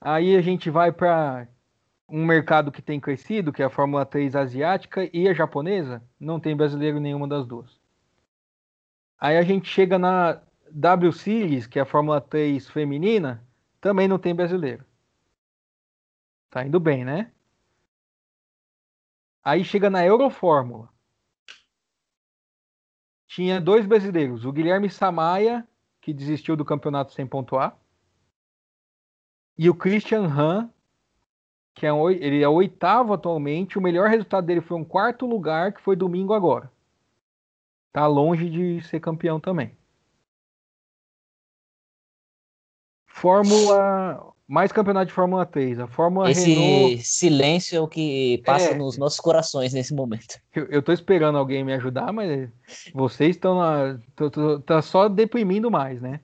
Aí 0.00 0.36
a 0.36 0.40
gente 0.40 0.68
vai 0.68 0.90
para 0.90 1.46
um 2.08 2.26
mercado 2.26 2.72
que 2.72 2.82
tem 2.82 3.00
crescido, 3.00 3.52
que 3.52 3.62
é 3.62 3.64
a 3.64 3.70
Fórmula 3.70 4.04
3 4.04 4.34
asiática 4.34 5.08
e 5.12 5.28
a 5.28 5.32
japonesa, 5.32 6.02
não 6.18 6.38
tem 6.38 6.56
brasileiro 6.56 7.00
nenhuma 7.00 7.26
das 7.26 7.46
duas. 7.46 7.80
Aí 9.18 9.38
a 9.38 9.42
gente 9.42 9.68
chega 9.68 9.98
na 9.98 10.40
W 10.74 11.12
Series, 11.12 11.66
que 11.66 11.78
é 11.78 11.82
a 11.82 11.86
Fórmula 11.86 12.20
3 12.20 12.68
feminina, 12.68 13.46
também 13.80 14.08
não 14.08 14.18
tem 14.18 14.34
brasileiro. 14.34 14.84
Tá 16.50 16.64
indo 16.64 16.80
bem, 16.80 17.04
né? 17.04 17.30
Aí 19.44 19.64
chega 19.64 19.90
na 19.90 20.04
Eurofórmula. 20.04 20.88
Tinha 23.26 23.60
dois 23.60 23.86
brasileiros, 23.86 24.44
o 24.44 24.52
Guilherme 24.52 24.88
Samaia, 24.90 25.66
que 26.00 26.12
desistiu 26.12 26.56
do 26.56 26.64
campeonato 26.64 27.12
sem 27.12 27.26
pontuar, 27.26 27.76
e 29.56 29.68
o 29.68 29.74
Christian 29.74 30.24
Han, 30.24 30.70
que 31.74 31.86
é 31.86 31.92
um, 31.92 32.10
ele 32.10 32.42
é 32.42 32.48
oitavo 32.48 33.12
atualmente. 33.12 33.78
O 33.78 33.82
melhor 33.82 34.08
resultado 34.08 34.46
dele 34.46 34.60
foi 34.60 34.76
um 34.76 34.84
quarto 34.84 35.26
lugar, 35.26 35.72
que 35.72 35.80
foi 35.80 35.96
domingo 35.96 36.32
agora. 36.32 36.70
Tá 37.92 38.06
longe 38.06 38.48
de 38.48 38.80
ser 38.82 39.00
campeão 39.00 39.38
também. 39.38 39.76
Fórmula. 43.12 44.32
Mais 44.48 44.72
campeonato 44.72 45.06
de 45.06 45.12
Fórmula 45.12 45.46
3. 45.46 45.80
A 45.80 45.86
Fórmula 45.86 46.30
Esse 46.30 46.52
Renault... 46.52 47.02
silêncio 47.04 47.76
é 47.76 47.80
o 47.80 47.88
que 47.88 48.42
passa 48.44 48.70
é, 48.70 48.74
nos 48.74 48.98
nossos 48.98 49.18
corações 49.20 49.72
nesse 49.72 49.94
momento. 49.94 50.38
Eu, 50.54 50.66
eu 50.66 50.82
tô 50.82 50.92
esperando 50.92 51.38
alguém 51.38 51.64
me 51.64 51.72
ajudar, 51.72 52.12
mas 52.12 52.50
vocês 52.92 53.36
estão 53.36 53.58
na... 53.58 53.98
Tô, 54.14 54.30
tô, 54.30 54.60
tá 54.60 54.82
só 54.82 55.08
deprimindo 55.08 55.70
mais, 55.70 56.02
né? 56.02 56.20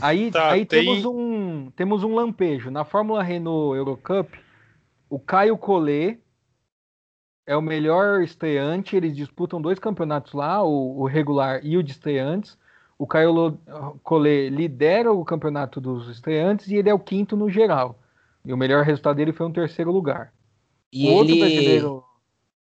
Aí, 0.00 0.30
tá, 0.30 0.50
aí 0.50 0.66
tem... 0.66 0.84
temos, 0.84 1.04
um, 1.04 1.70
temos 1.70 2.02
um 2.02 2.14
lampejo. 2.14 2.70
Na 2.70 2.84
Fórmula 2.84 3.22
Renault 3.22 3.76
Eurocup, 3.76 4.28
o 5.08 5.18
Caio 5.18 5.56
Collet 5.56 6.20
é 7.46 7.56
o 7.56 7.62
melhor 7.62 8.22
estreante. 8.22 8.96
Eles 8.96 9.16
disputam 9.16 9.60
dois 9.60 9.78
campeonatos 9.78 10.32
lá, 10.32 10.62
o, 10.62 11.00
o 11.00 11.06
regular 11.06 11.60
e 11.62 11.78
o 11.78 11.82
de 11.82 11.92
estreantes. 11.92 12.58
O 13.00 13.06
Caio 13.06 13.58
Collet 14.02 14.50
lidera 14.50 15.10
o 15.10 15.24
campeonato 15.24 15.80
dos 15.80 16.06
estreantes 16.10 16.68
e 16.68 16.74
ele 16.74 16.90
é 16.90 16.92
o 16.92 16.98
quinto 16.98 17.34
no 17.34 17.48
geral. 17.48 17.98
E 18.44 18.52
o 18.52 18.58
melhor 18.58 18.84
resultado 18.84 19.16
dele 19.16 19.32
foi 19.32 19.46
um 19.46 19.52
terceiro 19.52 19.90
lugar. 19.90 20.34
E 20.92 21.08
o 21.08 21.22
ele... 21.22 21.38
brasileiro. 21.38 22.04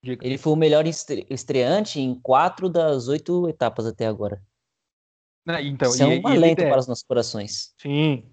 Ele 0.04 0.38
foi 0.38 0.52
o 0.52 0.58
melhor 0.58 0.84
estreante 0.86 2.02
em 2.02 2.14
quatro 2.16 2.68
das 2.68 3.08
oito 3.08 3.48
etapas 3.48 3.86
até 3.86 4.08
agora. 4.08 4.44
Então, 5.62 5.90
Isso 5.90 6.04
é 6.04 6.08
um 6.08 6.28
alento 6.28 6.64
para 6.64 6.80
os 6.80 6.88
nossos 6.88 7.06
corações. 7.06 7.74
Sim. 7.78 8.26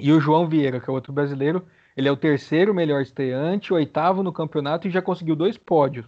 E 0.00 0.10
o 0.10 0.18
João 0.20 0.48
Vieira, 0.48 0.80
que 0.80 0.90
é 0.90 0.92
outro 0.92 1.12
brasileiro, 1.12 1.64
ele 1.96 2.08
é 2.08 2.12
o 2.12 2.16
terceiro 2.16 2.74
melhor 2.74 3.02
estreante, 3.02 3.72
oitavo 3.72 4.24
no 4.24 4.32
campeonato 4.32 4.88
e 4.88 4.90
já 4.90 5.00
conseguiu 5.00 5.36
dois 5.36 5.56
pódios. 5.56 6.06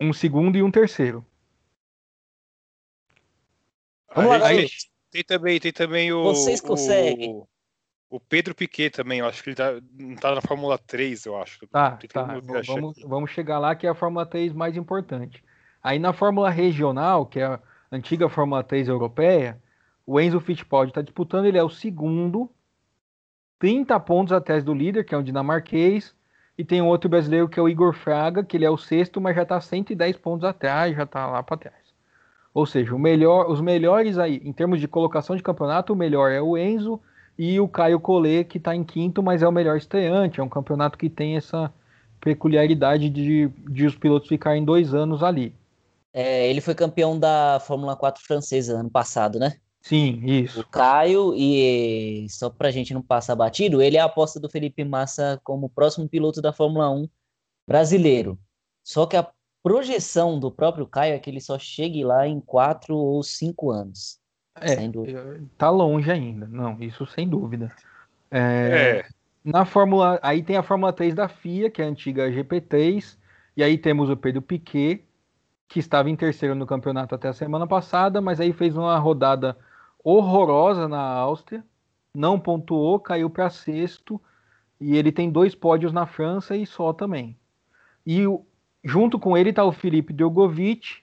Um 0.00 0.14
segundo 0.14 0.56
e 0.56 0.62
um 0.62 0.70
terceiro. 0.70 1.22
Vamos 4.14 4.40
lá, 4.40 4.46
aí, 4.46 4.66
tem 5.10 5.22
também, 5.24 5.60
tem 5.60 5.72
também 5.72 6.12
o. 6.12 6.22
Vocês 6.22 6.60
conseguem. 6.60 7.30
O, 7.30 7.48
o 8.10 8.20
Pedro 8.20 8.54
Piquet 8.54 8.90
também, 8.90 9.20
eu 9.20 9.26
acho 9.26 9.42
que 9.42 9.50
ele 9.50 9.56
tá, 9.56 9.72
tá 10.20 10.34
na 10.34 10.40
Fórmula 10.40 10.78
3, 10.78 11.24
eu 11.26 11.36
acho. 11.36 11.66
Tá, 11.66 11.98
tá. 12.12 12.40
Vamos, 12.66 13.00
vamos 13.02 13.30
chegar 13.30 13.58
lá, 13.58 13.74
que 13.74 13.86
é 13.86 13.90
a 13.90 13.94
Fórmula 13.94 14.26
3 14.26 14.52
mais 14.52 14.76
importante. 14.76 15.42
Aí 15.82 15.98
na 15.98 16.12
Fórmula 16.12 16.50
Regional, 16.50 17.26
que 17.26 17.40
é 17.40 17.44
a 17.44 17.60
antiga 17.90 18.28
Fórmula 18.28 18.62
3 18.62 18.88
europeia, 18.88 19.60
o 20.06 20.20
Enzo 20.20 20.40
Fittipaldi 20.40 20.90
está 20.90 21.02
disputando, 21.02 21.46
ele 21.46 21.58
é 21.58 21.62
o 21.62 21.70
segundo 21.70 22.50
30 23.58 23.98
pontos 24.00 24.32
atrás 24.32 24.64
do 24.64 24.74
líder, 24.74 25.04
que 25.04 25.14
é 25.14 25.18
o 25.18 25.22
dinamarquês, 25.22 26.14
e 26.56 26.64
tem 26.64 26.82
um 26.82 26.88
outro 26.88 27.08
brasileiro 27.08 27.48
que 27.48 27.58
é 27.58 27.62
o 27.62 27.68
Igor 27.68 27.92
Fraga, 27.92 28.44
que 28.44 28.56
ele 28.56 28.64
é 28.64 28.70
o 28.70 28.76
sexto, 28.76 29.20
mas 29.20 29.36
já 29.36 29.42
está 29.42 29.60
110 29.60 30.16
pontos 30.18 30.44
atrás, 30.44 30.96
já 30.96 31.04
está 31.04 31.26
lá 31.26 31.42
para 31.42 31.56
trás. 31.56 31.81
Ou 32.54 32.66
seja, 32.66 32.94
o 32.94 32.98
melhor, 32.98 33.50
os 33.50 33.60
melhores 33.60 34.18
aí, 34.18 34.40
em 34.44 34.52
termos 34.52 34.80
de 34.80 34.86
colocação 34.86 35.34
de 35.34 35.42
campeonato, 35.42 35.92
o 35.92 35.96
melhor 35.96 36.30
é 36.30 36.40
o 36.40 36.56
Enzo 36.56 37.00
e 37.38 37.58
o 37.58 37.66
Caio 37.66 37.98
Collet, 37.98 38.44
que 38.44 38.58
está 38.58 38.76
em 38.76 38.84
quinto, 38.84 39.22
mas 39.22 39.42
é 39.42 39.48
o 39.48 39.52
melhor 39.52 39.76
estreante. 39.76 40.38
É 40.38 40.42
um 40.42 40.48
campeonato 40.48 40.98
que 40.98 41.08
tem 41.08 41.36
essa 41.36 41.72
peculiaridade 42.20 43.08
de, 43.08 43.48
de 43.48 43.86
os 43.86 43.96
pilotos 43.96 44.28
ficarem 44.28 44.64
dois 44.64 44.94
anos 44.94 45.22
ali. 45.22 45.54
É, 46.12 46.48
ele 46.48 46.60
foi 46.60 46.74
campeão 46.74 47.18
da 47.18 47.58
Fórmula 47.66 47.96
4 47.96 48.22
francesa 48.22 48.78
ano 48.78 48.90
passado, 48.90 49.38
né? 49.38 49.56
Sim, 49.80 50.20
isso. 50.24 50.60
O 50.60 50.66
Caio, 50.66 51.34
e 51.34 52.26
só 52.28 52.48
pra 52.48 52.70
gente 52.70 52.94
não 52.94 53.02
passar 53.02 53.34
batido, 53.34 53.82
ele 53.82 53.96
é 53.96 54.00
a 54.00 54.04
aposta 54.04 54.38
do 54.38 54.48
Felipe 54.48 54.84
Massa 54.84 55.40
como 55.42 55.68
próximo 55.68 56.08
piloto 56.08 56.40
da 56.40 56.52
Fórmula 56.52 56.88
1 56.90 57.08
brasileiro. 57.66 58.38
Só 58.84 59.06
que 59.06 59.16
a 59.16 59.28
projeção 59.62 60.38
do 60.38 60.50
próprio 60.50 60.86
Caio 60.86 61.14
é 61.14 61.18
que 61.18 61.30
ele 61.30 61.40
só 61.40 61.58
chegue 61.58 62.04
lá 62.04 62.26
em 62.26 62.40
quatro 62.40 62.96
ou 62.96 63.22
cinco 63.22 63.70
anos. 63.70 64.20
É, 64.54 64.76
tá 65.56 65.70
longe 65.70 66.10
ainda. 66.10 66.46
Não, 66.46 66.80
isso 66.80 67.06
sem 67.06 67.28
dúvida. 67.28 67.74
É, 68.30 69.04
é. 69.04 69.08
Na 69.44 69.64
Fórmula, 69.64 70.20
aí 70.22 70.42
tem 70.42 70.56
a 70.56 70.62
Fórmula 70.62 70.92
3 70.92 71.14
da 71.14 71.28
FIA, 71.28 71.70
que 71.70 71.82
é 71.82 71.84
a 71.84 71.88
antiga 71.88 72.30
GP3, 72.30 73.16
e 73.56 73.62
aí 73.62 73.76
temos 73.76 74.08
o 74.08 74.16
Pedro 74.16 74.40
Piquet, 74.40 75.04
que 75.68 75.78
estava 75.78 76.08
em 76.08 76.16
terceiro 76.16 76.54
no 76.54 76.66
campeonato 76.66 77.14
até 77.14 77.28
a 77.28 77.32
semana 77.32 77.66
passada, 77.66 78.20
mas 78.20 78.40
aí 78.40 78.52
fez 78.52 78.76
uma 78.76 78.96
rodada 78.98 79.56
horrorosa 80.04 80.86
na 80.86 81.00
Áustria, 81.00 81.64
não 82.14 82.38
pontuou, 82.38 83.00
caiu 83.00 83.30
para 83.30 83.50
sexto, 83.50 84.20
e 84.80 84.96
ele 84.96 85.10
tem 85.10 85.30
dois 85.30 85.54
pódios 85.54 85.92
na 85.92 86.06
França 86.06 86.56
e 86.56 86.66
só 86.66 86.92
também. 86.92 87.36
E 88.06 88.26
junto 88.84 89.18
com 89.18 89.36
ele 89.36 89.50
está 89.50 89.64
o 89.64 89.72
Felipe 89.72 90.12
Drogovic, 90.12 91.02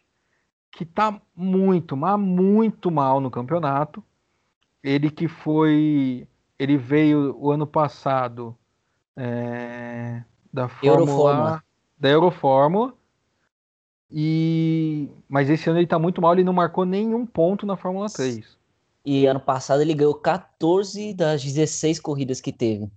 que 0.72 0.84
está 0.84 1.20
muito, 1.36 1.96
mas 1.96 2.20
muito 2.20 2.92
mal 2.92 3.20
no 3.20 3.32
campeonato. 3.32 4.04
Ele 4.84 5.10
que 5.10 5.28
foi. 5.28 6.28
Ele 6.58 6.78
veio 6.78 7.36
o 7.38 7.52
ano 7.52 7.66
passado 7.66 8.56
é, 9.16 10.24
da 10.52 10.68
Fórmula. 10.68 11.00
Eurofórmula. 11.00 11.64
Da 11.98 12.10
Eurofórmula. 12.10 12.94
E, 14.12 15.08
mas 15.28 15.50
esse 15.50 15.70
ano 15.70 15.78
ele 15.78 15.86
está 15.86 16.00
muito 16.00 16.22
mal, 16.22 16.34
ele 16.34 16.44
não 16.44 16.54
marcou 16.54 16.84
nenhum 16.84 17.26
ponto 17.26 17.66
na 17.66 17.78
Fórmula 17.78 18.10
3. 18.10 18.58
E 19.06 19.26
ano 19.26 19.40
passado 19.40 19.82
ele 19.82 19.94
ganhou 19.94 20.16
14 20.16 21.14
das 21.14 21.44
16 21.44 22.00
corridas 22.00 22.42
que 22.42 22.52
teve. 22.52 22.90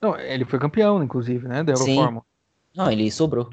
Não, 0.00 0.16
ele 0.18 0.44
foi 0.44 0.58
campeão, 0.58 1.02
inclusive, 1.02 1.48
né? 1.48 1.64
Da 1.64 1.72
Eurofórmula. 1.72 2.24
Não, 2.74 2.90
ele 2.90 3.10
sobrou. 3.10 3.48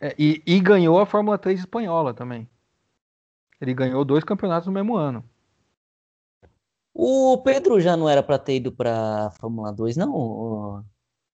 É, 0.00 0.14
e, 0.18 0.42
e, 0.46 0.60
ganhou 0.60 0.98
a 1.00 1.06
Fórmula 1.06 1.38
3 1.38 1.60
espanhola 1.60 2.12
também. 2.12 2.48
Ele 3.60 3.72
ganhou 3.72 4.04
dois 4.04 4.24
campeonatos 4.24 4.66
no 4.66 4.72
mesmo 4.72 4.96
ano. 4.96 5.24
O 6.92 7.38
Pedro 7.38 7.80
já 7.80 7.96
não 7.96 8.08
era 8.08 8.22
para 8.22 8.38
ter 8.38 8.56
ido 8.56 8.72
para 8.72 9.30
Fórmula 9.32 9.72
2, 9.72 9.96
não? 9.96 10.84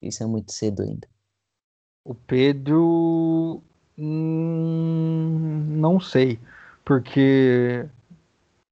Isso 0.02 0.24
é 0.24 0.26
muito 0.26 0.52
cedo 0.52 0.82
ainda. 0.84 1.08
O 2.04 2.16
Pedro. 2.16 3.62
Hum, 3.98 5.78
não 5.78 6.00
sei. 6.00 6.40
Porque 6.84 7.88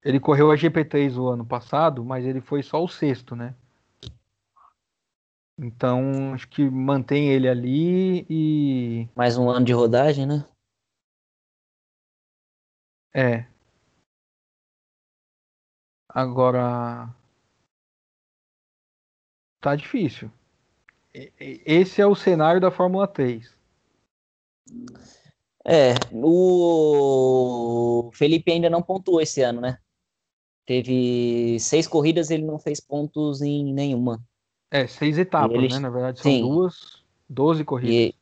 ele 0.04 0.20
correu 0.20 0.50
a 0.50 0.56
GP3 0.56 1.16
o 1.16 1.28
ano 1.28 1.44
passado, 1.44 2.04
mas 2.04 2.24
ele 2.24 2.40
foi 2.40 2.62
só 2.62 2.82
o 2.82 2.88
sexto, 2.88 3.36
né? 3.36 3.54
Então, 5.62 6.32
acho 6.32 6.48
que 6.48 6.62
mantém 6.70 7.28
ele 7.28 7.46
ali 7.46 8.24
e. 8.30 9.08
Mais 9.14 9.36
um 9.36 9.50
ano 9.50 9.66
de 9.66 9.74
rodagem, 9.74 10.26
né? 10.26 10.48
É. 13.12 13.46
Agora. 16.08 17.14
Tá 19.60 19.76
difícil. 19.76 20.30
Esse 21.12 22.00
é 22.00 22.06
o 22.06 22.14
cenário 22.14 22.58
da 22.58 22.70
Fórmula 22.70 23.06
3. 23.06 23.54
É, 25.66 25.92
o 26.10 28.10
Felipe 28.14 28.50
ainda 28.50 28.70
não 28.70 28.82
pontuou 28.82 29.20
esse 29.20 29.42
ano, 29.42 29.60
né? 29.60 29.78
Teve 30.64 31.58
seis 31.60 31.86
corridas, 31.86 32.30
ele 32.30 32.44
não 32.44 32.58
fez 32.58 32.80
pontos 32.80 33.42
em 33.42 33.74
nenhuma. 33.74 34.24
É, 34.70 34.86
seis 34.86 35.18
etapas, 35.18 35.56
ele... 35.56 35.68
né? 35.68 35.78
Na 35.78 35.90
verdade, 35.90 36.20
são 36.20 36.30
Sim. 36.30 36.42
duas, 36.42 37.02
doze 37.28 37.64
corridas. 37.64 38.14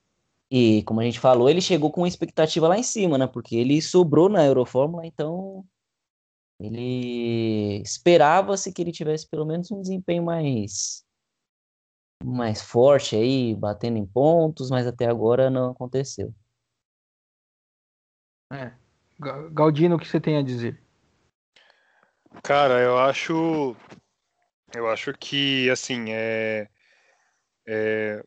E, 0.50 0.78
e, 0.78 0.82
como 0.84 1.00
a 1.00 1.04
gente 1.04 1.20
falou, 1.20 1.48
ele 1.48 1.60
chegou 1.60 1.90
com 1.90 2.00
uma 2.00 2.08
expectativa 2.08 2.68
lá 2.68 2.78
em 2.78 2.82
cima, 2.82 3.18
né? 3.18 3.26
Porque 3.26 3.56
ele 3.56 3.82
sobrou 3.82 4.28
na 4.28 4.44
Eurofórmula, 4.44 5.04
então 5.04 5.64
ele 6.58 7.80
esperava-se 7.82 8.72
que 8.72 8.82
ele 8.82 8.90
tivesse 8.90 9.28
pelo 9.28 9.44
menos 9.44 9.70
um 9.70 9.80
desempenho 9.80 10.24
mais 10.24 11.04
mais 12.24 12.60
forte 12.60 13.14
aí, 13.14 13.54
batendo 13.54 13.96
em 13.96 14.04
pontos, 14.04 14.70
mas 14.70 14.86
até 14.86 15.06
agora 15.06 15.48
não 15.48 15.70
aconteceu. 15.70 16.34
É. 18.52 18.72
Galdino, 19.52 19.96
o 19.96 19.98
que 19.98 20.08
você 20.08 20.20
tem 20.20 20.36
a 20.36 20.42
dizer? 20.42 20.80
Cara, 22.42 22.80
eu 22.80 22.98
acho. 22.98 23.76
Eu 24.74 24.88
acho 24.88 25.12
que, 25.14 25.70
assim, 25.70 26.12
é. 26.12 26.68
é 27.66 28.22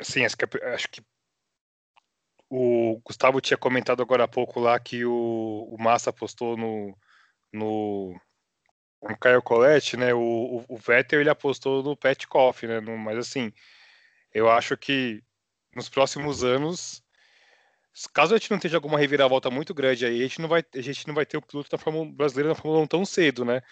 assim, 0.00 0.24
acho 0.24 0.36
que 0.90 1.02
o 2.48 3.00
Gustavo 3.04 3.40
tinha 3.40 3.56
comentado 3.56 4.02
agora 4.02 4.24
há 4.24 4.28
pouco 4.28 4.60
lá 4.60 4.78
que 4.78 5.04
o, 5.06 5.68
o 5.70 5.82
Massa 5.82 6.12
postou 6.12 6.56
no, 6.56 6.94
no, 7.52 8.20
Caio 9.18 9.42
Colette, 9.42 9.96
né? 9.96 10.12
O, 10.12 10.64
o, 10.68 10.76
Vettel 10.76 11.20
ele 11.20 11.30
apostou 11.30 11.82
no 11.82 11.96
Pet 11.96 12.28
Coffee, 12.28 12.68
né? 12.68 12.80
No, 12.80 12.98
mas 12.98 13.16
assim, 13.16 13.52
eu 14.34 14.50
acho 14.50 14.76
que 14.76 15.22
nos 15.74 15.88
próximos 15.88 16.44
anos, 16.44 17.02
caso 18.12 18.34
a 18.34 18.38
gente 18.38 18.50
não 18.50 18.58
tenha 18.58 18.74
alguma 18.74 18.98
reviravolta 18.98 19.50
muito 19.50 19.74
grande 19.74 20.06
aí, 20.06 20.20
a 20.20 20.22
gente 20.22 20.40
não 20.40 20.48
vai, 20.48 20.64
a 20.74 20.80
gente 20.80 21.06
não 21.06 21.14
vai 21.14 21.26
ter 21.26 21.36
o 21.36 21.42
piloto 21.42 21.70
da 21.70 21.78
Fórmula 21.78 22.10
brasileira 22.12 22.50
na 22.50 22.54
Fórmula 22.54 22.82
1 22.84 22.86
tão 22.86 23.04
cedo, 23.04 23.44
né? 23.44 23.62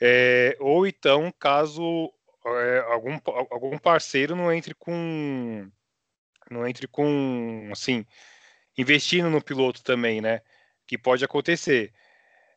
É, 0.00 0.56
ou 0.60 0.86
então, 0.86 1.32
caso 1.38 2.12
é, 2.44 2.78
algum, 2.88 3.18
algum 3.50 3.78
parceiro 3.78 4.36
não 4.36 4.52
entre 4.52 4.74
com 4.74 5.70
não 6.50 6.66
entre 6.66 6.86
com 6.86 7.68
assim 7.72 8.04
investindo 8.78 9.30
no 9.30 9.42
piloto 9.42 9.82
também, 9.82 10.20
né? 10.20 10.42
Que 10.86 10.98
pode 10.98 11.24
acontecer. 11.24 11.92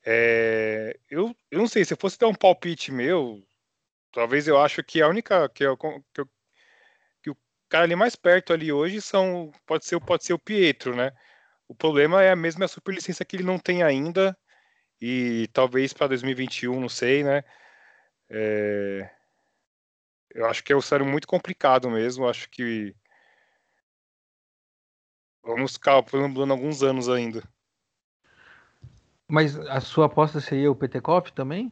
É, 0.05 0.97
eu, 1.09 1.35
eu 1.51 1.59
não 1.59 1.67
sei, 1.67 1.85
se 1.85 1.93
eu 1.93 1.97
fosse 1.97 2.17
dar 2.19 2.27
um 2.27 2.35
palpite 2.35 2.91
meu, 2.91 3.43
talvez 4.11 4.47
eu 4.47 4.59
acho 4.59 4.83
que 4.83 5.01
a 5.01 5.07
única 5.07 5.49
que 5.49 5.63
eu, 5.63 5.77
que 5.77 6.21
eu 6.21 6.29
cara 7.69 7.85
ali 7.85 7.95
mais 7.95 8.15
perto 8.15 8.51
ali 8.51 8.71
hoje 8.71 9.01
são 9.01 9.51
pode 9.65 9.85
ser 9.85 9.99
pode 10.01 10.25
ser 10.25 10.33
o 10.33 10.39
Pietro, 10.39 10.95
né? 10.95 11.11
O 11.67 11.75
problema 11.75 12.23
é 12.23 12.31
a 12.31 12.35
mesma 12.35 12.67
superlicença 12.67 13.23
que 13.23 13.35
ele 13.35 13.43
não 13.43 13.59
tem 13.59 13.83
ainda 13.83 14.35
e 15.01 15.47
talvez 15.53 15.93
para 15.93 16.07
2021, 16.07 16.79
não 16.79 16.89
sei, 16.89 17.23
né? 17.23 17.43
É... 18.29 19.09
Eu 20.31 20.45
acho 20.47 20.63
que 20.63 20.73
é 20.73 20.75
um 20.75 20.81
cenário 20.81 21.05
muito 21.05 21.27
complicado 21.27 21.89
mesmo. 21.89 22.27
Acho 22.27 22.49
que 22.49 22.95
vamos 25.43 25.73
ficar 25.73 26.03
falando 26.03 26.51
alguns 26.51 26.83
anos 26.83 27.09
ainda. 27.09 27.43
Mas 29.27 29.57
a 29.59 29.79
sua 29.79 30.07
aposta 30.07 30.39
seria 30.39 30.71
o 30.71 30.75
Petekoff 30.75 31.31
também? 31.33 31.71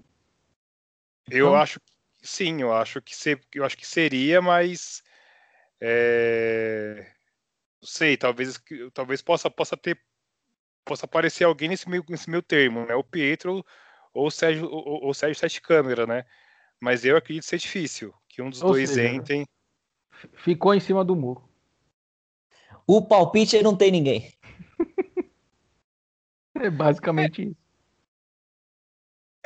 Eu 1.29 1.47
então... 1.47 1.55
acho 1.55 1.79
que 1.79 1.91
sim, 2.21 2.61
eu 2.61 2.73
acho 2.73 3.01
que 3.01 3.15
ser, 3.15 3.41
eu 3.53 3.65
acho 3.65 3.77
que 3.77 3.85
seria, 3.85 4.41
mas 4.41 5.03
é... 5.81 7.11
Não 7.81 7.87
sei, 7.87 8.17
talvez, 8.17 8.59
talvez 8.93 9.21
possa, 9.21 9.49
possa 9.49 9.77
ter 9.77 10.01
possa 10.83 11.05
aparecer 11.05 11.43
alguém 11.43 11.67
nesse 11.67 11.89
meio, 11.89 12.03
nesse 12.07 12.29
meio 12.29 12.41
termo, 12.41 12.85
né? 12.85 12.95
O 12.95 13.03
Pietro 13.03 13.63
ou 14.13 14.27
o 14.27 14.31
Sérgio, 14.31 14.67
ou, 14.69 15.03
ou 15.03 15.13
Sérgio 15.13 15.39
Sete 15.39 15.61
Câmera, 15.61 16.07
né? 16.07 16.25
Mas 16.79 17.05
eu 17.05 17.17
acredito 17.17 17.43
ser 17.43 17.57
difícil 17.57 18.13
que 18.27 18.41
um 18.41 18.49
dos 18.49 18.61
ou 18.61 18.71
dois 18.71 18.89
seja, 18.89 19.13
entrem. 19.13 19.45
Ficou 20.33 20.73
em 20.73 20.79
cima 20.79 21.03
do 21.03 21.15
muro. 21.15 21.47
O 22.85 23.05
palpite 23.05 23.61
não 23.61 23.75
tem 23.75 23.91
ninguém. 23.91 24.33
é 26.55 26.69
basicamente 26.69 27.43
isso. 27.49 27.66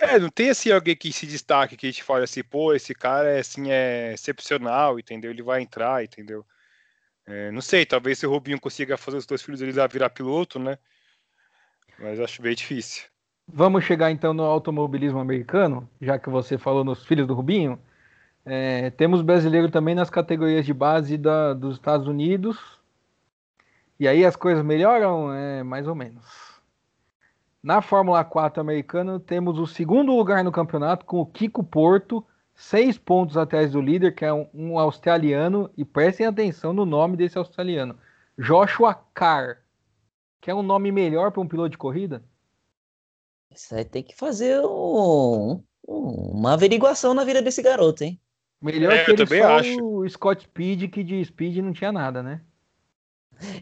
É, 0.02 0.18
não 0.18 0.30
tem 0.30 0.49
assim 0.49 0.72
alguém 0.72 0.95
que 0.95 1.14
se 1.14 1.28
destaque, 1.28 1.78
que 1.78 1.86
a 1.86 1.91
gente 1.91 2.04
fala 2.04 2.24
assim, 2.24 2.43
pô, 2.43 2.74
esse 2.74 2.95
cara 2.95 3.30
é 3.30 3.39
assim, 3.39 3.70
é 3.70 4.14
excepcional, 4.14 4.97
entendeu? 4.97 5.30
Ele 5.30 5.43
vai 5.43 5.62
entrar, 5.62 6.04
entendeu? 6.04 6.43
É, 7.28 7.52
não 7.52 7.62
sei, 7.62 7.86
talvez 7.86 8.18
se 8.18 8.26
o 8.26 8.32
Rubinho 8.32 8.60
consiga 8.60 8.97
fazer 8.97 9.18
os 9.18 9.28
dois 9.28 9.43
filhos 9.43 9.60
dele 9.60 9.72
virar 9.88 10.10
piloto, 10.10 10.58
né? 10.58 10.80
Mas 11.99 12.20
acho 12.20 12.41
bem 12.41 12.56
difícil. 12.56 13.04
Vamos 13.47 13.84
chegar 13.84 14.10
então 14.10 14.34
no 14.34 14.43
automobilismo 14.43 15.20
americano, 15.20 15.88
já 16.02 16.18
que 16.18 16.30
você 16.30 16.58
falou 16.58 16.84
nos 16.84 17.06
filhos 17.06 17.28
do 17.28 17.36
Rubinho. 17.36 17.80
É, 18.43 18.89
temos 18.89 19.22
brasileiro 19.22 19.70
também 19.70 19.93
nas 19.93 20.10
categorias 20.10 20.66
de 20.66 20.74
base 20.74 21.16
da, 21.16 21.54
dos 21.54 21.76
Estados 21.76 22.08
Unidos. 22.08 22.58
E 23.99 24.08
aí 24.08 24.26
as 24.26 24.36
coisas 24.36 24.66
melhoram, 24.66 25.32
é, 25.32 25.62
mais 25.62 25.88
ou 25.88 25.93
menos. 25.93 26.51
Na 27.64 27.82
Fórmula 27.82 28.24
4 28.24 28.59
americana, 28.59 29.20
temos 29.20 29.59
o 29.59 29.68
segundo 29.68 30.16
lugar 30.16 30.43
no 30.43 30.51
campeonato 30.51 31.05
com 31.05 31.22
o 31.22 31.26
Kiko 31.26 31.64
Porto, 31.64 32.26
seis 32.55 32.97
pontos 32.97 33.38
atrás 33.38 33.72
do 33.72 33.82
líder, 33.82 34.16
que 34.16 34.26
é 34.26 34.34
um, 34.34 34.47
um 34.53 34.80
australiano, 34.80 35.70
e 35.78 35.86
prestem 35.86 36.26
atenção 36.26 36.74
no 36.74 36.86
nome 36.86 37.16
desse 37.16 37.38
australiano: 37.38 37.95
Joshua 38.38 38.95
Carr, 39.14 39.59
que 40.41 40.49
é 40.49 40.55
um 40.55 40.64
nome 40.64 40.91
melhor 40.91 41.32
para 41.32 41.41
um 41.41 41.47
piloto 41.47 41.70
de 41.70 41.78
corrida? 41.78 42.24
Isso 43.53 43.76
aí 43.76 43.86
tem 43.86 44.01
que 44.01 44.16
fazer 44.16 44.59
um, 44.66 45.62
uma 45.88 46.53
averiguação 46.53 47.14
na 47.14 47.24
vida 47.24 47.43
desse 47.43 47.62
garoto, 47.62 48.03
hein? 48.03 48.20
Melhor 48.59 48.93
é, 48.93 49.03
que 49.03 49.12
ele 49.12 49.28
só 49.28 49.57
acho. 49.57 49.84
o 49.84 50.09
Scott 50.09 50.43
Speed, 50.43 50.89
que 50.89 51.03
de 51.03 51.24
Speed 51.26 51.57
não 51.57 51.74
tinha 51.74 51.91
nada, 51.91 52.24
né? 52.24 52.41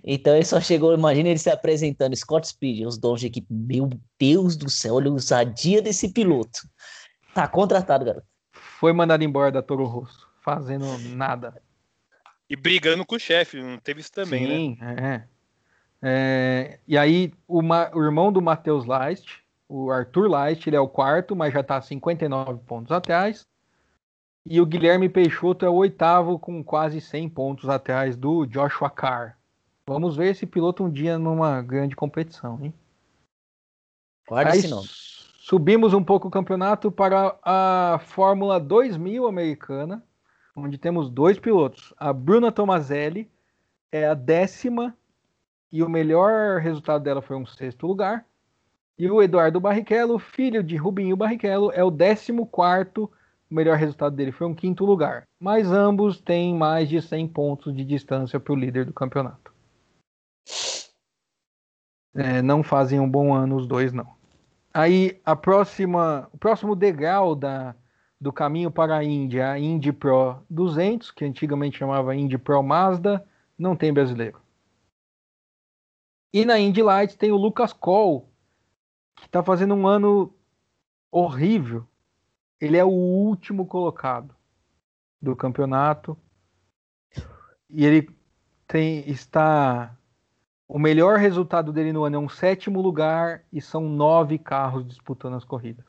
Então 0.03 0.35
ele 0.35 0.45
só 0.45 0.59
chegou, 0.59 0.93
imagina 0.93 1.29
ele 1.29 1.39
se 1.39 1.49
apresentando, 1.49 2.15
Scott 2.15 2.47
Speed, 2.47 2.85
os 2.85 2.97
donos 2.97 3.21
de 3.21 3.27
equipe. 3.27 3.47
Meu 3.49 3.89
Deus 4.19 4.55
do 4.55 4.69
céu, 4.69 4.95
olha 4.95 5.09
a 5.09 5.13
ousadia 5.13 5.81
desse 5.81 6.11
piloto. 6.11 6.59
Tá 7.33 7.47
contratado, 7.47 8.05
garoto. 8.05 8.27
Foi 8.51 8.93
mandado 8.93 9.23
embora 9.23 9.51
da 9.51 9.61
Toro 9.61 9.85
Rosso, 9.85 10.27
fazendo 10.41 10.85
nada. 11.15 11.61
E 12.49 12.55
brigando 12.55 13.05
com 13.05 13.15
o 13.15 13.19
chefe, 13.19 13.61
não 13.61 13.77
teve 13.77 14.01
isso 14.01 14.11
também, 14.11 14.47
né? 14.47 14.55
Sim, 14.55 14.77
né? 14.79 15.27
É. 16.01 16.09
é. 16.09 16.79
E 16.87 16.97
aí, 16.97 17.31
o, 17.47 17.61
o 17.61 18.03
irmão 18.03 18.31
do 18.31 18.41
Matheus 18.41 18.85
Leist, 18.85 19.43
o 19.67 19.91
Arthur 19.91 20.27
Leist, 20.27 20.65
ele 20.65 20.75
é 20.75 20.79
o 20.79 20.87
quarto, 20.87 21.35
mas 21.35 21.53
já 21.53 21.61
tá 21.61 21.79
59 21.79 22.63
pontos 22.65 22.91
atrás. 22.91 23.47
E 24.45 24.59
o 24.59 24.65
Guilherme 24.65 25.07
Peixoto 25.07 25.65
é 25.65 25.69
o 25.69 25.75
oitavo, 25.75 26.39
com 26.39 26.63
quase 26.63 26.99
100 26.99 27.29
pontos 27.29 27.69
atrás 27.69 28.17
do 28.17 28.47
Joshua 28.47 28.89
Carr. 28.89 29.37
Vamos 29.89 30.15
ver 30.15 30.29
esse 30.29 30.45
piloto 30.45 30.83
um 30.83 30.89
dia 30.89 31.17
numa 31.17 31.63
grande 31.63 31.95
competição, 31.95 32.59
hein? 32.61 32.71
Guarda 34.27 34.51
Aí, 34.51 34.59
esse 34.59 34.67
nome. 34.67 34.87
Subimos 34.87 35.95
um 35.95 36.03
pouco 36.03 36.27
o 36.27 36.31
campeonato 36.31 36.91
para 36.91 37.35
a 37.41 37.99
Fórmula 38.03 38.59
2000 38.59 39.25
americana, 39.25 40.03
onde 40.55 40.77
temos 40.77 41.09
dois 41.09 41.39
pilotos. 41.39 41.91
A 41.97 42.13
Bruna 42.13 42.51
Tomazelli 42.51 43.27
é 43.91 44.07
a 44.07 44.13
décima 44.13 44.95
e 45.71 45.81
o 45.81 45.89
melhor 45.89 46.61
resultado 46.61 47.03
dela 47.03 47.23
foi 47.23 47.35
um 47.35 47.47
sexto 47.47 47.87
lugar. 47.87 48.23
E 48.95 49.09
o 49.09 49.23
Eduardo 49.23 49.59
Barrichello, 49.59 50.19
filho 50.19 50.61
de 50.61 50.75
Rubinho 50.75 51.17
Barrichello, 51.17 51.71
é 51.73 51.83
o 51.83 51.89
décimo 51.89 52.45
quarto. 52.45 53.09
O 53.49 53.55
melhor 53.55 53.75
resultado 53.75 54.15
dele 54.15 54.31
foi 54.31 54.45
um 54.45 54.53
quinto 54.53 54.85
lugar. 54.85 55.23
Mas 55.39 55.71
ambos 55.71 56.21
têm 56.21 56.53
mais 56.53 56.87
de 56.87 57.01
100 57.01 57.27
pontos 57.29 57.75
de 57.75 57.83
distância 57.83 58.39
para 58.39 58.53
o 58.53 58.55
líder 58.55 58.85
do 58.85 58.93
campeonato. 58.93 59.48
É, 62.15 62.41
não 62.41 62.63
fazem 62.63 62.99
um 62.99 63.09
bom 63.09 63.33
ano 63.33 63.55
os 63.55 63.67
dois, 63.67 63.93
não. 63.93 64.17
Aí 64.73 65.19
a 65.25 65.35
próxima, 65.35 66.29
o 66.31 66.37
próximo 66.37 66.75
degrau 66.75 67.35
da, 67.35 67.75
do 68.19 68.31
caminho 68.31 68.71
para 68.71 68.97
a 68.97 69.03
Índia, 69.03 69.51
a 69.51 69.59
Indy 69.59 69.91
Pro 69.91 70.43
200, 70.49 71.11
que 71.11 71.25
antigamente 71.25 71.77
chamava 71.77 72.15
Indy 72.15 72.37
Pro 72.37 72.61
Mazda, 72.61 73.25
não 73.57 73.75
tem 73.75 73.93
brasileiro. 73.93 74.39
E 76.33 76.45
na 76.45 76.59
Indy 76.59 76.81
Light 76.81 77.17
tem 77.17 77.31
o 77.31 77.37
Lucas 77.37 77.73
Cole, 77.73 78.23
que 79.15 79.25
está 79.25 79.43
fazendo 79.43 79.73
um 79.73 79.87
ano 79.87 80.33
horrível. 81.11 81.87
ele 82.61 82.77
é 82.77 82.83
o 82.83 82.89
último 82.89 83.65
colocado 83.65 84.35
do 85.21 85.35
campeonato 85.35 86.17
e 87.69 87.85
ele 87.85 88.09
tem 88.67 89.09
está 89.09 89.97
o 90.69 90.77
melhor 90.77 91.17
resultado 91.17 91.73
dele 91.73 91.91
no 91.91 92.03
ano 92.03 92.17
é 92.17 92.19
um 92.19 92.29
sétimo 92.29 92.79
lugar 92.79 93.43
e 93.51 93.59
são 93.59 93.89
nove 93.89 94.37
carros 94.37 94.87
disputando 94.87 95.33
as 95.33 95.43
corridas. 95.43 95.83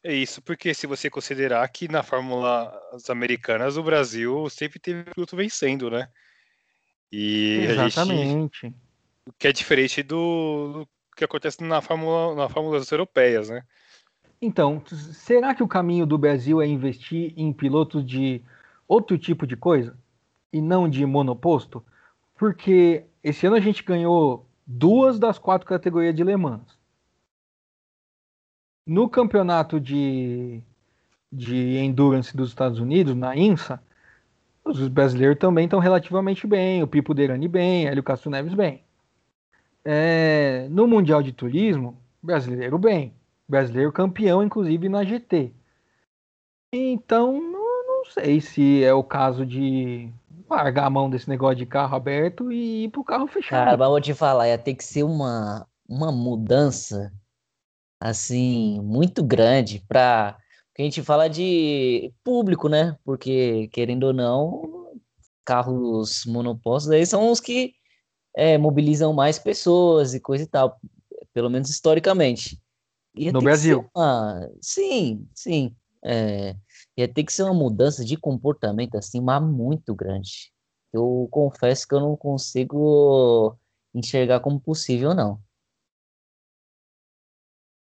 É 0.00 0.14
isso, 0.14 0.40
porque 0.40 0.72
se 0.72 0.86
você 0.86 1.10
considerar 1.10 1.66
que 1.68 1.88
na 1.88 2.04
Fórmula 2.04 2.72
Americanas 3.08 3.76
o 3.76 3.82
Brasil 3.82 4.48
sempre 4.48 4.78
teve 4.78 5.02
piloto 5.02 5.34
vencendo, 5.34 5.90
né? 5.90 6.08
E 7.10 7.66
Exatamente. 7.68 8.28
Gente, 8.28 8.66
o 9.26 9.32
que 9.36 9.48
é 9.48 9.52
diferente 9.52 10.04
do, 10.04 10.72
do, 10.72 10.88
que 11.16 11.24
acontece 11.24 11.64
na 11.64 11.80
Fórmula 11.80 12.34
na 12.36 12.48
Fórmulas 12.48 12.88
europeias, 12.92 13.48
né? 13.48 13.64
Então, 14.40 14.80
será 14.86 15.52
que 15.52 15.62
o 15.64 15.68
caminho 15.68 16.06
do 16.06 16.18
Brasil 16.18 16.62
é 16.62 16.66
investir 16.66 17.32
em 17.36 17.52
pilotos 17.52 18.06
de 18.06 18.40
outro 18.86 19.18
tipo 19.18 19.46
de 19.48 19.56
coisa 19.56 19.98
e 20.52 20.60
não 20.60 20.88
de 20.88 21.04
monoposto? 21.04 21.84
Porque 22.36 23.04
esse 23.24 23.46
ano 23.46 23.56
a 23.56 23.60
gente 23.60 23.82
ganhou 23.82 24.46
duas 24.66 25.18
das 25.18 25.38
quatro 25.38 25.66
categorias 25.66 26.14
de 26.14 26.22
Le 26.22 26.36
Mans. 26.36 26.78
No 28.86 29.08
campeonato 29.08 29.80
de, 29.80 30.62
de 31.32 31.78
endurance 31.78 32.36
dos 32.36 32.50
Estados 32.50 32.78
Unidos, 32.78 33.16
na 33.16 33.34
INSA, 33.34 33.82
os 34.62 34.88
brasileiros 34.88 35.38
também 35.38 35.64
estão 35.64 35.78
relativamente 35.78 36.46
bem. 36.46 36.82
O 36.82 36.86
Pipo 36.86 37.14
Derani 37.14 37.48
bem, 37.48 37.86
Hélio 37.86 38.02
Castro 38.02 38.30
Neves 38.30 38.52
bem. 38.52 38.84
É, 39.82 40.68
no 40.70 40.86
Mundial 40.86 41.22
de 41.22 41.32
Turismo, 41.32 41.98
brasileiro 42.22 42.78
bem. 42.78 43.14
Brasileiro 43.48 43.90
campeão, 43.90 44.42
inclusive 44.42 44.86
na 44.90 45.02
GT. 45.02 45.50
Então, 46.74 47.40
não, 47.40 47.86
não 47.86 48.04
sei 48.04 48.40
se 48.42 48.84
é 48.84 48.92
o 48.92 49.02
caso 49.02 49.46
de 49.46 50.10
largar 50.48 50.86
a 50.86 50.90
mão 50.90 51.08
desse 51.08 51.28
negócio 51.28 51.56
de 51.56 51.66
carro 51.66 51.96
aberto 51.96 52.52
e 52.52 52.84
ir 52.84 52.88
pro 52.90 53.04
carro 53.04 53.26
fechado. 53.26 53.64
Cara, 53.64 53.76
mas 53.76 53.88
vou 53.88 54.00
te 54.00 54.14
falar, 54.14 54.48
ia 54.48 54.58
ter 54.58 54.74
que 54.74 54.84
ser 54.84 55.02
uma, 55.02 55.66
uma 55.88 56.12
mudança 56.12 57.12
assim 58.00 58.80
muito 58.82 59.22
grande 59.22 59.82
para 59.88 60.36
que 60.74 60.82
a 60.82 60.84
gente 60.84 61.02
fala 61.02 61.28
de 61.28 62.12
público, 62.22 62.68
né? 62.68 62.96
Porque 63.04 63.68
querendo 63.68 64.04
ou 64.04 64.12
não, 64.12 64.92
carros 65.44 66.24
monopostos 66.26 66.90
aí 66.90 67.06
são 67.06 67.30
os 67.30 67.40
que 67.40 67.74
é, 68.34 68.58
mobilizam 68.58 69.12
mais 69.12 69.38
pessoas 69.38 70.14
e 70.14 70.20
coisa 70.20 70.44
e 70.44 70.46
tal, 70.46 70.78
pelo 71.32 71.48
menos 71.48 71.70
historicamente. 71.70 72.60
Ia 73.16 73.32
no 73.32 73.40
Brasil. 73.40 73.88
Uma... 73.94 74.50
Sim, 74.60 75.28
sim. 75.32 75.74
É, 76.04 76.56
ia 76.96 77.08
ter 77.08 77.24
que 77.24 77.32
ser 77.32 77.42
uma 77.42 77.54
mudança 77.54 78.04
de 78.04 78.16
comportamento 78.16 78.96
assim, 78.96 79.20
mas 79.20 79.42
muito 79.42 79.94
grande. 79.94 80.52
Eu 80.92 81.28
confesso 81.30 81.88
que 81.88 81.94
eu 81.94 82.00
não 82.00 82.16
consigo 82.16 83.56
enxergar 83.94 84.40
como 84.40 84.60
possível, 84.60 85.14
não. 85.14 85.40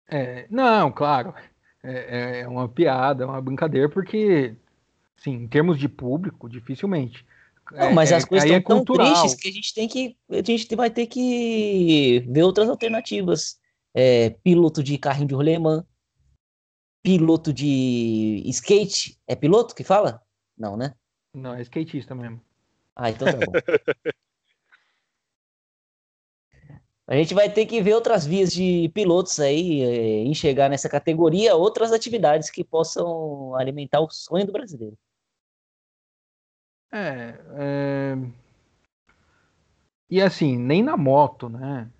É, 0.08 0.46
não, 0.50 0.90
claro. 0.90 1.34
É, 1.82 1.92
é, 1.92 2.40
é 2.40 2.48
uma 2.48 2.68
piada, 2.68 3.24
é 3.24 3.26
uma 3.26 3.40
brincadeira, 3.40 3.88
porque, 3.88 4.54
sim, 5.16 5.32
em 5.32 5.48
termos 5.48 5.78
de 5.78 5.88
público, 5.88 6.48
dificilmente. 6.48 7.24
Não, 7.72 7.82
é, 7.82 7.92
mas 7.94 8.12
as 8.12 8.24
é, 8.24 8.26
coisas 8.26 8.50
estão 8.50 8.78
é 8.78 8.84
tão 8.84 8.96
tristes 8.96 9.34
que 9.34 9.48
a 9.48 9.52
gente 9.52 9.74
tem 9.74 9.88
que. 9.88 10.16
A 10.28 10.42
gente 10.42 10.74
vai 10.74 10.90
ter 10.90 11.06
que 11.06 12.24
ver 12.28 12.42
outras 12.42 12.68
alternativas. 12.68 13.58
É, 13.92 14.30
piloto 14.30 14.84
de 14.84 14.96
carrinho 14.96 15.26
de 15.26 15.34
rolemã, 15.34 15.84
piloto 17.02 17.52
de 17.52 18.42
skate. 18.46 19.18
É 19.26 19.34
piloto 19.34 19.74
que 19.74 19.84
fala? 19.84 20.22
Não, 20.56 20.76
né? 20.76 20.94
Não, 21.34 21.54
é 21.54 21.62
skatista 21.62 22.14
mesmo. 22.14 22.40
Ah, 22.94 23.10
então 23.10 23.26
tá 23.26 23.38
bom. 23.38 23.52
A 27.06 27.16
gente 27.16 27.34
vai 27.34 27.50
ter 27.50 27.66
que 27.66 27.82
ver 27.82 27.94
outras 27.94 28.24
vias 28.24 28.52
de 28.52 28.88
pilotos 28.94 29.40
aí, 29.40 29.82
é, 29.82 30.22
enxergar 30.22 30.68
nessa 30.68 30.88
categoria 30.88 31.56
outras 31.56 31.90
atividades 31.92 32.50
que 32.50 32.62
possam 32.62 33.52
alimentar 33.56 34.00
o 34.00 34.08
sonho 34.08 34.46
do 34.46 34.52
brasileiro. 34.52 34.96
É, 36.92 37.40
é... 37.58 38.16
E 40.08 40.22
assim, 40.22 40.56
nem 40.56 40.84
na 40.84 40.96
moto, 40.96 41.48
né? 41.48 41.90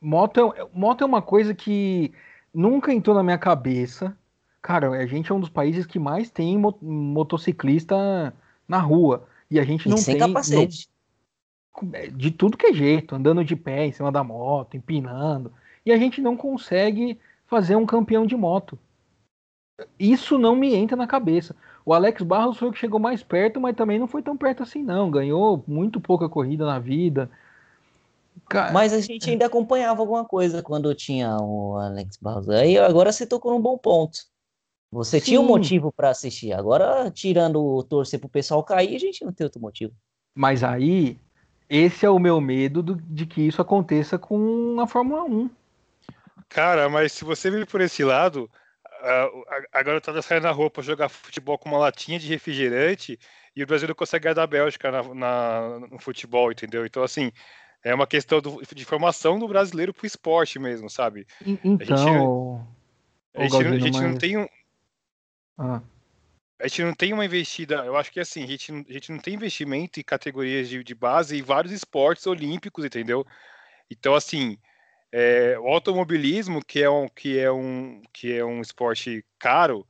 Moto 0.00 0.52
é, 0.52 0.68
moto 0.72 1.02
é 1.02 1.06
uma 1.06 1.22
coisa 1.22 1.54
que 1.54 2.12
nunca 2.58 2.92
entrou 2.92 3.14
na 3.14 3.22
minha 3.22 3.38
cabeça. 3.38 4.16
Cara, 4.60 4.90
a 4.90 5.06
gente 5.06 5.30
é 5.30 5.34
um 5.34 5.38
dos 5.38 5.48
países 5.48 5.86
que 5.86 5.98
mais 5.98 6.28
tem 6.28 6.60
motociclista 6.82 8.34
na 8.66 8.78
rua. 8.78 9.28
E 9.48 9.60
a 9.60 9.64
gente 9.64 9.86
e 9.86 9.88
não 9.88 9.96
sem 9.96 10.18
tem. 10.18 10.26
capacete. 10.26 10.88
Não, 11.80 11.90
é, 11.94 12.08
de 12.08 12.32
tudo 12.32 12.56
que 12.56 12.66
é 12.66 12.72
jeito, 12.72 13.14
andando 13.14 13.44
de 13.44 13.54
pé 13.54 13.86
em 13.86 13.92
cima 13.92 14.10
da 14.10 14.24
moto, 14.24 14.76
empinando. 14.76 15.52
E 15.86 15.92
a 15.92 15.96
gente 15.96 16.20
não 16.20 16.36
consegue 16.36 17.20
fazer 17.46 17.76
um 17.76 17.86
campeão 17.86 18.26
de 18.26 18.36
moto. 18.36 18.76
Isso 19.96 20.36
não 20.36 20.56
me 20.56 20.74
entra 20.74 20.96
na 20.96 21.06
cabeça. 21.06 21.54
O 21.86 21.94
Alex 21.94 22.22
Barros 22.22 22.58
foi 22.58 22.68
o 22.68 22.72
que 22.72 22.78
chegou 22.78 22.98
mais 22.98 23.22
perto, 23.22 23.60
mas 23.60 23.76
também 23.76 24.00
não 24.00 24.08
foi 24.08 24.20
tão 24.20 24.36
perto 24.36 24.64
assim, 24.64 24.82
não. 24.82 25.08
Ganhou 25.08 25.62
muito 25.68 26.00
pouca 26.00 26.28
corrida 26.28 26.66
na 26.66 26.80
vida. 26.80 27.30
Mas 28.72 28.92
a 28.92 29.00
gente 29.00 29.30
ainda 29.30 29.46
acompanhava 29.46 30.00
alguma 30.00 30.24
coisa 30.24 30.62
quando 30.62 30.94
tinha 30.94 31.36
o 31.40 31.76
Alex 31.76 32.16
Barros. 32.16 32.48
Aí 32.48 32.78
agora 32.78 33.12
você 33.12 33.26
tocou 33.26 33.52
num 33.52 33.60
bom 33.60 33.76
ponto. 33.76 34.18
Você 34.90 35.20
Sim. 35.20 35.26
tinha 35.26 35.40
um 35.40 35.46
motivo 35.46 35.92
para 35.92 36.10
assistir. 36.10 36.52
Agora, 36.52 37.10
tirando 37.10 37.62
o 37.62 37.82
torcer 37.82 38.18
pro 38.18 38.28
pessoal 38.28 38.64
cair, 38.64 38.96
a 38.96 38.98
gente 38.98 39.24
não 39.24 39.32
tem 39.32 39.44
outro 39.44 39.60
motivo. 39.60 39.92
Mas 40.34 40.64
aí, 40.64 41.18
esse 41.68 42.06
é 42.06 42.10
o 42.10 42.18
meu 42.18 42.40
medo 42.40 42.82
do, 42.82 42.96
de 42.96 43.26
que 43.26 43.42
isso 43.42 43.60
aconteça 43.60 44.18
com 44.18 44.80
a 44.80 44.86
Fórmula 44.86 45.24
1. 45.24 45.50
Cara, 46.48 46.88
mas 46.88 47.12
se 47.12 47.24
você 47.24 47.50
vir 47.50 47.66
por 47.66 47.82
esse 47.82 48.02
lado, 48.02 48.50
a, 49.02 49.24
a, 49.24 49.80
a 49.80 49.82
garotada 49.82 50.22
sai 50.22 50.40
na 50.40 50.50
roupa 50.50 50.82
jogar 50.82 51.10
futebol 51.10 51.58
com 51.58 51.68
uma 51.68 51.78
latinha 51.78 52.18
de 52.18 52.26
refrigerante 52.26 53.18
e 53.54 53.62
o 53.62 53.66
Brasil 53.66 53.88
não 53.88 53.94
consegue 53.94 54.24
ganhar 54.24 54.34
da 54.34 54.46
Bélgica 54.46 54.90
na, 54.90 55.02
na, 55.14 55.78
no 55.90 55.98
futebol, 55.98 56.50
entendeu? 56.50 56.86
Então, 56.86 57.02
assim, 57.02 57.30
é 57.84 57.94
uma 57.94 58.06
questão 58.06 58.40
do, 58.40 58.60
de 58.62 58.84
formação 58.84 59.38
do 59.38 59.48
brasileiro 59.48 59.94
pro 59.94 60.06
esporte 60.06 60.58
mesmo, 60.58 60.90
sabe? 60.90 61.26
Então. 61.64 62.66
A 63.34 63.42
gente, 63.42 63.56
a 63.56 63.62
gente, 63.62 63.74
a 63.74 63.78
gente 63.78 64.00
não 64.00 64.16
tem 64.16 64.36
um. 64.36 64.48
Ah. 65.56 65.82
A 66.60 66.66
gente 66.66 66.82
não 66.82 66.92
tem 66.92 67.12
uma 67.12 67.24
investida, 67.24 67.84
eu 67.84 67.96
acho 67.96 68.10
que 68.10 68.18
assim, 68.18 68.42
a 68.42 68.46
gente, 68.46 68.72
a 68.72 68.92
gente 68.92 69.12
não 69.12 69.18
tem 69.20 69.34
investimento 69.34 70.00
em 70.00 70.02
categorias 70.02 70.68
de, 70.68 70.82
de 70.82 70.94
base 70.94 71.36
e 71.36 71.42
vários 71.42 71.72
esportes 71.72 72.26
olímpicos, 72.26 72.84
entendeu? 72.84 73.24
Então, 73.88 74.12
assim, 74.12 74.58
é, 75.12 75.56
o 75.58 75.68
automobilismo, 75.68 76.64
que 76.64 76.82
é, 76.82 76.90
um, 76.90 77.08
que, 77.08 77.38
é 77.38 77.50
um, 77.50 78.02
que 78.12 78.32
é 78.32 78.44
um 78.44 78.60
esporte 78.60 79.24
caro, 79.38 79.86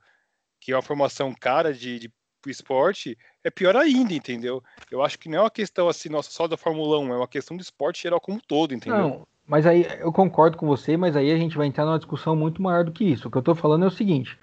que 0.61 0.71
é 0.71 0.75
uma 0.75 0.83
formação 0.83 1.33
cara 1.33 1.73
de, 1.73 1.97
de 1.97 2.13
esporte, 2.47 3.17
é 3.43 3.49
pior 3.49 3.75
ainda, 3.75 4.13
entendeu? 4.13 4.63
Eu 4.91 5.01
acho 5.01 5.17
que 5.17 5.27
não 5.27 5.39
é 5.39 5.41
uma 5.41 5.49
questão 5.49 5.89
assim, 5.89 6.09
nossa, 6.09 6.31
só 6.31 6.47
da 6.47 6.55
Fórmula 6.55 6.99
1, 6.99 7.13
é 7.13 7.17
uma 7.17 7.27
questão 7.27 7.57
do 7.57 7.61
esporte 7.61 8.03
geral 8.03 8.21
como 8.21 8.37
um 8.37 8.41
todo, 8.41 8.73
entendeu? 8.73 8.99
Não, 8.99 9.27
mas 9.49 9.65
aí 9.65 9.87
eu 9.99 10.13
concordo 10.13 10.57
com 10.57 10.67
você, 10.67 10.95
mas 10.95 11.15
aí 11.15 11.31
a 11.31 11.37
gente 11.37 11.57
vai 11.57 11.65
entrar 11.65 11.83
numa 11.83 11.97
discussão 11.97 12.35
muito 12.35 12.61
maior 12.61 12.83
do 12.85 12.91
que 12.91 13.03
isso. 13.03 13.27
O 13.27 13.31
que 13.31 13.37
eu 13.39 13.41
tô 13.41 13.55
falando 13.55 13.83
é 13.83 13.87
o 13.87 13.91
seguinte: 13.91 14.37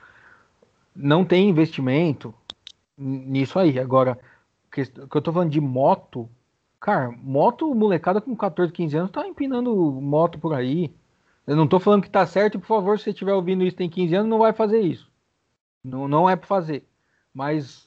não 0.96 1.24
tem 1.24 1.48
investimento 1.48 2.34
nisso 2.98 3.56
aí. 3.56 3.78
Agora, 3.78 4.18
o 4.66 4.70
que 4.70 4.82
eu 5.16 5.22
tô 5.22 5.32
falando 5.32 5.50
de 5.50 5.60
moto, 5.60 6.28
cara, 6.80 7.10
moto, 7.22 7.72
molecada 7.72 8.20
com 8.20 8.34
14, 8.34 8.72
15 8.72 8.96
anos 8.96 9.10
tá 9.12 9.24
empinando 9.26 9.72
moto 9.74 10.40
por 10.40 10.52
aí. 10.52 10.92
Eu 11.46 11.54
não 11.54 11.68
tô 11.68 11.78
falando 11.78 12.02
que 12.02 12.10
tá 12.10 12.26
certo, 12.26 12.58
por 12.58 12.66
favor, 12.66 12.98
se 12.98 13.04
você 13.04 13.10
estiver 13.10 13.32
ouvindo 13.32 13.62
isso 13.62 13.76
tem 13.76 13.88
15 13.88 14.16
anos, 14.16 14.28
não 14.28 14.38
vai 14.38 14.52
fazer 14.52 14.80
isso. 14.80 15.08
Não, 15.84 16.08
não 16.08 16.28
é 16.28 16.34
para 16.34 16.48
fazer. 16.48 16.84
Mas 17.32 17.85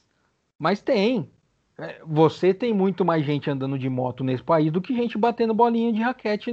mas 0.60 0.82
tem. 0.82 1.30
É, 1.78 2.02
você 2.04 2.52
tem 2.52 2.74
muito 2.74 3.02
mais 3.02 3.24
gente 3.24 3.50
andando 3.50 3.78
de 3.78 3.88
moto 3.88 4.22
nesse 4.22 4.42
país 4.42 4.70
do 4.70 4.82
que 4.82 4.94
gente 4.94 5.16
batendo 5.16 5.54
bolinha 5.54 5.90
de 5.90 6.02
raquete 6.02 6.52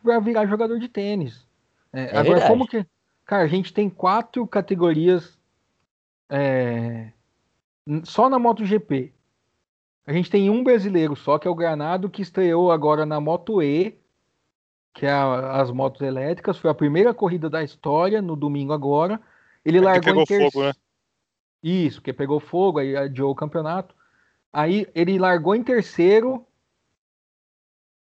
para 0.00 0.20
virar 0.20 0.46
jogador 0.46 0.78
de 0.78 0.88
tênis. 0.88 1.44
É, 1.92 2.02
é 2.02 2.08
agora, 2.10 2.22
verdade. 2.22 2.48
como 2.48 2.68
que. 2.68 2.86
Cara, 3.26 3.42
a 3.42 3.48
gente 3.48 3.72
tem 3.72 3.90
quatro 3.90 4.46
categorias 4.46 5.36
é, 6.30 7.10
só 8.04 8.30
na 8.30 8.38
MotoGP. 8.38 9.12
A 10.06 10.12
gente 10.12 10.30
tem 10.30 10.48
um 10.48 10.62
brasileiro 10.62 11.16
só, 11.16 11.38
que 11.38 11.48
é 11.48 11.50
o 11.50 11.54
Granado, 11.54 12.10
que 12.10 12.22
estreou 12.22 12.70
agora 12.70 13.04
na 13.04 13.18
Moto 13.18 13.62
E, 13.62 13.98
que 14.92 15.06
é 15.06 15.10
a, 15.10 15.60
as 15.60 15.72
motos 15.72 16.02
elétricas. 16.02 16.58
Foi 16.58 16.70
a 16.70 16.74
primeira 16.74 17.12
corrida 17.12 17.50
da 17.50 17.64
história, 17.64 18.22
no 18.22 18.36
domingo 18.36 18.72
agora. 18.72 19.20
Ele 19.64 19.78
é 19.78 19.80
largou 19.80 20.20
em 20.20 20.24
terceiro. 20.24 20.68
Né? 20.68 20.72
Isso, 21.64 21.98
porque 21.98 22.12
pegou 22.12 22.38
fogo, 22.38 22.78
aí 22.78 22.94
adiou 22.94 23.32
o 23.32 23.34
campeonato. 23.34 23.94
Aí 24.52 24.86
ele 24.94 25.18
largou 25.18 25.54
em 25.54 25.64
terceiro. 25.64 26.46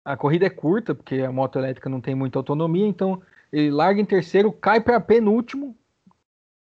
A 0.04 0.16
corrida 0.16 0.46
é 0.46 0.50
curta, 0.50 0.94
porque 0.94 1.16
a 1.16 1.32
moto 1.32 1.58
elétrica 1.58 1.90
não 1.90 2.00
tem 2.00 2.14
muita 2.14 2.38
autonomia, 2.38 2.86
então 2.86 3.20
ele 3.52 3.70
larga 3.72 4.00
em 4.00 4.04
terceiro, 4.04 4.52
cai 4.52 4.80
para 4.80 5.00
penúltimo 5.00 5.76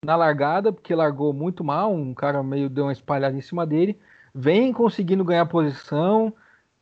na 0.03 0.17
largada, 0.17 0.71
porque 0.73 0.93
largou 0.93 1.34
muito 1.34 1.63
mal, 1.63 1.93
um 1.93 2.13
cara 2.13 2.43
meio 2.43 2.69
deu 2.69 2.86
uma 2.86 2.91
espalhada 2.91 3.38
em 3.38 3.41
cima 3.41 3.65
dele, 3.65 3.97
vem 4.34 4.73
conseguindo 4.73 5.23
ganhar 5.23 5.45
posição, 5.47 6.34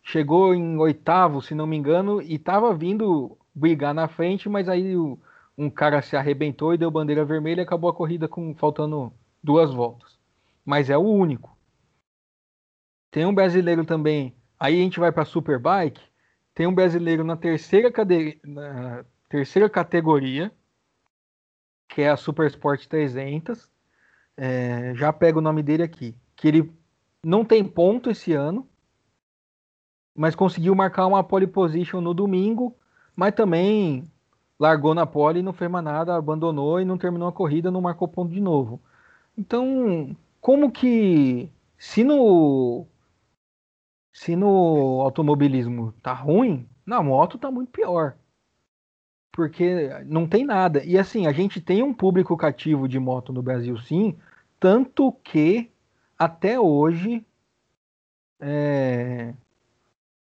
chegou 0.02 0.54
em 0.56 0.78
oitavo, 0.78 1.42
se 1.42 1.56
não 1.56 1.68
me 1.68 1.78
engano, 1.78 2.22
e 2.22 2.36
estava 2.36 2.74
vindo 2.74 3.38
brigar 3.56 3.94
na 3.94 4.08
frente, 4.08 4.50
mas 4.50 4.68
aí 4.68 4.98
o, 4.98 5.20
um 5.58 5.70
cara 5.70 6.02
se 6.02 6.18
arrebentou 6.18 6.74
e 6.74 6.78
deu 6.78 6.92
bandeira 6.92 7.24
vermelha 7.24 7.62
e 7.62 7.64
acabou 7.64 7.90
a 7.90 7.94
corrida 7.94 8.28
com 8.28 8.54
faltando 8.56 9.14
duas 9.44 9.74
voltas. 9.74 10.18
Mas 10.66 10.90
é 10.90 10.98
o 10.98 11.02
único. 11.02 11.58
Tem 13.12 13.26
um 13.26 13.36
brasileiro 13.36 13.86
também. 13.86 14.36
Aí 14.60 14.80
a 14.80 14.84
gente 14.84 15.00
vai 15.00 15.12
para 15.12 15.26
Superbike. 15.26 16.02
Tem 16.54 16.66
um 16.66 16.74
brasileiro 16.74 17.24
na 17.24 17.36
terceira, 17.36 17.92
cade... 17.92 18.40
na 18.44 19.04
terceira 19.28 19.70
categoria, 19.70 20.52
que 21.88 22.02
é 22.02 22.10
a 22.10 22.18
Super 22.18 22.48
Sport 22.48 22.88
300. 22.88 23.70
É... 24.38 24.96
já 24.96 25.12
pego 25.12 25.40
o 25.40 25.42
nome 25.42 25.62
dele 25.62 25.84
aqui. 25.84 26.16
Que 26.36 26.48
ele 26.48 26.74
não 27.24 27.44
tem 27.44 27.64
ponto 27.64 28.10
esse 28.10 28.34
ano, 28.34 28.68
mas 30.16 30.36
conseguiu 30.36 30.76
marcar 30.76 31.08
uma 31.08 31.24
pole 31.24 31.48
position 31.48 32.02
no 32.02 32.14
domingo, 32.14 32.76
mas 33.16 33.34
também 33.34 34.12
largou 34.60 34.94
na 34.94 35.06
pole 35.06 35.40
e 35.40 35.44
não 35.44 35.54
fez 35.54 35.70
mais 35.70 35.84
nada, 35.84 36.16
abandonou 36.16 36.80
e 36.80 36.86
não 36.86 36.98
terminou 36.98 37.28
a 37.28 37.34
corrida, 37.34 37.72
não 37.72 37.82
marcou 37.82 38.08
ponto 38.08 38.32
de 38.32 38.40
novo. 38.40 38.82
Então, 39.38 40.16
como 40.40 40.72
que 40.72 41.50
se 41.78 42.04
no 42.04 42.86
se 44.12 44.36
no 44.36 45.02
automobilismo 45.02 45.92
tá 46.02 46.14
ruim, 46.14 46.68
na 46.86 47.02
moto 47.02 47.38
tá 47.38 47.50
muito 47.50 47.72
pior. 47.72 48.16
Porque 49.32 49.90
não 50.06 50.28
tem 50.28 50.46
nada. 50.46 50.84
E 50.86 50.98
assim, 50.98 51.26
a 51.26 51.32
gente 51.32 51.60
tem 51.60 51.82
um 51.82 51.94
público 51.94 52.38
cativo 52.38 52.88
de 52.88 53.00
moto 53.00 53.34
no 53.34 53.42
Brasil 53.42 53.76
sim, 53.80 54.16
tanto 54.60 55.12
que 55.24 55.72
até 56.18 56.60
hoje 56.60 57.26
é, 58.40 59.34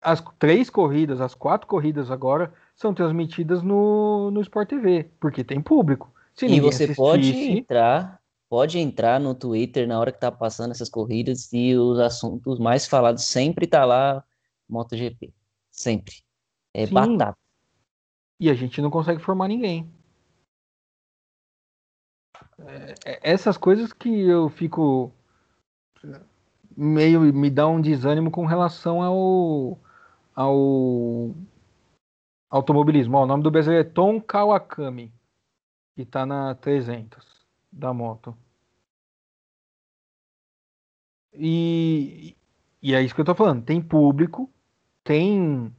as 0.03 0.23
três 0.39 0.69
corridas, 0.69 1.21
as 1.21 1.35
quatro 1.35 1.67
corridas 1.67 2.11
agora 2.11 2.53
são 2.75 2.93
transmitidas 2.93 3.63
no, 3.63 4.31
no 4.31 4.41
Sport 4.41 4.69
TV, 4.69 5.11
porque 5.19 5.43
tem 5.43 5.61
público. 5.61 6.13
Se 6.35 6.47
e 6.47 6.61
você 6.61 6.85
assistisse... 6.85 6.95
pode 6.95 7.33
entrar, 7.33 8.20
pode 8.51 8.81
entrar 8.81 9.21
no 9.21 9.33
Twitter 9.33 9.87
na 9.87 9.99
hora 9.99 10.11
que 10.11 10.19
tá 10.19 10.31
passando 10.31 10.73
essas 10.73 10.89
corridas 10.89 11.53
e 11.53 11.77
os 11.77 12.01
assuntos 12.01 12.59
mais 12.59 12.85
falados 12.85 13.25
sempre 13.25 13.65
tá 13.65 13.85
lá 13.85 14.25
MotoGP. 14.69 15.33
Sempre. 15.71 16.17
É 16.75 16.85
Sim. 16.85 16.93
batata. 16.93 17.39
E 18.41 18.51
a 18.51 18.55
gente 18.55 18.83
não 18.83 18.91
consegue 18.91 19.23
formar 19.23 19.47
ninguém. 19.47 19.89
É, 22.59 22.95
é 23.07 23.21
essas 23.23 23.57
coisas 23.57 23.93
que 23.93 24.09
eu 24.09 24.49
fico 24.49 25.13
meio 26.77 27.21
me 27.33 27.51
dá 27.51 27.69
um 27.69 27.81
desânimo 27.81 28.33
com 28.33 28.47
relação 28.47 29.01
ao 29.01 29.79
ao 30.35 31.35
automobilismo. 32.51 33.17
Ó, 33.17 33.23
o 33.23 33.27
nome 33.27 33.45
do 33.45 33.51
brasileiro 33.51 33.89
é 33.89 33.93
Tom 33.93 34.21
Kawakami, 34.21 35.13
que 35.95 36.03
está 36.03 36.27
na 36.27 36.55
300 36.57 37.40
da 37.73 37.93
moto. 37.93 38.37
E, 41.33 42.37
e 42.83 42.95
é 42.95 43.03
isso 43.03 43.15
que 43.15 43.21
eu 43.21 43.25
estou 43.25 43.35
falando. 43.35 43.65
Tem 43.65 43.81
público, 43.81 44.51
tem 45.05 45.75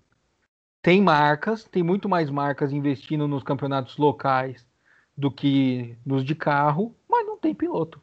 tem 0.81 0.99
marcas, 1.01 1.63
tem 1.65 1.83
muito 1.83 2.09
mais 2.09 2.29
marcas 2.29 2.71
investindo 2.71 3.27
nos 3.27 3.43
campeonatos 3.43 3.97
locais 3.97 4.65
do 5.15 5.31
que 5.31 5.95
nos 6.03 6.23
de 6.23 6.33
carro, 6.33 6.95
mas 7.07 7.25
não 7.25 7.37
tem 7.37 7.53
piloto. 7.53 8.01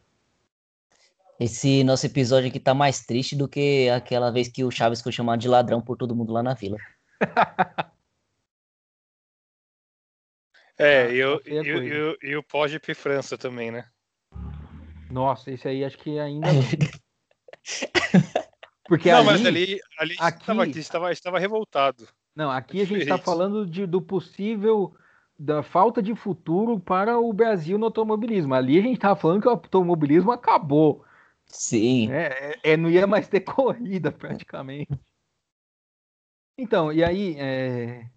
Esse 1.41 1.83
nosso 1.85 2.07
episódio 2.07 2.49
aqui 2.49 2.61
tá 2.61 2.75
mais 2.75 3.05
triste 3.05 3.35
do 3.37 3.49
que 3.49 3.89
aquela 3.91 4.31
vez 4.31 4.49
que 4.49 4.65
o 4.65 4.71
Chaves 4.71 5.01
foi 5.03 5.13
chamado 5.13 5.41
de 5.41 5.49
ladrão 5.49 5.81
por 5.81 5.97
todo 5.97 6.15
mundo 6.15 6.33
lá 6.33 6.43
na 6.43 6.55
vila. 6.55 6.79
É, 10.79 11.03
ah, 11.03 11.11
e, 11.11 11.19
eu, 11.19 11.43
e, 11.45 11.55
e, 11.55 12.19
e, 12.31 12.37
o 12.37 12.43
Pogip 12.43 12.95
França 12.95 13.37
também, 13.37 13.71
né? 13.71 13.87
Nossa, 15.11 15.51
esse 15.51 15.67
aí 15.67 15.85
acho 15.85 15.99
que 15.99 16.19
ainda. 16.19 16.49
Porque 18.87 19.11
não, 19.11 19.19
ali, 19.19 19.27
mas 19.27 19.45
ali, 19.45 19.81
ali 19.99 20.17
aqui, 20.19 20.41
estava, 20.41 20.67
estava, 20.67 21.13
estava 21.13 21.39
revoltado. 21.39 22.09
Não, 22.35 22.51
aqui 22.51 22.81
a 22.81 22.87
gente 22.87 23.03
está 23.03 23.19
falando 23.19 23.67
de, 23.67 23.87
do 23.87 24.01
possível 24.01 24.97
da 25.39 25.63
falta 25.63 26.03
de 26.03 26.15
futuro 26.15 26.81
para 26.81 27.19
o 27.19 27.33
Brasil 27.33 27.79
no 27.79 27.87
automobilismo. 27.87 28.55
Ali 28.55 28.79
a 28.79 28.83
gente 28.83 28.97
estava 28.97 29.15
falando 29.15 29.43
que 29.43 29.49
o 29.49 29.51
automobilismo 29.51 30.33
acabou. 30.33 31.05
Sim. 31.47 32.11
É, 32.13 32.59
é, 32.63 32.73
é, 32.73 32.77
não 32.77 32.91
ia 32.91 33.07
mais 33.07 33.29
ter 33.29 33.41
corrida 33.41 34.11
praticamente. 34.11 34.99
Então, 36.57 36.93
e 36.93 37.05
aí, 37.05 37.37
é, 37.39 38.11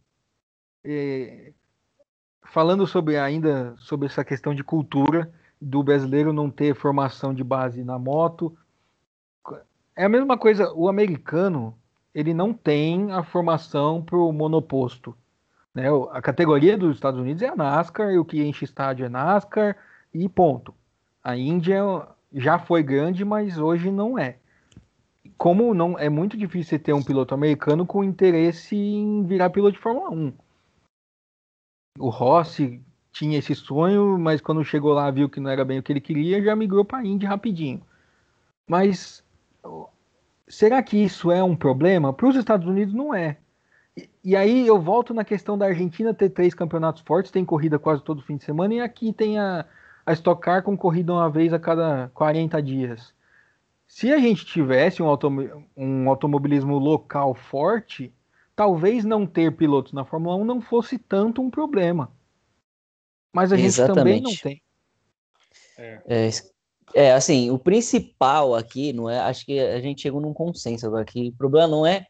é, 0.84 1.53
falando 2.44 2.86
sobre 2.86 3.18
ainda 3.18 3.76
sobre 3.78 4.08
essa 4.08 4.24
questão 4.24 4.54
de 4.54 4.64
cultura 4.64 5.32
do 5.60 5.84
brasileiro 5.84 6.34
não 6.34 6.50
ter 6.50 6.76
formação 6.76 7.34
de 7.34 7.44
base 7.44 7.84
na 7.84 8.00
moto, 8.00 8.56
é 9.96 10.06
a 10.06 10.10
mesma 10.10 10.38
coisa. 10.38 10.74
O 10.74 10.89
americano 10.89 11.76
ele 12.14 12.34
não 12.34 12.54
tem 12.54 13.12
a 13.12 13.24
formação 13.24 14.02
para 14.02 14.18
o 14.18 14.32
monoposto. 14.32 15.16
Né? 15.74 15.86
A 16.12 16.22
categoria 16.22 16.78
dos 16.78 16.96
Estados 16.96 17.20
Unidos 17.20 17.42
é 17.42 17.48
a 17.48 17.56
NASCAR, 17.56 18.12
e 18.12 18.18
o 18.18 18.26
que 18.26 18.44
enche 18.44 18.66
estádio 18.66 19.06
é 19.06 19.10
NASCAR 19.10 19.78
e 20.14 20.28
ponto. 20.28 20.74
A 21.24 21.38
Índia 21.38 21.82
já 22.34 22.60
foi 22.60 22.84
grande, 22.84 23.24
mas 23.24 23.58
hoje 23.58 23.92
não 23.92 24.18
é. 24.18 24.38
Como 25.38 25.74
não 25.74 25.98
é 25.98 26.10
muito 26.10 26.38
difícil 26.38 26.80
ter 26.80 26.94
um 26.94 27.04
piloto 27.04 27.34
americano 27.34 27.86
com 27.86 28.04
interesse 28.04 28.76
em 28.76 29.24
virar 29.24 29.50
piloto 29.50 29.74
de 29.74 29.80
Fórmula 29.80 30.10
1 30.10 30.34
o 31.98 32.10
Rossi 32.10 32.82
tinha 33.12 33.38
esse 33.38 33.54
sonho, 33.54 34.18
mas 34.18 34.42
quando 34.42 34.64
chegou 34.64 34.94
lá 34.94 35.12
viu 35.12 35.30
que 35.30 35.39
não 35.39 35.50
era 35.50 35.66
bem 35.66 35.80
o 35.80 35.84
que 35.84 35.92
ele 35.92 36.02
queria, 36.02 36.42
já 36.42 36.56
migrou 36.56 36.86
para 36.86 37.00
a 37.00 37.06
Indy 37.06 37.26
rapidinho. 37.26 37.82
Mas 38.68 39.24
será 40.48 40.82
que 40.82 40.98
isso 40.98 41.32
é 41.32 41.44
um 41.44 41.56
problema? 41.56 42.14
Para 42.14 42.28
os 42.28 42.36
Estados 42.36 42.68
Unidos 42.68 42.94
não 42.94 43.14
é. 43.14 43.38
E, 43.96 44.10
e, 44.24 44.36
aí 44.36 44.66
eu 44.66 44.80
volto 44.80 45.14
na 45.14 45.26
questão 45.26 45.58
da 45.58 45.66
Argentina 45.66 46.14
ter 46.14 46.30
três 46.30 46.54
campeonatos 46.54 47.02
fortes, 47.02 47.32
tem 47.32 47.44
corrida 47.44 47.78
quase 47.78 48.02
todo 48.02 48.22
fim 48.22 48.38
de 48.38 48.46
semana, 48.46 48.74
e 48.74 48.80
aqui 48.80 49.12
tem 49.12 49.38
a, 49.38 49.66
a 50.06 50.14
Stock 50.14 50.42
Car 50.42 50.64
com 50.64 50.78
corrida 50.78 51.12
uma 51.12 51.30
vez 51.30 51.52
a 51.52 51.60
cada 51.60 52.10
40 52.14 52.62
dias. 52.62 53.14
Se 53.86 54.14
a 54.14 54.18
gente 54.18 54.46
tivesse 54.46 55.04
um, 55.04 55.08
um 55.76 56.10
automobilismo 56.10 56.78
local 56.78 57.36
forte, 57.36 58.14
talvez 58.62 59.03
não 59.03 59.26
ter 59.26 59.57
pilotos 59.57 59.91
na 59.91 60.05
Fórmula 60.05 60.36
1 60.36 60.45
não 60.45 60.62
fosse 60.62 60.95
tanto 60.99 61.41
um 61.41 61.49
problema. 61.49 62.12
Mas 63.34 63.51
a 63.51 63.57
gente 63.57 63.76
também 63.88 64.22
não 64.22 64.36
tem. 64.36 64.62
É. 65.80 66.01
é. 66.07 66.30
É, 66.93 67.14
assim, 67.14 67.49
o 67.49 67.57
principal 67.57 68.53
aqui, 68.53 68.93
não 68.93 69.09
é? 69.09 69.18
Acho 69.22 69.45
que 69.45 69.59
a 69.59 69.82
gente 69.82 70.01
chegou 70.03 70.22
num 70.22 70.34
consenso 70.34 70.86
agora 70.86 71.03
que 71.03 71.30
o 71.30 71.34
problema 71.34 71.68
não 71.68 71.88
é 71.88 72.05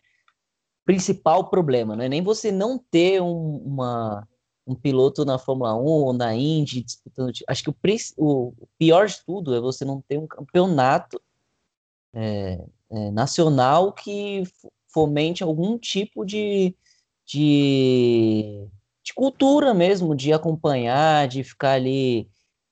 principal 0.83 1.49
problema, 1.49 1.95
não 1.95 2.03
é 2.03 2.09
nem 2.09 2.21
você 2.21 2.51
não 2.51 2.77
ter 2.77 3.21
um, 3.21 3.57
uma, 3.57 4.27
um 4.67 4.75
piloto 4.75 5.23
na 5.23 5.37
Fórmula 5.37 5.73
1 5.73 5.85
ou 5.85 6.11
na 6.11 6.35
Indy 6.35 6.83
disputando. 6.83 7.31
Acho 7.47 7.63
que 7.63 7.69
o, 7.69 7.75
o, 8.17 8.67
pior 8.77 9.07
de 9.07 9.23
tudo 9.23 9.55
é 9.55 9.61
você 9.61 9.85
não 9.85 10.01
ter 10.01 10.17
um 10.17 10.27
campeonato 10.27 11.21
é, 12.13 12.59
é, 12.89 13.11
nacional 13.11 13.93
que 13.93 14.43
fomente 14.93 15.43
algum 15.43 15.77
tipo 15.77 16.25
de, 16.25 16.75
de, 17.25 18.67
de 19.03 19.13
cultura 19.13 19.73
mesmo, 19.73 20.15
de 20.15 20.33
acompanhar, 20.33 21.27
de 21.27 21.43
ficar 21.43 21.73
ali, 21.73 22.29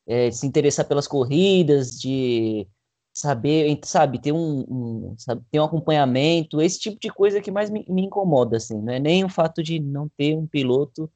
é, 0.07 0.31
se 0.31 0.45
interessar 0.45 0.87
pelas 0.87 1.07
corridas, 1.07 1.99
de 1.99 2.67
saber, 3.13 3.79
sabe, 3.83 4.19
ter 4.19 4.31
um, 4.31 4.65
um, 4.69 5.15
sabe, 5.17 5.43
ter 5.51 5.59
um 5.59 5.63
acompanhamento, 5.63 6.61
esse 6.61 6.79
tipo 6.79 6.99
de 6.99 7.09
coisa 7.09 7.41
que 7.41 7.51
mais 7.51 7.69
me, 7.69 7.85
me, 7.89 8.03
incomoda, 8.03 8.57
assim, 8.57 8.81
não 8.81 8.93
é 8.93 8.99
nem 8.99 9.25
o 9.25 9.29
fato 9.29 9.61
de 9.61 9.79
não 9.79 10.09
ter 10.17 10.37
um 10.37 10.47
piloto 10.47 11.09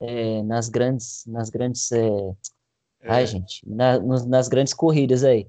é, 0.00 0.42
nas 0.42 0.68
grandes, 0.68 1.24
nas 1.26 1.50
grandes, 1.50 1.92
é, 1.92 2.08
é. 3.00 3.10
ai 3.10 3.26
gente, 3.26 3.62
na, 3.68 3.98
nas 3.98 4.48
grandes 4.48 4.72
corridas 4.72 5.22
aí, 5.22 5.46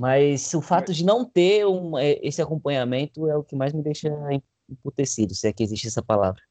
mas 0.00 0.54
o 0.54 0.60
fato 0.60 0.92
de 0.92 1.04
não 1.04 1.24
ter 1.24 1.66
um, 1.66 1.98
é, 1.98 2.18
esse 2.22 2.40
acompanhamento 2.40 3.28
é 3.28 3.36
o 3.36 3.42
que 3.42 3.56
mais 3.56 3.72
me 3.72 3.82
deixa 3.82 4.08
emputecido, 4.68 5.34
se 5.34 5.48
é 5.48 5.52
que 5.52 5.62
existe 5.62 5.88
essa 5.88 6.02
palavra. 6.02 6.42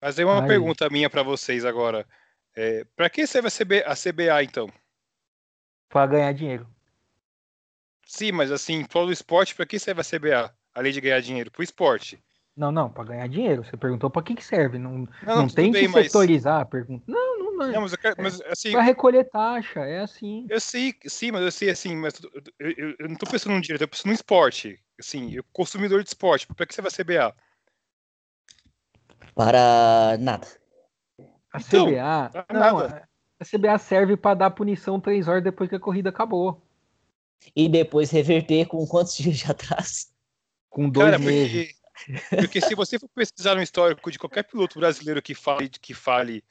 Mas 0.00 0.16
tem 0.16 0.24
uma 0.24 0.40
Ai. 0.40 0.48
pergunta 0.48 0.90
minha 0.90 1.08
para 1.08 1.22
vocês 1.22 1.64
agora. 1.64 2.06
É, 2.54 2.84
para 2.96 3.08
que 3.08 3.26
serve 3.26 3.48
a 3.86 3.94
CBA, 3.94 4.42
então? 4.42 4.68
Para 5.88 6.06
ganhar 6.06 6.32
dinheiro. 6.32 6.66
Sim, 8.04 8.32
mas 8.32 8.50
assim, 8.50 8.84
todo 8.84 9.08
o 9.08 9.12
esporte, 9.12 9.54
para 9.54 9.64
que 9.64 9.78
serve 9.78 10.00
a 10.00 10.04
CBA? 10.04 10.54
Além 10.74 10.92
de 10.92 11.00
ganhar 11.00 11.20
dinheiro, 11.20 11.50
para 11.50 11.60
o 11.60 11.64
esporte. 11.64 12.22
Não, 12.54 12.70
não, 12.70 12.90
para 12.90 13.04
ganhar 13.04 13.28
dinheiro. 13.28 13.64
Você 13.64 13.76
perguntou 13.76 14.10
para 14.10 14.22
que, 14.22 14.34
que 14.34 14.44
serve. 14.44 14.78
Não, 14.78 15.08
não, 15.22 15.36
não 15.36 15.48
tem 15.48 15.70
bem, 15.70 15.82
que 15.82 15.88
mas... 15.88 16.06
setorizar 16.06 16.60
a 16.60 16.64
pergunta. 16.64 17.04
Não, 17.06 17.31
não, 17.66 17.72
Não, 17.72 17.80
mas, 17.82 17.92
mas 18.18 18.40
assim. 18.42 18.72
Para 18.72 18.82
recolher 18.82 19.24
taxa, 19.24 19.80
é 19.80 20.00
assim. 20.00 20.46
Eu 20.48 20.60
sei, 20.60 20.94
sim, 21.06 21.30
mas 21.30 21.42
eu 21.42 21.52
sei 21.52 21.70
assim, 21.70 21.96
mas 21.96 22.14
eu, 22.58 22.70
eu, 22.70 22.94
eu 22.98 23.08
não 23.08 23.16
tô 23.16 23.30
pensando 23.30 23.54
no 23.54 23.60
direito, 23.60 23.82
eu 23.82 23.88
tô 23.88 23.92
pensando 23.92 24.08
no 24.08 24.14
esporte. 24.14 24.80
Assim, 24.98 25.32
eu 25.32 25.44
consumidor 25.52 26.02
de 26.02 26.08
esporte, 26.08 26.46
para 26.46 26.66
que 26.66 26.74
você 26.74 26.82
vai 26.82 26.90
CBA? 26.90 27.34
Para 29.34 30.16
nada. 30.18 30.46
A 31.52 31.58
então, 31.58 31.86
CBA. 31.86 32.30
Não, 32.52 32.60
nada. 32.60 33.08
a 33.38 33.44
CBA 33.44 33.78
serve 33.78 34.16
para 34.16 34.34
dar 34.34 34.50
punição 34.50 35.00
três 35.00 35.28
horas 35.28 35.42
depois 35.42 35.68
que 35.68 35.76
a 35.76 35.80
corrida 35.80 36.10
acabou. 36.10 36.62
E 37.54 37.68
depois 37.68 38.10
reverter 38.10 38.66
com 38.66 38.86
quantos 38.86 39.16
dias 39.16 39.38
de 39.38 39.50
atraso? 39.50 40.06
Com 40.70 40.88
dois 40.88 41.10
Cara, 41.10 41.18
meses. 41.18 41.74
Porque, 41.92 42.36
porque 42.36 42.60
se 42.60 42.74
você 42.74 42.98
for 42.98 43.08
pesquisar 43.08 43.54
no 43.54 43.62
histórico 43.62 44.10
de 44.10 44.18
qualquer 44.18 44.44
piloto 44.44 44.78
brasileiro 44.78 45.20
que 45.20 45.34
fale, 45.34 45.68
que 45.68 45.92
fale 45.92 46.44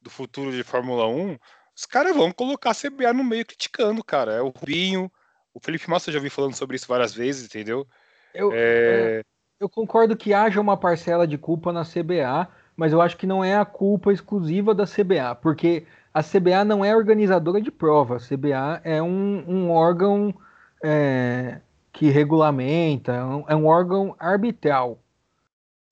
do 0.00 0.10
futuro 0.10 0.52
de 0.52 0.62
Fórmula 0.62 1.06
1, 1.06 1.38
os 1.76 1.86
caras 1.86 2.14
vão 2.14 2.32
colocar 2.32 2.70
a 2.70 2.74
CBA 2.74 3.12
no 3.12 3.24
meio 3.24 3.46
criticando, 3.46 4.02
cara. 4.02 4.32
É 4.32 4.42
o 4.42 4.48
Rubinho, 4.48 5.10
o 5.54 5.60
Felipe 5.60 5.88
Massa 5.88 6.12
já 6.12 6.18
vi 6.18 6.30
falando 6.30 6.54
sobre 6.54 6.76
isso 6.76 6.88
várias 6.88 7.14
vezes, 7.14 7.46
entendeu? 7.46 7.86
Eu, 8.34 8.50
é... 8.52 9.22
eu 9.60 9.68
concordo 9.68 10.16
que 10.16 10.34
haja 10.34 10.60
uma 10.60 10.76
parcela 10.76 11.26
de 11.26 11.38
culpa 11.38 11.72
na 11.72 11.84
CBA, 11.84 12.48
mas 12.76 12.92
eu 12.92 13.00
acho 13.00 13.16
que 13.16 13.26
não 13.26 13.42
é 13.42 13.56
a 13.56 13.64
culpa 13.64 14.12
exclusiva 14.12 14.74
da 14.74 14.84
CBA, 14.84 15.34
porque 15.42 15.86
a 16.12 16.22
CBA 16.22 16.64
não 16.64 16.84
é 16.84 16.94
organizadora 16.94 17.60
de 17.60 17.70
prova, 17.70 18.16
a 18.16 18.20
CBA 18.20 18.80
é 18.84 19.02
um, 19.02 19.44
um 19.48 19.70
órgão 19.70 20.34
é, 20.82 21.60
que 21.92 22.08
regulamenta, 22.08 23.12
é 23.48 23.54
um 23.54 23.66
órgão 23.66 24.14
arbitral. 24.18 25.00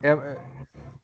É, 0.02 0.10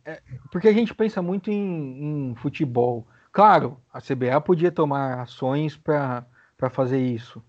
é, 0.04 0.20
porque 0.50 0.68
a 0.68 0.72
gente 0.72 0.94
pensa 0.94 1.22
muito 1.22 1.50
em, 1.50 2.30
em, 2.30 2.34
futebol. 2.36 3.06
Claro, 3.30 3.78
a 3.92 4.00
CBA 4.00 4.40
podia 4.40 4.70
tomar 4.70 5.20
ações 5.20 5.76
para 5.76 6.26
fazer 6.70 7.00
isso, 7.00 7.42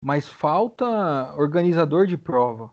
mas 0.00 0.28
falta 0.28 1.34
organizador 1.36 2.06
de 2.06 2.16
prova, 2.16 2.70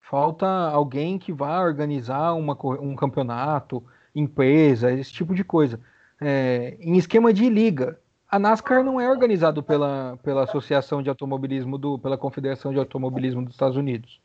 falta 0.00 0.46
alguém 0.46 1.18
que 1.18 1.32
vá 1.32 1.60
organizar 1.60 2.34
uma, 2.34 2.56
um 2.80 2.94
campeonato, 2.94 3.84
empresa, 4.14 4.92
esse 4.92 5.12
tipo 5.12 5.34
de 5.34 5.42
coisa. 5.42 5.80
É, 6.20 6.76
em 6.80 6.96
esquema 6.96 7.32
de 7.32 7.48
liga, 7.48 7.98
a 8.28 8.38
NASCAR 8.38 8.82
não 8.82 9.00
é 9.00 9.08
organizado 9.08 9.62
pela, 9.62 10.18
pela 10.22 10.44
Associação 10.44 11.02
de 11.02 11.08
Automobilismo 11.08 11.78
do, 11.78 11.98
pela 11.98 12.18
Confederação 12.18 12.72
de 12.72 12.78
Automobilismo 12.78 13.42
dos 13.42 13.54
Estados 13.54 13.76
Unidos, 13.76 14.20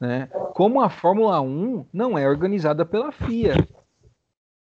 né? 0.00 0.26
Como 0.54 0.80
a 0.80 0.88
Fórmula 0.88 1.40
1 1.40 1.86
não 1.92 2.18
é 2.18 2.28
organizada 2.28 2.84
pela 2.84 3.12
FIA, 3.12 3.54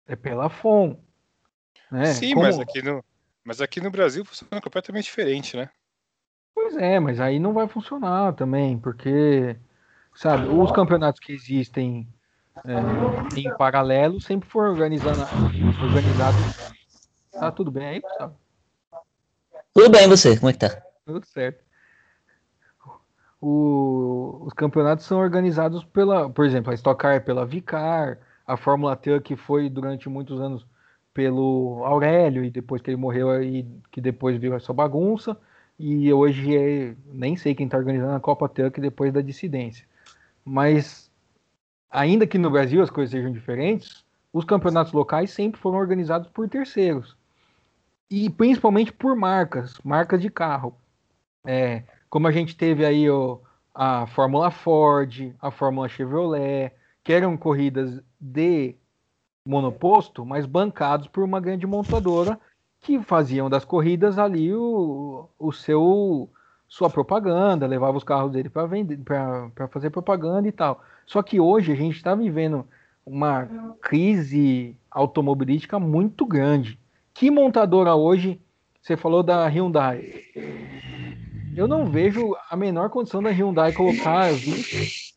é 0.06 0.16
pela 0.16 0.48
FOM, 0.48 0.96
né? 1.90 2.06
Sim, 2.06 2.34
Como... 2.34 2.46
mas 2.46 2.58
aqui 2.58 2.82
no 2.82 3.04
mas 3.46 3.60
aqui 3.60 3.78
no 3.78 3.90
Brasil 3.90 4.24
funciona 4.24 4.60
completamente 4.60 5.04
diferente, 5.04 5.56
né? 5.56 5.68
Pois 6.54 6.76
é, 6.76 6.98
mas 6.98 7.20
aí 7.20 7.38
não 7.38 7.52
vai 7.52 7.68
funcionar 7.68 8.32
também, 8.32 8.78
porque 8.78 9.56
sabe, 10.14 10.48
os 10.48 10.72
campeonatos 10.72 11.20
que 11.20 11.32
existem 11.32 12.08
é, 12.64 13.38
em 13.38 13.56
paralelo 13.56 14.20
sempre 14.20 14.48
foram 14.48 14.70
organizados 14.70 15.28
Tá 17.32 17.50
tudo 17.50 17.70
bem 17.70 17.86
aí, 17.86 18.00
Gustavo? 18.00 18.36
Tudo 19.74 19.90
bem, 19.90 20.08
você? 20.08 20.38
Como 20.38 20.50
é 20.50 20.52
que 20.52 20.58
tá? 20.60 20.80
Tudo 21.04 21.26
certo. 21.26 21.63
O, 23.46 24.38
os 24.46 24.54
campeonatos 24.54 25.04
são 25.04 25.18
organizados 25.18 25.84
pela, 25.84 26.30
por 26.30 26.46
exemplo, 26.46 26.70
a 26.70 26.74
Stock 26.74 26.98
Car 26.98 27.22
pela 27.22 27.44
Vicar, 27.44 28.18
a 28.46 28.56
Fórmula 28.56 28.96
T 28.96 29.20
que 29.20 29.36
foi 29.36 29.68
durante 29.68 30.08
muitos 30.08 30.40
anos 30.40 30.66
pelo 31.12 31.82
Aurélio 31.84 32.42
e 32.42 32.50
depois 32.50 32.80
que 32.80 32.88
ele 32.88 32.96
morreu 32.96 33.28
aí 33.28 33.66
que 33.92 34.00
depois 34.00 34.38
viu 34.38 34.54
essa 34.54 34.72
bagunça 34.72 35.36
e 35.78 36.10
hoje 36.10 36.56
é, 36.56 36.96
nem 37.06 37.36
sei 37.36 37.54
quem 37.54 37.66
está 37.66 37.76
organizando 37.76 38.14
a 38.14 38.20
Copa 38.20 38.48
Truck 38.48 38.80
depois 38.80 39.12
da 39.12 39.20
dissidência. 39.20 39.86
Mas 40.42 41.10
ainda 41.90 42.26
que 42.26 42.38
no 42.38 42.50
Brasil 42.50 42.82
as 42.82 42.88
coisas 42.88 43.10
sejam 43.10 43.30
diferentes, 43.30 44.06
os 44.32 44.46
campeonatos 44.46 44.94
locais 44.94 45.30
sempre 45.30 45.60
foram 45.60 45.76
organizados 45.76 46.28
por 46.30 46.48
terceiros 46.48 47.14
e 48.10 48.30
principalmente 48.30 48.90
por 48.90 49.14
marcas, 49.14 49.78
marcas 49.84 50.22
de 50.22 50.30
carro. 50.30 50.74
É, 51.46 51.82
como 52.14 52.28
a 52.28 52.30
gente 52.30 52.56
teve 52.56 52.86
aí 52.86 53.10
ó, 53.10 53.38
a 53.74 54.06
Fórmula 54.06 54.48
Ford, 54.48 55.34
a 55.42 55.50
Fórmula 55.50 55.88
Chevrolet, 55.88 56.70
que 57.02 57.12
eram 57.12 57.36
corridas 57.36 58.00
de 58.20 58.76
monoposto, 59.44 60.24
mas 60.24 60.46
bancados 60.46 61.08
por 61.08 61.24
uma 61.24 61.40
grande 61.40 61.66
montadora 61.66 62.38
que 62.80 63.02
faziam 63.02 63.50
das 63.50 63.64
corridas 63.64 64.16
ali 64.16 64.54
o, 64.54 65.28
o 65.36 65.50
seu 65.50 66.30
sua 66.68 66.88
propaganda, 66.88 67.66
levava 67.66 67.98
os 67.98 68.04
carros 68.04 68.30
dele 68.30 68.48
para 68.48 68.64
vender, 68.64 68.96
para 68.98 69.66
fazer 69.66 69.90
propaganda 69.90 70.46
e 70.46 70.52
tal. 70.52 70.84
Só 71.04 71.20
que 71.20 71.40
hoje 71.40 71.72
a 71.72 71.76
gente 71.76 71.96
está 71.96 72.14
vivendo 72.14 72.64
uma 73.04 73.74
crise 73.80 74.76
automobilística 74.88 75.80
muito 75.80 76.24
grande. 76.24 76.78
Que 77.12 77.28
montadora 77.28 77.96
hoje? 77.96 78.40
Você 78.80 78.96
falou 78.96 79.20
da 79.20 79.48
Hyundai. 79.48 80.22
Eu 81.56 81.68
não 81.68 81.86
vejo 81.86 82.36
a 82.50 82.56
menor 82.56 82.90
condição 82.90 83.22
da 83.22 83.30
Hyundai 83.30 83.72
colocar 83.72 84.32
20, 84.32 85.14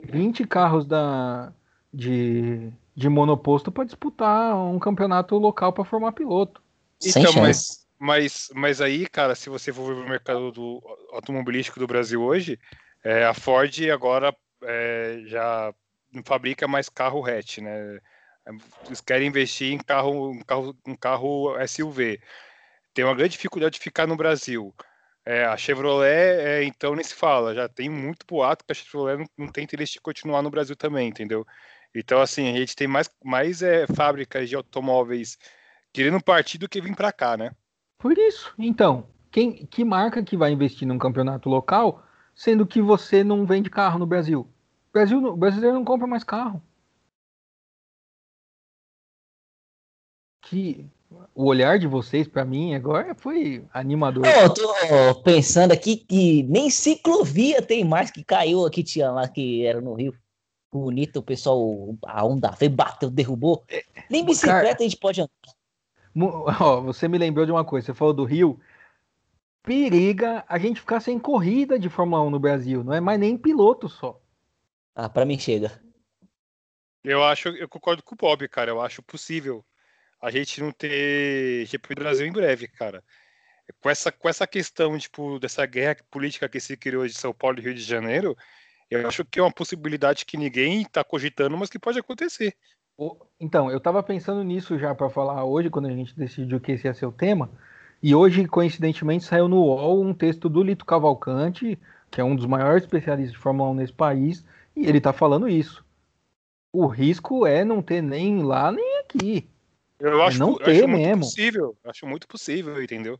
20 0.00 0.46
carros 0.46 0.84
da, 0.84 1.52
de, 1.92 2.72
de 2.94 3.08
monoposto 3.08 3.70
para 3.70 3.84
disputar 3.84 4.56
um 4.56 4.78
campeonato 4.78 5.36
local 5.36 5.72
para 5.72 5.84
formar 5.84 6.12
piloto. 6.12 6.60
Então, 7.04 7.32
mas, 7.34 7.86
mas, 7.98 8.50
mas 8.54 8.80
aí, 8.80 9.06
cara, 9.06 9.34
se 9.34 9.48
você 9.48 9.72
for 9.72 9.94
ver 9.94 10.02
o 10.02 10.08
mercado 10.08 10.50
do 10.50 10.82
automobilístico 11.12 11.78
do 11.78 11.86
Brasil 11.86 12.22
hoje, 12.22 12.58
é, 13.04 13.24
a 13.24 13.34
Ford 13.34 13.72
agora 13.92 14.34
é, 14.62 15.22
já 15.26 15.72
não 16.12 16.22
fabrica 16.24 16.66
mais 16.66 16.88
carro 16.88 17.24
hatch, 17.24 17.58
né? 17.58 17.98
Eles 18.86 19.00
querem 19.00 19.28
investir 19.28 19.72
em 19.72 19.78
carro, 19.78 20.30
um 20.30 20.40
carro, 20.40 20.76
um 20.86 20.96
carro 20.96 21.56
SUV. 21.66 22.20
Tem 22.94 23.04
uma 23.04 23.14
grande 23.14 23.32
dificuldade 23.32 23.74
de 23.74 23.80
ficar 23.80 24.06
no 24.06 24.16
Brasil. 24.16 24.74
É, 25.26 25.44
a 25.44 25.56
Chevrolet, 25.56 26.40
é, 26.40 26.64
então, 26.64 26.94
nem 26.94 27.04
se 27.04 27.14
fala. 27.14 27.54
Já 27.54 27.68
tem 27.68 27.88
muito 27.88 28.24
boato 28.26 28.64
que 28.64 28.72
a 28.72 28.74
Chevrolet 28.74 29.18
não, 29.18 29.26
não, 29.36 29.52
tem 29.52 29.64
interesse 29.64 29.94
de 29.94 30.00
continuar 30.00 30.40
no 30.40 30.50
Brasil 30.50 30.76
também, 30.76 31.08
entendeu? 31.08 31.44
Então, 31.94 32.20
assim, 32.20 32.48
a 32.48 32.56
gente 32.56 32.76
tem 32.76 32.86
mais, 32.86 33.10
mais 33.24 33.60
é, 33.62 33.86
fábricas 33.88 34.48
de 34.48 34.54
automóveis 34.54 35.36
querendo 35.92 36.22
partir 36.22 36.58
do 36.58 36.68
que 36.68 36.80
vir 36.80 36.94
para 36.94 37.12
cá, 37.12 37.36
né? 37.36 37.50
Por 37.98 38.16
isso. 38.16 38.54
Então, 38.58 39.08
quem, 39.30 39.66
que 39.66 39.84
marca 39.84 40.22
que 40.22 40.36
vai 40.36 40.52
investir 40.52 40.86
num 40.86 40.98
campeonato 40.98 41.48
local, 41.48 42.06
sendo 42.34 42.66
que 42.66 42.80
você 42.80 43.24
não 43.24 43.44
vende 43.44 43.68
carro 43.68 43.98
no 43.98 44.06
Brasil? 44.06 44.40
O, 44.88 44.92
Brasil, 44.92 45.18
o 45.18 45.36
brasileiro 45.36 45.74
não 45.74 45.84
compra 45.84 46.06
mais 46.06 46.22
carro. 46.22 46.62
que 50.46 50.88
o 51.34 51.44
olhar 51.44 51.78
de 51.78 51.86
vocês 51.86 52.26
para 52.26 52.44
mim 52.44 52.74
agora 52.74 53.14
foi 53.14 53.64
animador. 53.72 54.24
Eu 54.26 54.52
tô 54.52 55.22
pensando 55.22 55.72
aqui 55.72 55.96
que 55.96 56.42
nem 56.44 56.70
ciclovia 56.70 57.62
tem 57.62 57.84
mais 57.84 58.10
que 58.10 58.24
caiu 58.24 58.64
aqui, 58.64 58.82
tinha 58.82 59.10
lá 59.10 59.28
que 59.28 59.64
era 59.64 59.80
no 59.80 59.94
Rio. 59.94 60.14
Bonito, 60.72 61.20
o 61.20 61.22
pessoal, 61.22 61.96
a 62.04 62.24
onda 62.24 62.50
veio, 62.50 62.72
bateu, 62.72 63.10
derrubou. 63.10 63.64
É, 63.68 63.84
nem 64.10 64.24
bicicleta 64.24 64.62
Cara, 64.62 64.76
a 64.78 64.82
gente 64.82 64.96
pode 64.96 65.20
andar. 65.20 65.30
Ó, 66.60 66.80
você 66.80 67.06
me 67.08 67.18
lembrou 67.18 67.46
de 67.46 67.52
uma 67.52 67.64
coisa, 67.64 67.86
você 67.86 67.94
falou 67.94 68.12
do 68.12 68.24
Rio. 68.24 68.58
Periga 69.62 70.44
a 70.48 70.58
gente 70.58 70.80
ficar 70.80 71.00
sem 71.00 71.18
corrida 71.18 71.78
de 71.78 71.88
Fórmula 71.88 72.22
1 72.22 72.30
no 72.30 72.38
Brasil, 72.38 72.84
não 72.84 72.92
é 72.92 73.00
mais 73.00 73.18
nem 73.18 73.36
piloto 73.36 73.88
só. 73.88 74.20
Ah, 74.94 75.08
para 75.08 75.24
mim 75.24 75.38
chega. 75.38 75.80
Eu 77.02 77.22
acho, 77.22 77.48
eu 77.50 77.68
concordo 77.68 78.02
com 78.02 78.14
o 78.14 78.18
Bob, 78.18 78.48
cara. 78.48 78.70
Eu 78.70 78.80
acho 78.80 79.02
possível 79.02 79.64
a 80.26 80.30
gente 80.32 80.60
não 80.60 80.72
ter 80.72 81.64
GP 81.66 81.94
do 81.94 82.00
Brasil 82.00 82.26
em 82.26 82.32
breve, 82.32 82.66
cara. 82.66 83.00
Com 83.80 83.88
essa, 83.88 84.10
com 84.10 84.28
essa 84.28 84.44
questão, 84.44 84.98
tipo, 84.98 85.38
dessa 85.38 85.64
guerra 85.64 85.98
política 86.10 86.48
que 86.48 86.58
se 86.58 86.76
criou 86.76 87.06
de 87.06 87.14
São 87.14 87.32
Paulo 87.32 87.60
e 87.60 87.62
Rio 87.62 87.72
de 87.72 87.80
Janeiro, 87.80 88.36
eu 88.90 89.06
acho 89.06 89.24
que 89.24 89.38
é 89.38 89.42
uma 89.42 89.52
possibilidade 89.52 90.24
que 90.24 90.36
ninguém 90.36 90.82
está 90.82 91.04
cogitando, 91.04 91.56
mas 91.56 91.70
que 91.70 91.78
pode 91.78 92.00
acontecer. 92.00 92.56
Então, 93.38 93.70
eu 93.70 93.78
estava 93.78 94.02
pensando 94.02 94.42
nisso 94.42 94.76
já 94.76 94.96
para 94.96 95.08
falar 95.08 95.44
hoje, 95.44 95.70
quando 95.70 95.86
a 95.86 95.92
gente 95.92 96.16
decidiu 96.18 96.58
que 96.58 96.72
esse 96.72 96.88
ia 96.88 96.94
ser 96.94 97.06
o 97.06 97.12
tema, 97.12 97.48
e 98.02 98.12
hoje, 98.12 98.48
coincidentemente, 98.48 99.24
saiu 99.24 99.46
no 99.46 99.62
UOL 99.62 100.02
um 100.02 100.12
texto 100.12 100.48
do 100.48 100.60
Lito 100.60 100.84
Cavalcante, 100.84 101.78
que 102.10 102.20
é 102.20 102.24
um 102.24 102.34
dos 102.34 102.46
maiores 102.46 102.82
especialistas 102.82 103.36
de 103.36 103.38
Fórmula 103.38 103.70
1 103.70 103.74
nesse 103.74 103.92
país, 103.92 104.44
e 104.74 104.88
ele 104.88 104.98
está 104.98 105.12
falando 105.12 105.48
isso. 105.48 105.84
O 106.72 106.88
risco 106.88 107.46
é 107.46 107.64
não 107.64 107.80
ter 107.80 108.02
nem 108.02 108.42
lá 108.42 108.72
nem 108.72 108.98
aqui. 108.98 109.48
Eu 109.98 110.22
acho, 110.22 110.38
não 110.38 110.56
ter 110.56 110.84
acho 110.84 110.88
muito 110.88 111.18
possível. 111.18 111.78
Acho 111.84 112.06
muito 112.06 112.28
possível, 112.28 112.82
entendeu? 112.82 113.18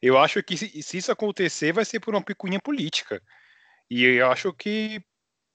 Eu 0.00 0.18
acho 0.18 0.42
que 0.42 0.56
se, 0.56 0.82
se, 0.82 0.98
isso 0.98 1.10
acontecer, 1.10 1.72
vai 1.72 1.84
ser 1.84 2.00
por 2.00 2.14
uma 2.14 2.22
picuinha 2.22 2.60
política. 2.60 3.22
E 3.90 4.04
eu 4.04 4.30
acho 4.30 4.52
que 4.52 5.02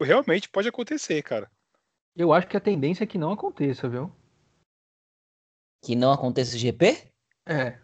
realmente 0.02 0.50
pode 0.50 0.68
acontecer, 0.68 1.22
cara. 1.22 1.50
Eu 2.16 2.34
acho 2.34 2.48
que 2.48 2.58
a 2.58 2.62
tendência 2.62 3.04
é 3.04 3.08
que 3.08 3.18
não 3.18 3.32
aconteça, 3.32 3.88
viu? 3.88 4.12
Que 5.84 5.96
não 5.96 6.12
aconteça 6.12 6.56
o 6.56 6.60
GP? 6.60 7.12
É. 7.48 7.80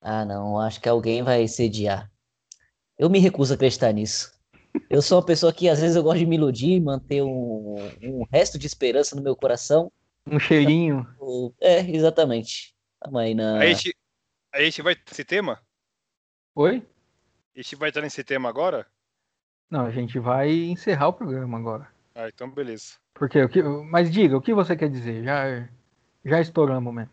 Ah, 0.00 0.24
não, 0.24 0.58
acho 0.58 0.80
que 0.80 0.88
alguém 0.88 1.22
vai 1.22 1.46
sediar. 1.46 2.10
Eu 2.98 3.08
me 3.08 3.18
recuso 3.18 3.52
a 3.52 3.56
acreditar 3.56 3.92
nisso. 3.92 4.36
Eu 4.90 5.02
sou 5.02 5.18
uma 5.18 5.26
pessoa 5.26 5.52
que 5.52 5.68
às 5.68 5.80
vezes 5.80 5.96
eu 5.96 6.02
gosto 6.02 6.18
de 6.18 6.26
me 6.26 6.36
iludir, 6.36 6.80
manter 6.80 7.22
um, 7.22 7.76
um 8.02 8.24
resto 8.32 8.58
de 8.58 8.66
esperança 8.66 9.14
no 9.14 9.22
meu 9.22 9.36
coração. 9.36 9.92
Um 10.26 10.38
cheirinho. 10.38 11.06
É, 11.60 11.80
exatamente. 11.80 12.74
Aí, 13.14 13.34
na... 13.34 13.58
a, 13.58 13.66
gente, 13.66 13.96
a 14.52 14.60
gente 14.60 14.82
vai 14.82 14.96
esse 15.10 15.24
tema? 15.24 15.60
Oi? 16.54 16.82
A 17.54 17.60
gente 17.60 17.76
vai 17.76 17.88
estar 17.90 18.00
nesse 18.00 18.22
tema 18.24 18.48
agora? 18.48 18.86
Não, 19.70 19.86
a 19.86 19.90
gente 19.90 20.18
vai 20.18 20.50
encerrar 20.50 21.08
o 21.08 21.12
programa 21.12 21.58
agora. 21.58 21.88
Ah, 22.14 22.28
então 22.28 22.50
beleza. 22.50 22.94
Porque 23.14 23.42
o 23.42 23.48
que, 23.48 23.62
mas 23.62 24.10
diga, 24.10 24.36
o 24.36 24.40
que 24.40 24.54
você 24.54 24.76
quer 24.76 24.88
dizer? 24.88 25.22
Já, 25.22 25.68
já 26.24 26.40
estouramos 26.40 26.92
mesmo. 26.92 27.12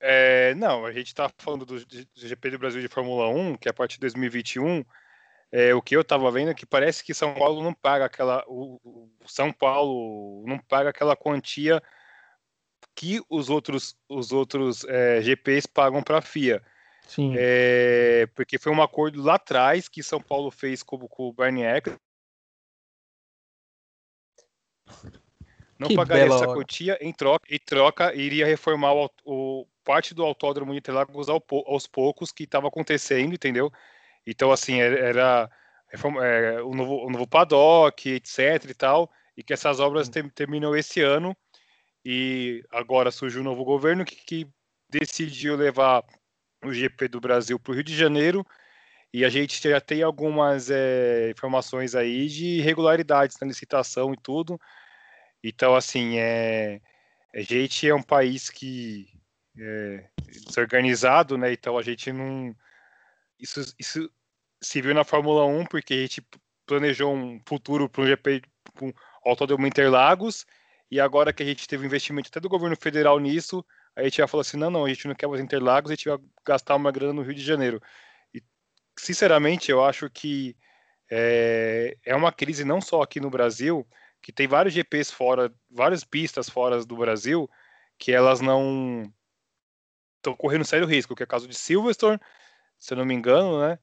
É, 0.00 0.54
não, 0.54 0.84
a 0.84 0.92
gente 0.92 1.08
está 1.08 1.30
falando 1.38 1.64
do, 1.64 1.84
do, 1.84 2.06
GP 2.14 2.50
do 2.50 2.58
Brasil 2.58 2.80
de 2.80 2.88
Fórmula 2.88 3.28
1, 3.28 3.56
que 3.56 3.68
é 3.68 3.70
a 3.70 3.74
partir 3.74 3.94
de 3.94 4.00
2021. 4.00 4.84
É, 5.50 5.74
o 5.74 5.82
que 5.82 5.96
eu 5.96 6.00
estava 6.00 6.30
vendo 6.30 6.50
é 6.50 6.54
que 6.54 6.66
parece 6.66 7.04
que 7.04 7.14
São 7.14 7.34
Paulo 7.34 7.62
não 7.62 7.72
paga 7.72 8.04
aquela. 8.04 8.44
O, 8.46 8.80
o 8.84 9.28
São 9.28 9.52
Paulo 9.52 10.44
não 10.46 10.58
paga 10.58 10.90
aquela 10.90 11.16
quantia 11.16 11.82
que 12.96 13.20
os 13.28 13.50
outros, 13.50 13.94
os 14.08 14.32
outros 14.32 14.84
é, 14.86 15.20
GPs 15.20 15.66
pagam 15.66 16.02
para 16.02 16.18
a 16.18 16.22
FIA. 16.22 16.62
Sim. 17.06 17.34
É, 17.36 18.26
porque 18.34 18.58
foi 18.58 18.72
um 18.72 18.82
acordo 18.82 19.22
lá 19.22 19.34
atrás 19.34 19.86
que 19.88 20.02
São 20.02 20.20
Paulo 20.20 20.50
fez 20.50 20.82
com, 20.82 20.98
com 21.06 21.28
o 21.28 21.32
Bernie 21.32 21.62
Eccles. 21.62 21.98
Não 25.78 25.88
que 25.88 25.94
pagaria 25.94 26.24
essa 26.24 26.46
quantia 26.46 26.98
em 27.02 27.12
troca, 27.12 27.54
em 27.54 27.58
troca 27.58 28.14
iria 28.14 28.46
reformar 28.46 28.94
o, 28.94 29.10
o 29.26 29.66
parte 29.84 30.14
do 30.14 30.24
autódromo 30.24 30.72
de 30.72 30.78
Interlagos 30.78 31.28
ao, 31.28 31.44
aos 31.66 31.86
poucos 31.86 32.32
que 32.32 32.44
estava 32.44 32.66
acontecendo, 32.66 33.34
entendeu? 33.34 33.70
Então, 34.26 34.50
assim, 34.50 34.80
era, 34.80 34.98
era 34.98 35.50
é, 35.92 36.62
o, 36.62 36.74
novo, 36.74 37.06
o 37.06 37.10
novo 37.10 37.26
paddock, 37.26 38.08
etc 38.08 38.64
e 38.70 38.74
tal, 38.74 39.10
e 39.36 39.42
que 39.42 39.52
essas 39.52 39.78
obras 39.78 40.08
ter, 40.08 40.28
terminam 40.32 40.74
esse 40.74 41.02
ano, 41.02 41.36
e 42.08 42.64
agora 42.70 43.10
surgiu 43.10 43.40
um 43.40 43.44
novo 43.44 43.64
governo 43.64 44.04
que, 44.04 44.14
que 44.14 44.48
decidiu 44.88 45.56
levar 45.56 46.04
o 46.64 46.72
GP 46.72 47.08
do 47.08 47.20
Brasil 47.20 47.58
para 47.58 47.72
o 47.72 47.74
Rio 47.74 47.82
de 47.82 47.96
Janeiro, 47.96 48.46
e 49.12 49.24
a 49.24 49.28
gente 49.28 49.60
já 49.60 49.80
tem 49.80 50.04
algumas 50.04 50.70
é, 50.70 51.30
informações 51.30 51.96
aí 51.96 52.28
de 52.28 52.58
irregularidades 52.58 53.36
na 53.40 53.48
licitação 53.48 54.14
e 54.14 54.16
tudo. 54.16 54.56
Então, 55.42 55.74
assim, 55.74 56.16
é, 56.16 56.80
a 57.34 57.40
gente 57.40 57.88
é 57.88 57.94
um 57.94 58.02
país 58.02 58.50
que 58.50 59.08
é, 59.58 60.08
desorganizado, 60.28 61.36
né? 61.36 61.52
Então 61.52 61.76
a 61.76 61.82
gente 61.82 62.12
não. 62.12 62.54
Isso, 63.36 63.74
isso 63.80 64.08
se 64.62 64.80
viu 64.80 64.94
na 64.94 65.02
Fórmula 65.02 65.44
1 65.44 65.66
porque 65.66 65.94
a 65.94 65.98
gente 65.98 66.24
planejou 66.66 67.12
um 67.12 67.40
futuro 67.48 67.88
para 67.88 68.02
um 68.02 68.06
GP, 68.06 68.42
um 68.80 68.92
Autódromo 69.24 69.66
Interlagos, 69.66 70.46
e 70.90 71.00
agora 71.00 71.32
que 71.32 71.42
a 71.42 71.46
gente 71.46 71.66
teve 71.66 71.84
investimento 71.84 72.28
até 72.28 72.38
do 72.38 72.48
governo 72.48 72.76
federal 72.76 73.18
nisso, 73.18 73.64
a 73.94 74.02
gente 74.04 74.18
já 74.18 74.28
falou 74.28 74.42
assim: 74.42 74.56
não, 74.56 74.70
não, 74.70 74.84
a 74.84 74.88
gente 74.88 75.08
não 75.08 75.14
quer 75.14 75.26
mais 75.26 75.40
Interlagos, 75.40 75.90
a 75.90 75.94
gente 75.94 76.08
vai 76.08 76.18
gastar 76.44 76.76
uma 76.76 76.92
grana 76.92 77.12
no 77.12 77.22
Rio 77.22 77.34
de 77.34 77.42
Janeiro. 77.42 77.82
E, 78.32 78.42
sinceramente, 78.98 79.70
eu 79.70 79.84
acho 79.84 80.08
que 80.10 80.56
é, 81.10 81.96
é 82.04 82.14
uma 82.14 82.32
crise 82.32 82.64
não 82.64 82.80
só 82.80 83.02
aqui 83.02 83.20
no 83.20 83.30
Brasil, 83.30 83.86
que 84.22 84.32
tem 84.32 84.46
vários 84.46 84.74
GPs 84.74 85.10
fora, 85.10 85.52
várias 85.70 86.04
pistas 86.04 86.48
fora 86.48 86.84
do 86.84 86.96
Brasil, 86.96 87.50
que 87.98 88.12
elas 88.12 88.40
não 88.40 89.10
estão 90.16 90.34
correndo 90.34 90.64
sério 90.64 90.86
risco, 90.86 91.14
que 91.14 91.22
é 91.22 91.24
o 91.24 91.28
caso 91.28 91.48
de 91.48 91.54
Silverstone, 91.54 92.20
se 92.78 92.92
eu 92.92 92.98
não 92.98 93.04
me 93.04 93.14
engano, 93.14 93.60
né? 93.60 93.78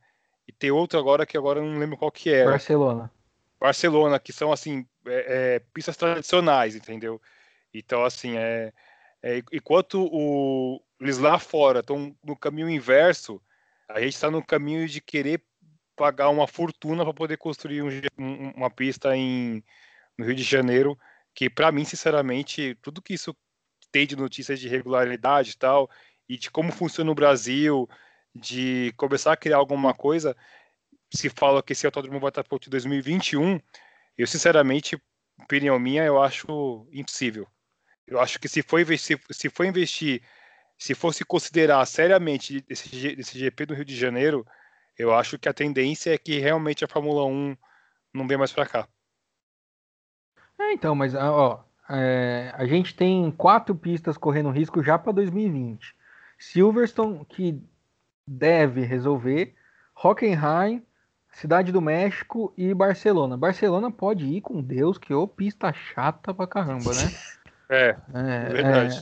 E 0.47 0.51
tem 0.51 0.71
outro 0.71 0.99
agora 0.99 1.25
que 1.25 1.37
agora 1.37 1.61
não 1.61 1.79
lembro 1.79 1.97
qual 1.97 2.11
que 2.11 2.29
é. 2.29 2.45
Barcelona. 2.45 3.11
Barcelona, 3.59 4.19
que 4.19 4.33
são 4.33 4.51
assim 4.51 4.85
é, 5.05 5.55
é, 5.55 5.59
pistas 5.73 5.97
tradicionais, 5.97 6.75
entendeu? 6.75 7.21
Então 7.73 8.03
assim 8.03 8.37
é, 8.37 8.71
é 9.21 9.41
enquanto 9.51 10.07
o, 10.11 10.81
eles 10.99 11.17
lá 11.17 11.39
fora 11.39 11.79
estão 11.79 12.15
no 12.23 12.35
caminho 12.35 12.69
inverso, 12.69 13.41
a 13.87 13.99
gente 13.99 14.13
está 14.13 14.29
no 14.31 14.43
caminho 14.45 14.87
de 14.87 15.01
querer 15.01 15.41
pagar 15.95 16.29
uma 16.29 16.47
fortuna 16.47 17.03
para 17.03 17.13
poder 17.13 17.37
construir 17.37 17.81
um, 17.81 17.89
um, 18.17 18.51
uma 18.51 18.69
pista 18.69 19.15
em 19.15 19.63
no 20.17 20.25
Rio 20.25 20.35
de 20.35 20.43
Janeiro, 20.43 20.97
que 21.33 21.49
para 21.49 21.71
mim 21.71 21.85
sinceramente 21.85 22.77
tudo 22.81 23.01
que 23.01 23.13
isso 23.13 23.35
tem 23.91 24.07
de 24.07 24.15
notícias 24.15 24.59
de 24.59 24.67
irregularidade 24.67 25.51
e 25.51 25.57
tal, 25.57 25.89
e 26.27 26.37
de 26.37 26.49
como 26.49 26.71
funciona 26.71 27.11
o 27.11 27.15
Brasil, 27.15 27.87
de 28.35 28.93
começar 28.97 29.33
a 29.33 29.37
criar 29.37 29.57
alguma 29.57 29.93
coisa, 29.93 30.35
se 31.13 31.29
fala 31.29 31.61
que 31.61 31.73
esse 31.73 31.85
autódromo 31.85 32.19
vai 32.19 32.29
estar 32.29 32.43
pronto 32.43 32.67
em 32.67 32.71
2021, 32.71 33.59
eu 34.17 34.27
sinceramente, 34.27 34.97
opinião 35.39 35.79
minha, 35.79 36.03
eu 36.03 36.21
acho 36.21 36.87
impossível. 36.91 37.47
Eu 38.05 38.19
acho 38.19 38.39
que 38.39 38.47
se 38.47 38.61
for 38.61 38.79
investir, 38.79 39.19
se 39.31 39.49
for 39.49 39.65
investir, 39.65 40.21
se 40.77 40.93
fosse 40.93 41.23
considerar 41.23 41.85
seriamente 41.85 42.63
esse, 42.69 43.07
esse 43.19 43.39
GP 43.39 43.65
do 43.65 43.73
Rio 43.73 43.85
de 43.85 43.95
Janeiro, 43.95 44.45
eu 44.97 45.13
acho 45.13 45.39
que 45.39 45.49
a 45.49 45.53
tendência 45.53 46.13
é 46.13 46.17
que 46.17 46.39
realmente 46.39 46.83
a 46.83 46.87
Fórmula 46.87 47.25
1 47.25 47.55
não 48.13 48.27
vem 48.27 48.37
mais 48.37 48.51
para 48.51 48.65
cá. 48.65 48.87
É, 50.59 50.73
então, 50.73 50.93
mas 50.93 51.15
ó, 51.15 51.65
é, 51.89 52.51
a 52.55 52.65
gente 52.65 52.95
tem 52.95 53.31
quatro 53.31 53.75
pistas 53.75 54.17
correndo 54.17 54.51
risco 54.51 54.83
já 54.83 54.97
para 54.97 55.11
2020. 55.13 55.95
Silverstone, 56.37 57.25
que 57.25 57.61
deve 58.27 58.81
resolver, 58.81 59.55
Hockenheim, 59.95 60.85
Cidade 61.33 61.71
do 61.71 61.81
México 61.81 62.53
e 62.55 62.73
Barcelona. 62.73 63.35
Barcelona 63.35 63.91
pode 63.91 64.25
ir 64.25 64.41
com 64.41 64.61
Deus, 64.61 64.97
que 64.97 65.13
ô 65.13 65.27
pista 65.27 65.73
chata 65.73 66.33
pra 66.33 66.47
caramba, 66.47 66.91
né? 66.93 67.11
É, 67.69 67.95
é, 68.13 68.45
é 68.45 68.49
verdade. 68.49 68.97
É, 68.97 69.01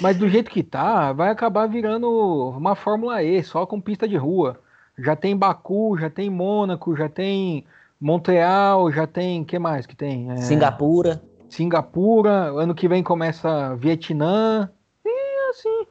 mas 0.00 0.16
do 0.16 0.28
jeito 0.28 0.50
que 0.50 0.62
tá, 0.62 1.12
vai 1.12 1.28
acabar 1.28 1.68
virando 1.68 2.08
uma 2.56 2.74
Fórmula 2.74 3.22
E, 3.22 3.44
só 3.44 3.64
com 3.64 3.80
pista 3.80 4.08
de 4.08 4.16
rua. 4.16 4.58
Já 4.98 5.14
tem 5.14 5.36
Baku, 5.36 5.96
já 5.96 6.10
tem 6.10 6.28
Mônaco, 6.28 6.96
já 6.96 7.08
tem 7.08 7.64
Montreal, 8.00 8.90
já 8.90 9.06
tem. 9.06 9.44
que 9.44 9.58
mais 9.58 9.86
que 9.86 9.94
tem? 9.94 10.32
É, 10.32 10.36
Singapura. 10.38 11.22
Singapura, 11.48 12.50
ano 12.50 12.74
que 12.74 12.88
vem 12.88 13.04
começa 13.04 13.76
Vietnã. 13.76 14.68
E 15.04 15.50
assim. 15.50 15.86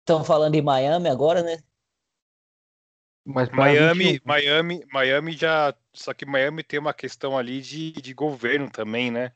Estão 0.00 0.22
falando 0.22 0.54
em 0.54 0.62
Miami 0.62 1.08
agora, 1.08 1.42
né? 1.42 1.58
Mas 3.26 3.48
Miami, 3.50 4.20
Miami, 4.24 4.84
Miami 4.92 5.32
já. 5.32 5.74
Só 5.92 6.14
que 6.14 6.24
Miami 6.24 6.62
tem 6.62 6.78
uma 6.78 6.94
questão 6.94 7.36
ali 7.36 7.60
de, 7.60 7.90
de 7.92 8.14
governo 8.14 8.70
também, 8.70 9.10
né? 9.10 9.32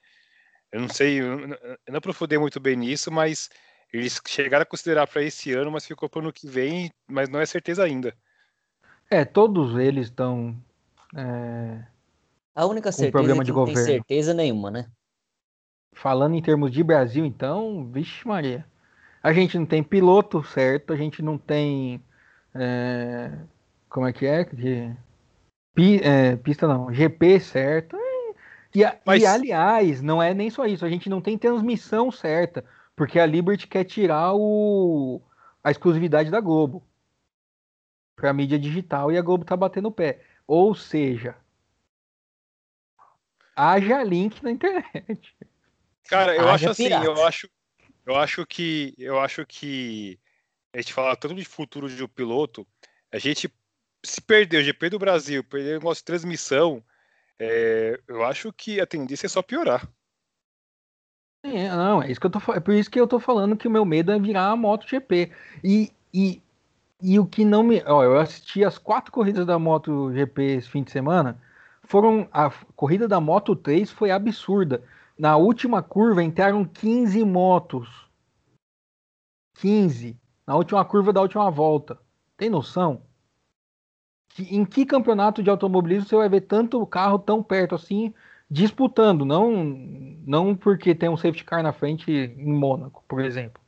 Eu 0.71 0.81
não 0.81 0.89
sei, 0.89 1.21
eu 1.21 1.49
não 1.49 1.97
aprofundei 1.97 2.39
muito 2.39 2.61
bem 2.61 2.77
nisso, 2.77 3.11
mas 3.11 3.51
eles 3.93 4.21
chegaram 4.29 4.63
a 4.63 4.67
considerar 4.67 5.09
para 5.09 5.25
esse 5.25 5.53
ano, 5.53 5.73
mas 5.73 5.85
ficou 5.85 6.09
para 6.09 6.21
o 6.21 6.23
ano 6.23 6.33
que 6.33 6.47
vem, 6.47 6.93
mas 7.09 7.29
não 7.29 7.41
é 7.41 7.47
certeza 7.47 7.83
ainda. 7.83 8.15
É, 9.11 9.25
todos 9.25 9.77
eles 9.77 10.07
estão. 10.07 10.57
É, 11.17 11.83
a 12.55 12.67
única 12.67 12.93
certeza 12.93 13.11
problema 13.11 13.39
é 13.39 13.41
que 13.41 13.47
de 13.47 13.51
não 13.51 13.59
governo. 13.59 13.85
tem 13.85 13.95
certeza 13.95 14.33
nenhuma, 14.33 14.71
né? 14.71 14.89
Falando 15.93 16.37
em 16.37 16.43
termos 16.43 16.71
de 16.71 16.85
Brasil, 16.85 17.27
então, 17.27 17.91
vixe 17.91 18.27
Maria. 18.27 18.65
A 19.21 19.33
gente 19.33 19.59
não 19.59 19.67
tem 19.67 19.83
piloto 19.83 20.45
certo, 20.45 20.93
a 20.93 20.97
gente 20.97 21.21
não 21.21 21.37
tem. 21.37 22.01
É, 22.55 23.33
como 23.91 24.07
é 24.07 24.13
que 24.13 24.25
é? 24.25 24.45
De, 24.45 24.97
pi, 25.75 26.01
é, 26.03 26.37
pista 26.37 26.67
não, 26.67 26.93
GP 26.93 27.41
certo. 27.41 27.97
E, 28.75 28.83
Mas... 29.05 29.23
e, 29.23 29.27
aliás, 29.27 30.01
não 30.01 30.23
é 30.23 30.33
nem 30.33 30.49
só 30.49 30.65
isso, 30.65 30.85
a 30.85 30.89
gente 30.89 31.09
não 31.11 31.21
tem 31.21 31.37
transmissão 31.37 32.11
certa, 32.11 32.65
porque 32.95 33.19
a 33.19 33.27
Liberty 33.27 33.67
quer 33.67 33.85
tirar 33.85 34.33
o, 34.35 35.21
a 35.63 35.71
exclusividade 35.71 36.31
da 36.31 36.41
Globo 36.41 36.83
para 38.15 38.33
mídia 38.33 38.59
digital 38.59 39.11
e 39.11 39.19
a 39.19 39.23
Globo 39.23 39.45
tá 39.45 39.57
batendo 39.57 39.89
o 39.89 39.93
pé. 39.93 40.23
Ou 40.47 40.75
seja, 40.75 41.37
haja 43.57 44.03
link 44.05 44.43
na 44.43 44.53
internet. 44.53 45.37
Cara, 46.09 46.35
eu 46.35 46.43
haja 46.43 46.55
acho 46.55 46.71
assim, 46.71 46.85
pirata. 46.85 47.07
eu 47.07 47.27
acho 47.27 47.51
eu 48.07 48.17
acho 48.17 48.47
que 48.47 48.95
eu 48.99 49.21
acho 49.21 49.47
que 49.47 50.19
a 50.73 50.81
gente 50.81 50.93
fala 50.93 51.17
tanto 51.17 51.35
de 51.35 51.45
futuro 51.45 51.89
de 51.89 52.03
um 52.03 52.09
piloto, 52.09 52.67
a 53.13 53.19
gente 53.19 53.53
se 54.05 54.21
perder 54.21 54.59
o 54.59 54.65
GP 54.65 54.91
do 54.91 54.99
Brasil, 54.99 55.45
perder 55.45 55.73
o 55.73 55.79
negócio 55.79 56.01
de 56.01 56.07
transmissão, 56.07 56.83
é, 57.39 58.01
eu 58.07 58.25
acho 58.25 58.53
que 58.53 58.81
a 58.81 58.87
tendência 58.87 59.27
é 59.27 59.29
só 59.29 59.43
piorar. 59.43 59.89
É, 61.43 61.69
não, 61.71 62.03
é 62.03 62.11
isso 62.11 62.21
que 62.21 62.27
eu 62.27 62.31
tô 62.31 62.53
É 62.53 62.61
por 62.61 62.75
isso 62.75 62.91
que 62.91 63.01
eu 63.01 63.07
tô 63.07 63.19
falando 63.19 63.57
que 63.57 63.67
o 63.67 63.71
meu 63.71 63.85
medo 63.85 64.13
é 64.13 64.19
virar 64.19 64.49
a 64.49 64.57
MotoGP. 64.57 65.33
E, 65.65 65.91
e, 66.13 66.43
e 67.01 67.19
o 67.19 67.27
que 67.27 67.45
não 67.45 67.63
me. 67.63 67.83
Ó, 67.87 68.05
eu 68.05 68.19
assisti 68.19 68.63
as 68.63 68.77
quatro 68.77 69.11
corridas 69.11 69.47
da 69.47 69.59
MotoGP 69.59 70.43
esse 70.43 70.69
fim 70.69 70.83
de 70.83 70.91
semana. 70.91 71.41
Foram. 71.85 72.29
A 72.31 72.51
corrida 72.77 73.09
da 73.09 73.21
Moto 73.21 73.57
3 73.57 73.91
foi 73.91 74.11
absurda. 74.11 74.83
Na 75.19 75.37
última 75.37 75.83
curva 75.83 76.23
entraram 76.23 76.65
15 76.65 77.25
motos 77.25 78.11
15 79.61 80.19
na 80.47 80.57
última 80.57 80.85
curva 80.85 81.13
da 81.13 81.21
última 81.21 81.51
volta. 81.51 81.99
Tem 82.37 82.49
noção? 82.49 83.03
Em 84.51 84.65
que 84.65 84.85
campeonato 84.87 85.43
de 85.43 85.51
automobilismo 85.51 86.09
você 86.09 86.17
vai 86.17 86.29
ver 86.29 86.43
tanto 86.43 86.85
carro 86.87 87.19
tão 87.19 87.43
perto 87.43 87.75
assim 87.75 88.13
disputando? 88.51 89.25
Não, 89.25 89.65
não 90.27 90.57
porque 90.57 90.95
tem 90.95 91.09
um 91.09 91.17
safety 91.17 91.45
car 91.45 91.63
na 91.63 91.73
frente 91.73 92.11
em 92.11 92.53
Mônaco, 92.53 93.05
por 93.09 93.21
exemplo. 93.21 93.61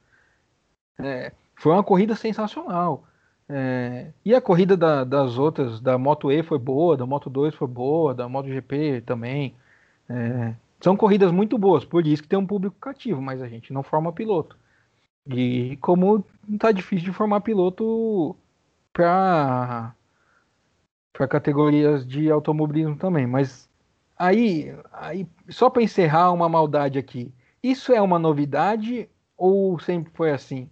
É, 0.98 1.32
foi 1.56 1.72
uma 1.72 1.84
corrida 1.84 2.14
sensacional. 2.14 3.04
É, 3.48 4.12
e 4.24 4.34
a 4.34 4.40
corrida 4.40 4.76
da, 4.76 5.04
das 5.04 5.38
outras, 5.38 5.80
da 5.80 5.98
Moto 5.98 6.30
E 6.32 6.42
foi 6.42 6.58
boa, 6.58 6.96
da 6.96 7.06
Moto 7.06 7.28
2 7.28 7.54
foi 7.54 7.68
boa, 7.68 8.14
da 8.14 8.28
Moto 8.28 8.48
GP 8.48 9.02
também. 9.02 9.54
É, 10.08 10.54
são 10.80 10.96
corridas 10.96 11.30
muito 11.30 11.56
boas, 11.58 11.84
por 11.84 12.06
isso 12.06 12.22
que 12.22 12.28
tem 12.28 12.38
um 12.38 12.46
público 12.46 12.76
cativo, 12.80 13.20
mas 13.22 13.40
a 13.42 13.48
gente 13.48 13.72
não 13.72 13.82
forma 13.82 14.12
piloto. 14.12 14.56
E 15.26 15.76
como 15.80 16.24
tá 16.58 16.72
difícil 16.72 17.04
de 17.10 17.16
formar 17.16 17.40
piloto 17.42 18.36
para 18.92 19.94
para 21.12 21.28
categorias 21.28 22.06
de 22.06 22.30
automobilismo 22.30 22.96
também, 22.96 23.26
mas 23.26 23.68
aí, 24.16 24.74
aí 24.92 25.26
só 25.48 25.68
para 25.68 25.82
encerrar 25.82 26.32
uma 26.32 26.48
maldade 26.48 26.98
aqui, 26.98 27.32
isso 27.62 27.92
é 27.92 28.00
uma 28.00 28.18
novidade 28.18 29.08
ou 29.36 29.78
sempre 29.78 30.12
foi 30.14 30.30
assim? 30.32 30.68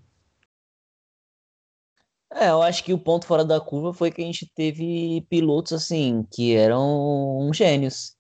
É, 2.33 2.51
eu 2.51 2.63
acho 2.63 2.85
que 2.85 2.93
o 2.93 2.99
ponto 2.99 3.27
fora 3.27 3.45
da 3.45 3.61
curva 3.61 3.93
foi 3.93 4.11
que 4.11 4.23
a 4.23 4.25
gente 4.25 4.47
teve 4.55 5.27
pilotos 5.29 5.73
assim 5.73 6.25
que 6.31 6.55
eram 6.55 7.51
gênios. 7.53 8.17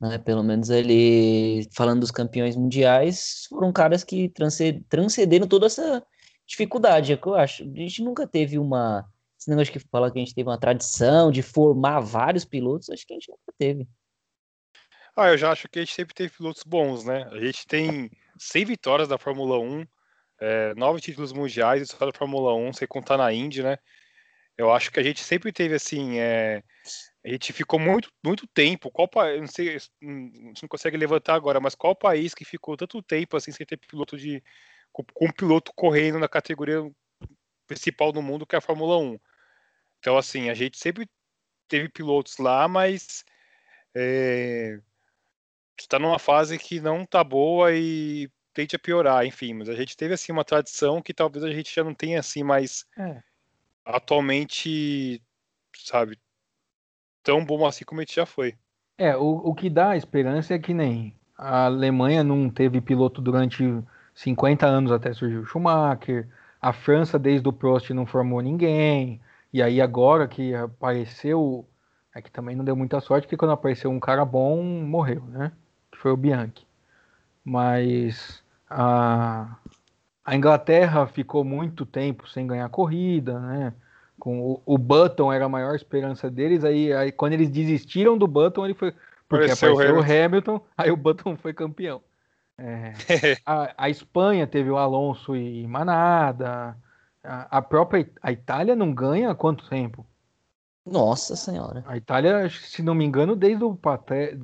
Né? 0.00 0.18
Pelo 0.18 0.42
menos 0.42 0.70
ele, 0.70 1.68
falando 1.74 2.00
dos 2.00 2.10
campeões 2.10 2.56
mundiais, 2.56 3.46
foram 3.48 3.72
caras 3.72 4.04
que 4.04 4.28
transcenderam 4.88 5.46
toda 5.48 5.66
essa 5.66 6.04
dificuldade. 6.46 7.12
É 7.12 7.16
que 7.16 7.26
eu 7.26 7.34
acho. 7.34 7.64
A 7.64 7.66
gente 7.66 8.02
nunca 8.02 8.26
teve 8.26 8.58
uma. 8.58 9.04
Esse 9.42 9.50
negócio 9.50 9.72
que 9.72 9.80
fala 9.80 10.08
que 10.08 10.20
a 10.20 10.20
gente 10.20 10.36
teve 10.36 10.48
uma 10.48 10.58
tradição 10.58 11.32
de 11.32 11.42
formar 11.42 11.98
vários 11.98 12.44
pilotos, 12.44 12.88
acho 12.90 13.04
que 13.04 13.12
a 13.12 13.16
gente 13.16 13.28
nunca 13.28 13.52
teve. 13.58 13.88
Ah, 15.16 15.30
eu 15.30 15.36
já 15.36 15.50
acho 15.50 15.68
que 15.68 15.80
a 15.80 15.82
gente 15.82 15.94
sempre 15.94 16.14
teve 16.14 16.32
pilotos 16.32 16.62
bons, 16.62 17.04
né? 17.04 17.24
A 17.24 17.40
gente 17.40 17.66
tem 17.66 18.08
100 18.38 18.64
vitórias 18.64 19.08
da 19.08 19.18
Fórmula 19.18 19.58
1 19.58 19.84
é, 20.40 20.74
nove 20.76 21.00
títulos 21.00 21.32
mundiais, 21.32 21.88
só 21.88 22.06
da 22.06 22.16
Fórmula 22.16 22.54
1, 22.54 22.72
sem 22.72 22.86
contar 22.86 23.16
na 23.16 23.32
Indy, 23.32 23.64
né? 23.64 23.78
Eu 24.56 24.72
acho 24.72 24.92
que 24.92 25.00
a 25.00 25.02
gente 25.02 25.24
sempre 25.24 25.50
teve 25.50 25.74
assim, 25.74 26.20
é, 26.20 26.62
a 27.24 27.28
gente 27.28 27.52
ficou 27.52 27.80
muito, 27.80 28.12
muito 28.24 28.46
tempo. 28.46 28.92
Qual 28.92 29.10
não 29.40 29.48
sei, 29.48 29.76
não 30.00 30.68
consegue 30.68 30.96
levantar 30.96 31.34
agora, 31.34 31.58
mas 31.58 31.74
qual 31.74 31.96
país 31.96 32.32
que 32.32 32.44
ficou 32.44 32.76
tanto 32.76 33.02
tempo 33.02 33.36
assim 33.36 33.50
sem 33.50 33.66
ter 33.66 33.76
piloto 33.76 34.16
de 34.16 34.40
com, 34.92 35.02
com 35.12 35.26
um 35.26 35.32
piloto 35.32 35.72
correndo 35.74 36.20
na 36.20 36.28
categoria 36.28 36.88
principal 37.66 38.12
do 38.12 38.22
mundo 38.22 38.46
que 38.46 38.54
é 38.54 38.58
a 38.58 38.62
Fórmula 38.62 38.98
1? 38.98 39.18
Então 40.02 40.18
assim, 40.18 40.50
a 40.50 40.54
gente 40.54 40.76
sempre 40.76 41.08
teve 41.68 41.88
pilotos 41.88 42.38
lá, 42.38 42.66
mas 42.66 43.24
é, 43.94 44.80
está 45.78 45.96
numa 45.96 46.18
fase 46.18 46.58
que 46.58 46.80
não 46.80 47.06
tá 47.06 47.22
boa 47.22 47.72
e 47.72 48.28
tende 48.52 48.74
a 48.74 48.80
piorar, 48.80 49.24
enfim, 49.24 49.54
mas 49.54 49.68
a 49.68 49.76
gente 49.76 49.96
teve 49.96 50.12
assim 50.12 50.32
uma 50.32 50.44
tradição 50.44 51.00
que 51.00 51.14
talvez 51.14 51.44
a 51.44 51.52
gente 51.52 51.72
já 51.72 51.84
não 51.84 51.94
tenha 51.94 52.18
assim 52.18 52.42
mais 52.42 52.84
é. 52.98 53.22
atualmente, 53.84 55.22
sabe, 55.78 56.18
tão 57.22 57.44
bom 57.44 57.64
assim 57.64 57.84
como 57.84 58.00
a 58.00 58.04
gente 58.04 58.16
já 58.16 58.26
foi. 58.26 58.56
É, 58.98 59.16
o, 59.16 59.36
o 59.36 59.54
que 59.54 59.70
dá 59.70 59.96
esperança 59.96 60.52
é 60.52 60.58
que 60.58 60.74
nem 60.74 61.16
a 61.38 61.66
Alemanha 61.66 62.24
não 62.24 62.50
teve 62.50 62.80
piloto 62.80 63.22
durante 63.22 63.62
50 64.14 64.66
anos 64.66 64.90
até 64.90 65.14
surgir 65.14 65.38
o 65.38 65.46
Schumacher, 65.46 66.28
a 66.60 66.72
França 66.72 67.20
desde 67.20 67.48
o 67.48 67.52
Prost 67.52 67.88
não 67.90 68.04
formou 68.04 68.40
ninguém, 68.40 69.20
e 69.52 69.62
aí 69.62 69.80
agora 69.80 70.26
que 70.26 70.54
apareceu, 70.54 71.66
é 72.14 72.22
que 72.22 72.30
também 72.30 72.56
não 72.56 72.64
deu 72.64 72.76
muita 72.76 73.00
sorte, 73.00 73.28
que 73.28 73.36
quando 73.36 73.52
apareceu 73.52 73.90
um 73.90 74.00
cara 74.00 74.24
bom, 74.24 74.62
morreu, 74.62 75.22
né? 75.28 75.52
Que 75.90 75.98
foi 75.98 76.12
o 76.12 76.16
Bianchi. 76.16 76.66
Mas 77.44 78.42
a, 78.68 79.56
a 80.24 80.36
Inglaterra 80.36 81.06
ficou 81.06 81.44
muito 81.44 81.84
tempo 81.84 82.28
sem 82.28 82.46
ganhar 82.46 82.68
corrida, 82.68 83.38
né? 83.40 83.74
Com 84.18 84.40
o, 84.40 84.62
o 84.64 84.78
Button 84.78 85.32
era 85.32 85.46
a 85.46 85.48
maior 85.48 85.74
esperança 85.74 86.30
deles, 86.30 86.64
aí, 86.64 86.92
aí 86.92 87.10
quando 87.10 87.32
eles 87.32 87.50
desistiram 87.50 88.16
do 88.16 88.26
Button, 88.26 88.64
ele 88.64 88.74
foi 88.74 88.94
porque 89.28 89.46
apareceu, 89.46 89.72
apareceu 89.72 89.96
o, 89.96 90.00
Hamilton. 90.00 90.24
Hamilton, 90.24 90.66
aí 90.76 90.90
o 90.90 90.96
Button 90.96 91.36
foi 91.36 91.52
campeão. 91.54 92.02
É, 92.58 92.92
a, 93.46 93.74
a, 93.76 93.90
Espanha 93.90 94.46
teve 94.46 94.70
o 94.70 94.76
Alonso 94.76 95.34
e 95.34 95.66
Manada. 95.66 96.76
A, 97.24 97.58
a, 97.58 97.62
própria 97.62 98.10
a 98.20 98.32
Itália 98.32 98.74
não 98.74 98.92
ganha 98.92 99.30
há 99.30 99.34
quanto 99.34 99.68
tempo? 99.68 100.06
Nossa 100.84 101.36
senhora. 101.36 101.84
A 101.86 101.96
Itália, 101.96 102.48
se 102.50 102.82
não 102.82 102.94
me 102.94 103.04
engano, 103.04 103.36
desde 103.36 103.62
o 103.62 103.76
Paté, 103.76 104.36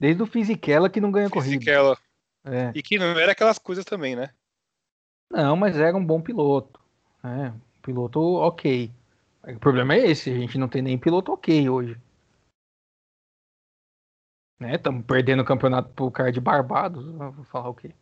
desde 0.00 0.22
o 0.22 0.26
Fisichella 0.26 0.88
que 0.88 1.00
não 1.00 1.10
ganha 1.10 1.28
Fisichella. 1.28 1.96
corrida. 1.96 2.08
É. 2.44 2.72
E 2.74 2.82
que 2.82 2.98
não 2.98 3.06
era 3.06 3.32
aquelas 3.32 3.58
coisas 3.58 3.84
também, 3.84 4.16
né? 4.16 4.30
Não, 5.30 5.54
mas 5.54 5.76
era 5.76 5.96
um 5.96 6.04
bom 6.04 6.20
piloto. 6.22 6.80
É, 7.22 7.52
piloto 7.82 8.20
ok. 8.20 8.90
O 9.42 9.58
problema 9.58 9.94
é 9.94 10.10
esse, 10.10 10.30
a 10.30 10.34
gente 10.34 10.56
não 10.56 10.68
tem 10.68 10.80
nem 10.80 10.98
piloto 10.98 11.32
ok 11.32 11.68
hoje. 11.68 12.00
Né? 14.58 14.74
Estamos 14.74 15.04
perdendo 15.04 15.42
o 15.42 15.44
campeonato 15.44 15.90
pro 15.90 16.10
cara 16.10 16.32
de 16.32 16.40
Barbados. 16.40 17.04
Vou 17.04 17.44
falar 17.44 17.68
o 17.68 17.74
quê? 17.74 17.94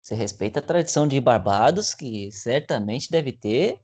Você 0.00 0.14
respeita 0.14 0.60
a 0.60 0.62
tradição 0.62 1.06
de 1.06 1.20
Barbados, 1.20 1.94
que 1.94 2.30
certamente 2.32 3.10
deve 3.10 3.32
ter. 3.32 3.80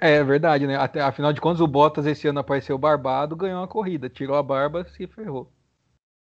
É 0.00 0.24
verdade, 0.24 0.66
né? 0.66 0.76
Até, 0.76 1.00
afinal 1.00 1.32
de 1.32 1.40
contas, 1.40 1.60
o 1.60 1.66
Bottas 1.66 2.06
esse 2.06 2.26
ano 2.26 2.40
apareceu 2.40 2.78
barbado, 2.78 3.36
ganhou 3.36 3.60
uma 3.60 3.68
corrida, 3.68 4.08
tirou 4.08 4.36
a 4.36 4.42
barba, 4.42 4.86
se 4.88 5.06
ferrou. 5.06 5.52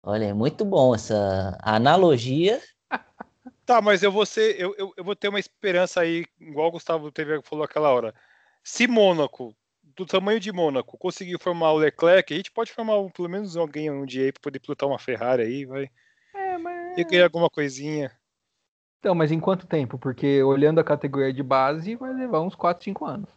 Olha, 0.01 0.25
é 0.25 0.33
muito 0.33 0.65
bom 0.65 0.95
essa 0.95 1.57
analogia. 1.61 2.61
Tá, 3.65 3.83
mas 3.83 4.01
eu 4.01 4.11
vou 4.11 4.25
ser, 4.25 4.59
eu, 4.59 4.73
eu, 4.79 4.91
eu, 4.97 5.03
vou 5.03 5.15
ter 5.15 5.27
uma 5.27 5.39
esperança 5.39 6.01
aí, 6.01 6.25
igual 6.39 6.69
o 6.69 6.71
Gustavo 6.71 7.11
teve, 7.11 7.39
falou 7.43 7.63
aquela 7.63 7.91
hora. 7.91 8.15
Se 8.63 8.87
Mônaco, 8.87 9.55
do 9.95 10.07
tamanho 10.07 10.39
de 10.39 10.51
Mônaco, 10.51 10.97
conseguir 10.97 11.37
formar 11.39 11.73
o 11.73 11.77
Leclerc, 11.77 12.33
a 12.33 12.37
gente 12.37 12.51
pode 12.51 12.71
formar 12.71 12.97
um, 12.97 13.11
pelo 13.11 13.29
menos 13.29 13.55
alguém 13.55 13.91
um 13.91 14.07
dia 14.07 14.25
aí 14.25 14.31
para 14.31 14.41
poder 14.41 14.59
pilotar 14.59 14.89
uma 14.89 14.97
Ferrari 14.97 15.43
aí, 15.43 15.65
vai. 15.65 15.87
É, 16.33 16.57
mas... 16.57 16.97
E 16.97 17.03
ganhar 17.03 17.25
alguma 17.25 17.47
coisinha. 17.47 18.11
Então, 18.99 19.15
mas 19.15 19.31
em 19.31 19.39
quanto 19.39 19.65
tempo? 19.65 19.97
Porque 19.97 20.43
olhando 20.43 20.79
a 20.79 20.83
categoria 20.83 21.31
de 21.31 21.41
base, 21.41 21.95
vai 21.95 22.13
levar 22.13 22.41
uns 22.41 22.53
4, 22.53 22.83
5 22.83 23.05
anos. 23.05 23.29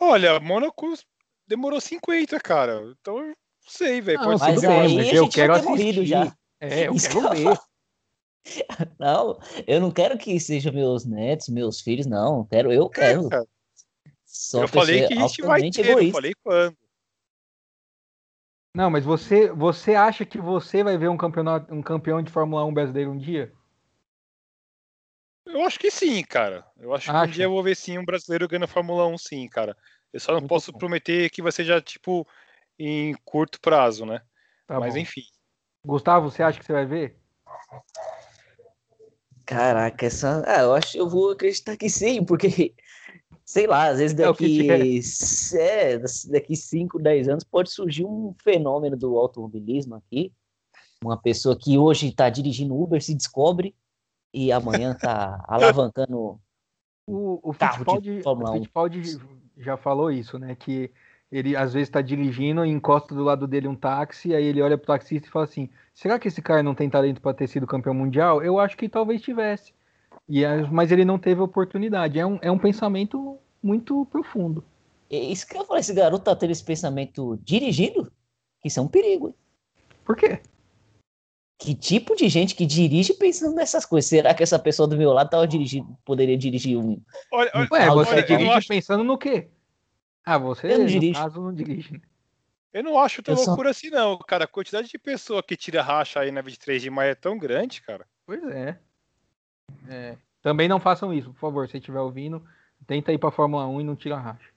Olha, 0.00 0.38
Mônaco 0.38 0.94
demorou 1.46 1.80
50, 1.80 2.38
cara. 2.38 2.94
Então 3.00 3.32
sei, 3.66 4.00
velho. 4.00 4.18
Pode 4.18 4.40
mas 4.40 4.60
ser. 4.60 4.66
Aí 4.68 5.14
eu 5.14 5.28
quero 5.28 5.54
assistir. 5.54 6.06
Já. 6.06 6.32
É, 6.60 6.86
eu 6.88 6.94
quero 6.94 7.30
ver. 7.30 7.58
Não, 8.98 9.38
eu 9.66 9.78
não 9.78 9.90
quero 9.90 10.16
que 10.16 10.40
sejam 10.40 10.72
meus 10.72 11.04
netos, 11.04 11.50
meus 11.50 11.82
filhos, 11.82 12.06
não. 12.06 12.46
Quero, 12.46 12.72
eu 12.72 12.88
quero. 12.88 13.28
É, 13.30 13.44
Só 14.24 14.62
eu 14.62 14.68
falei 14.68 15.06
que 15.06 15.12
a 15.12 15.16
gente 15.16 15.42
vai 15.42 15.60
ter, 15.70 15.86
egoísta. 15.86 16.04
eu 16.04 16.12
falei 16.12 16.32
quando. 16.42 16.76
Não, 18.74 18.88
mas 18.88 19.04
você, 19.04 19.52
você 19.52 19.94
acha 19.94 20.24
que 20.24 20.38
você 20.38 20.82
vai 20.82 20.96
ver 20.96 21.10
um 21.10 21.16
campeonato, 21.16 21.74
um 21.74 21.82
campeão 21.82 22.22
de 22.22 22.30
Fórmula 22.30 22.64
1 22.64 22.72
brasileiro 22.72 23.10
um 23.10 23.18
dia? 23.18 23.52
Eu 25.48 25.62
acho 25.62 25.78
que 25.78 25.90
sim, 25.90 26.22
cara. 26.22 26.64
Eu 26.78 26.94
acho 26.94 27.10
Acha? 27.10 27.24
que 27.24 27.30
um 27.30 27.32
dia 27.32 27.44
eu 27.46 27.50
vou 27.50 27.62
ver 27.62 27.74
sim 27.74 27.98
um 27.98 28.04
brasileiro 28.04 28.46
ganhando 28.46 28.64
a 28.64 28.68
Fórmula 28.68 29.06
1, 29.06 29.18
sim, 29.18 29.48
cara. 29.48 29.76
Eu 30.12 30.20
só 30.20 30.32
não 30.32 30.40
Muito 30.40 30.48
posso 30.48 30.72
bom. 30.72 30.78
prometer 30.78 31.30
que 31.30 31.42
vai 31.42 31.52
seja 31.52 31.80
tipo 31.80 32.26
em 32.78 33.14
curto 33.24 33.60
prazo, 33.60 34.04
né? 34.04 34.20
Tá 34.66 34.78
Mas 34.78 34.94
bom. 34.94 35.00
enfim. 35.00 35.22
Gustavo, 35.84 36.30
você 36.30 36.42
acha 36.42 36.58
que 36.58 36.66
você 36.66 36.72
vai 36.72 36.86
ver? 36.86 37.18
Caraca, 39.46 40.04
essa. 40.04 40.42
Ah, 40.46 40.60
eu 40.60 40.74
acho 40.74 40.92
que 40.92 41.00
eu 41.00 41.08
vou 41.08 41.30
acreditar 41.30 41.76
que 41.76 41.88
sim, 41.88 42.22
porque, 42.22 42.74
sei 43.44 43.66
lá, 43.66 43.88
às 43.88 43.98
vezes 43.98 44.18
é 44.18 44.26
daqui. 44.26 44.66
É, 45.56 45.94
é, 45.94 45.98
daqui 46.30 46.54
5, 46.54 46.98
10 46.98 47.28
anos 47.28 47.44
pode 47.44 47.70
surgir 47.70 48.04
um 48.04 48.34
fenômeno 48.42 48.96
do 48.96 49.16
automobilismo 49.16 49.94
aqui. 49.94 50.32
Uma 51.02 51.16
pessoa 51.16 51.56
que 51.56 51.78
hoje 51.78 52.08
está 52.08 52.28
dirigindo 52.28 52.78
Uber 52.78 53.02
se 53.02 53.14
descobre 53.14 53.74
e 54.32 54.52
amanhã 54.52 54.92
está 54.92 55.42
alavancando. 55.48 56.40
O, 57.06 57.40
o 57.42 57.52
Fittipaldi, 57.52 58.20
o 58.24 58.52
Fittipaldi 58.52 59.18
já 59.56 59.76
falou 59.76 60.10
isso, 60.10 60.38
né? 60.38 60.54
Que 60.54 60.90
ele 61.30 61.56
às 61.56 61.72
vezes 61.72 61.88
está 61.88 62.00
dirigindo 62.00 62.64
e 62.64 62.70
encosta 62.70 63.14
do 63.14 63.22
lado 63.22 63.46
dele 63.46 63.68
um 63.68 63.74
táxi, 63.74 64.34
aí 64.34 64.44
ele 64.44 64.62
olha 64.62 64.78
pro 64.78 64.86
taxista 64.86 65.28
e 65.28 65.30
fala 65.30 65.44
assim: 65.44 65.68
será 65.94 66.18
que 66.18 66.28
esse 66.28 66.42
cara 66.42 66.62
não 66.62 66.74
tem 66.74 66.88
talento 66.88 67.20
para 67.20 67.34
ter 67.34 67.46
sido 67.46 67.66
campeão 67.66 67.94
mundial? 67.94 68.42
Eu 68.42 68.58
acho 68.58 68.76
que 68.76 68.88
talvez 68.88 69.22
tivesse. 69.22 69.72
E, 70.28 70.44
mas 70.70 70.92
ele 70.92 71.04
não 71.04 71.18
teve 71.18 71.40
oportunidade. 71.40 72.18
É 72.18 72.26
um, 72.26 72.38
é 72.42 72.50
um 72.50 72.58
pensamento 72.58 73.38
muito 73.62 74.06
profundo. 74.06 74.64
Isso 75.10 75.46
que 75.46 75.56
eu 75.56 75.64
falei, 75.64 75.80
esse 75.80 75.94
garoto 75.94 76.24
tá 76.24 76.36
tendo 76.36 76.50
esse 76.50 76.64
pensamento 76.64 77.38
dirigindo? 77.42 78.12
Isso 78.64 78.78
é 78.78 78.82
um 78.82 78.88
perigo. 78.88 79.28
Hein? 79.28 79.34
Por 80.04 80.16
quê? 80.16 80.40
Que 81.58 81.74
tipo 81.74 82.14
de 82.14 82.28
gente 82.28 82.54
que 82.54 82.64
dirige 82.64 83.12
pensando 83.14 83.54
nessas 83.54 83.84
coisas? 83.84 84.08
Será 84.08 84.32
que 84.32 84.44
essa 84.44 84.58
pessoa 84.58 84.86
do 84.86 84.96
meu 84.96 85.12
lado 85.12 85.28
tava 85.28 85.46
dirigindo, 85.46 85.98
poderia 86.04 86.38
dirigir 86.38 86.78
um. 86.78 87.02
Olha, 87.32 87.50
olha, 87.52 87.68
Ué, 87.72 87.86
você 87.90 88.12
olha, 88.12 88.22
dirige 88.22 88.50
acho... 88.50 88.68
pensando 88.68 89.02
no 89.02 89.18
quê? 89.18 89.48
Ah, 90.24 90.38
você, 90.38 90.72
eu 90.72 90.78
não 90.78 90.86
no 90.86 91.12
caso, 91.12 91.40
não 91.40 91.54
dirige. 91.54 92.00
Eu 92.72 92.84
não 92.84 92.98
acho 92.98 93.22
tão 93.22 93.34
eu 93.34 93.44
loucura 93.44 93.72
só... 93.72 93.78
assim, 93.78 93.90
não, 93.90 94.18
cara. 94.18 94.44
A 94.44 94.48
quantidade 94.48 94.88
de 94.88 94.98
pessoa 94.98 95.42
que 95.42 95.56
tira 95.56 95.82
racha 95.82 96.20
aí 96.20 96.30
na 96.30 96.42
23 96.42 96.80
de 96.80 96.90
maio 96.90 97.10
é 97.10 97.14
tão 97.14 97.36
grande, 97.36 97.82
cara. 97.82 98.06
Pois 98.24 98.42
é. 98.44 98.78
é. 99.88 100.16
Também 100.42 100.68
não 100.68 100.78
façam 100.78 101.12
isso, 101.12 101.32
por 101.32 101.40
favor. 101.40 101.68
Se 101.68 101.78
estiver 101.78 101.98
ouvindo, 101.98 102.44
tenta 102.86 103.12
ir 103.12 103.18
pra 103.18 103.32
Fórmula 103.32 103.66
1 103.66 103.80
e 103.80 103.84
não 103.84 103.96
tira 103.96 104.16
racha. 104.16 104.50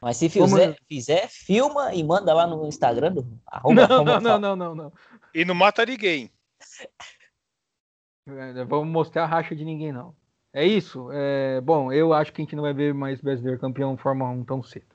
Mas 0.00 0.16
se 0.16 0.28
fizer, 0.28 0.66
Como... 0.74 0.86
fizer, 0.88 1.28
filma 1.28 1.94
e 1.94 2.02
manda 2.02 2.32
lá 2.32 2.46
no 2.46 2.66
Instagram 2.66 3.12
do 3.12 3.40
arroba, 3.46 3.74
não, 3.86 4.04
não, 4.04 4.20
não, 4.20 4.38
não, 4.38 4.56
não, 4.56 4.74
não. 4.74 4.92
E 5.34 5.44
não 5.44 5.54
mata 5.54 5.84
ninguém. 5.84 6.30
É, 8.26 8.64
vamos 8.64 8.88
mostrar 8.88 9.24
a 9.24 9.26
racha 9.26 9.56
de 9.56 9.64
ninguém, 9.64 9.92
não. 9.92 10.14
É 10.52 10.66
isso. 10.66 11.10
É, 11.12 11.60
bom, 11.60 11.92
eu 11.92 12.12
acho 12.12 12.32
que 12.32 12.40
a 12.40 12.44
gente 12.44 12.56
não 12.56 12.62
vai 12.62 12.74
ver 12.74 12.92
mais 12.92 13.20
brasileiro 13.20 13.60
campeão 13.60 13.96
Fórmula 13.96 14.30
1 14.30 14.44
tão 14.44 14.62
cedo. 14.62 14.86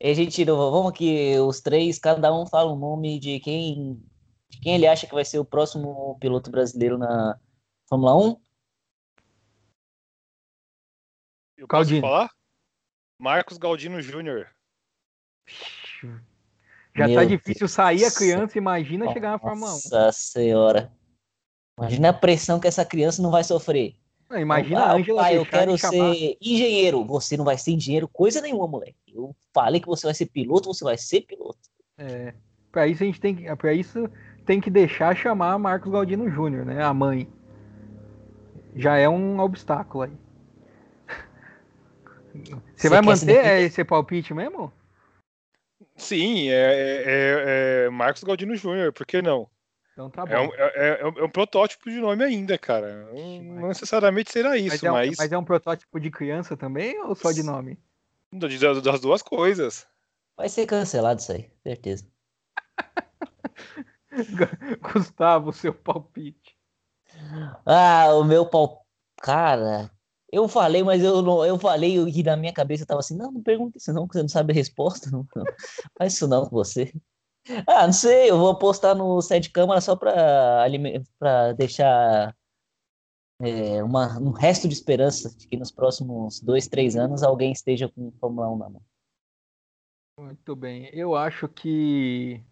E 0.00 0.10
a 0.10 0.14
gente, 0.14 0.44
vamos 0.44 0.92
aqui, 0.92 1.38
os 1.38 1.60
três, 1.60 1.98
cada 1.98 2.34
um 2.34 2.46
fala 2.46 2.70
o 2.70 2.74
um 2.74 2.78
nome 2.78 3.18
de 3.18 3.38
quem, 3.40 4.02
de 4.48 4.60
quem 4.60 4.74
ele 4.74 4.86
acha 4.86 5.06
que 5.06 5.14
vai 5.14 5.24
ser 5.24 5.38
o 5.38 5.44
próximo 5.44 6.16
piloto 6.20 6.50
brasileiro 6.50 6.96
na 6.96 7.38
Fórmula 7.88 8.16
1. 8.16 8.40
Eu 11.58 11.68
posso 11.68 11.90
Galdino. 11.90 12.00
falar? 12.00 12.30
Marcos 13.18 13.58
Galdino 13.58 14.00
Júnior. 14.00 14.48
Já 17.00 17.08
Meu 17.08 17.16
tá 17.16 17.24
difícil 17.24 17.60
Deus 17.60 17.72
sair 17.72 18.04
a 18.04 18.10
criança, 18.10 18.58
imagina 18.58 19.06
Nossa 19.06 19.14
chegar 19.14 19.30
na 19.30 19.38
Fórmula 19.38 19.70
1. 19.70 19.72
Nossa 19.72 20.12
senhora. 20.12 20.92
Imagina 21.78 22.10
a 22.10 22.12
pressão 22.12 22.60
que 22.60 22.68
essa 22.68 22.84
criança 22.84 23.22
não 23.22 23.30
vai 23.30 23.42
sofrer. 23.42 23.94
Não, 24.28 24.38
imagina 24.38 24.82
a 24.82 24.92
Angela 24.92 25.22
pai, 25.22 25.38
eu 25.38 25.46
quero 25.46 25.78
ser 25.78 26.36
engenheiro. 26.42 27.02
Você 27.06 27.38
não 27.38 27.44
vai 27.44 27.56
ser 27.56 27.72
engenheiro 27.72 28.06
coisa 28.06 28.42
nenhuma, 28.42 28.68
moleque. 28.68 28.96
Eu 29.08 29.34
falei 29.52 29.80
que 29.80 29.86
você 29.86 30.06
vai 30.06 30.12
ser 30.14 30.26
piloto, 30.26 30.72
você 30.72 30.84
vai 30.84 30.98
ser 30.98 31.22
piloto. 31.22 31.58
É. 31.96 32.34
Para 32.70 32.86
isso 32.86 33.02
a 33.02 33.06
gente 33.06 33.18
tem 33.18 33.34
que, 33.34 33.56
para 33.56 33.72
isso 33.72 34.08
tem 34.44 34.60
que 34.60 34.70
deixar 34.70 35.16
chamar 35.16 35.58
Marcos 35.58 35.90
Galdino 35.90 36.30
Júnior, 36.30 36.66
né? 36.66 36.84
A 36.84 36.92
mãe. 36.92 37.26
Já 38.76 38.98
é 38.98 39.08
um 39.08 39.40
obstáculo 39.40 40.04
aí. 40.04 40.12
Você, 42.76 42.88
você 42.88 42.88
vai 42.88 43.02
manter 43.02 43.62
esse 43.62 43.82
palpite 43.84 44.32
mesmo? 44.32 44.72
Sim, 46.00 46.48
é, 46.48 46.54
é, 46.54 47.84
é 47.86 47.90
Marcos 47.90 48.24
Galdino 48.24 48.56
Júnior, 48.56 48.92
por 48.92 49.06
que 49.06 49.20
não? 49.20 49.48
Então 49.92 50.08
tá 50.08 50.24
bom. 50.24 50.32
É 50.32 50.40
um, 50.40 50.54
é, 50.54 50.72
é, 50.74 51.00
é 51.02 51.06
um, 51.06 51.28
protótipo 51.28 51.90
de 51.90 52.00
nome 52.00 52.24
ainda, 52.24 52.56
cara. 52.56 53.06
Não 53.12 53.68
necessariamente 53.68 54.32
será 54.32 54.56
isso, 54.56 54.84
mas, 54.86 55.08
mas... 55.08 55.18
mas... 55.18 55.32
é 55.32 55.38
um 55.38 55.44
protótipo 55.44 56.00
de 56.00 56.10
criança 56.10 56.56
também 56.56 56.98
ou 57.02 57.14
só 57.14 57.32
de 57.32 57.42
nome? 57.42 57.78
Das 58.32 59.00
duas 59.00 59.22
coisas. 59.22 59.86
Vai 60.36 60.48
ser 60.48 60.66
cancelado 60.66 61.20
isso 61.20 61.32
aí, 61.32 61.50
certeza. 61.62 62.06
Gustavo, 64.80 65.52
seu 65.52 65.74
palpite. 65.74 66.56
Ah, 67.66 68.14
o 68.14 68.24
meu 68.24 68.46
palpite. 68.46 68.80
Cara, 69.20 69.90
eu 70.32 70.48
falei, 70.48 70.82
mas 70.82 71.02
eu 71.02 71.22
não, 71.22 71.44
eu 71.44 71.58
falei 71.58 71.96
e 71.96 72.22
na 72.22 72.36
minha 72.36 72.52
cabeça 72.52 72.86
tava 72.86 73.00
assim, 73.00 73.16
não, 73.16 73.32
não 73.32 73.42
pergunta 73.42 73.78
isso 73.78 73.92
não, 73.92 74.06
que 74.06 74.14
você 74.14 74.22
não 74.22 74.28
sabe 74.28 74.52
a 74.52 74.54
resposta. 74.54 75.10
Não, 75.10 75.26
não. 75.34 75.44
Faz 75.98 76.14
isso 76.14 76.28
não 76.28 76.44
com 76.46 76.56
você. 76.56 76.92
Ah, 77.66 77.86
não 77.86 77.92
sei, 77.92 78.30
eu 78.30 78.38
vou 78.38 78.56
postar 78.56 78.94
no 78.94 79.20
site 79.22 79.50
câmara 79.50 79.80
só 79.80 79.96
para 79.96 80.68
deixar 81.56 82.36
é, 83.40 83.82
uma, 83.82 84.18
um 84.20 84.30
resto 84.30 84.68
de 84.68 84.74
esperança 84.74 85.34
de 85.36 85.48
que 85.48 85.56
nos 85.56 85.70
próximos 85.70 86.40
dois, 86.40 86.68
três 86.68 86.96
anos 86.96 87.22
alguém 87.22 87.50
esteja 87.50 87.88
com 87.88 88.12
Fórmula 88.20 88.50
1 88.50 88.58
na 88.58 88.68
mão. 88.68 88.82
Muito 90.18 90.54
bem. 90.54 90.90
Eu 90.92 91.16
acho 91.16 91.48
que 91.48 92.44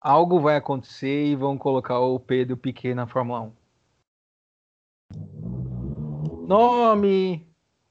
algo 0.00 0.40
vai 0.40 0.56
acontecer 0.56 1.26
e 1.26 1.36
vão 1.36 1.58
colocar 1.58 2.00
o 2.00 2.18
Pedro 2.18 2.56
Piquet 2.56 2.94
na 2.94 3.06
Fórmula 3.06 3.42
1. 3.42 3.63
Nome, 6.46 7.46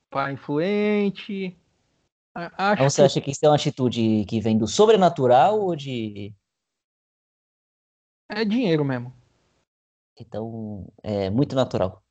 pai 0.10 0.34
influente, 0.34 1.58
Acho 2.36 2.74
então 2.74 2.90
você 2.90 3.02
que... 3.02 3.06
acha 3.06 3.22
que 3.22 3.32
isso 3.32 3.46
é 3.46 3.50
uma 3.50 3.56
atitude 3.56 4.26
que 4.28 4.42
vem 4.42 4.58
do 4.58 4.68
sobrenatural 4.68 5.60
ou 5.60 5.76
de. 5.76 6.34
É 8.28 8.44
dinheiro 8.44 8.84
mesmo. 8.84 9.14
Então, 10.20 10.92
é 11.04 11.30
muito 11.30 11.56
natural. 11.56 12.04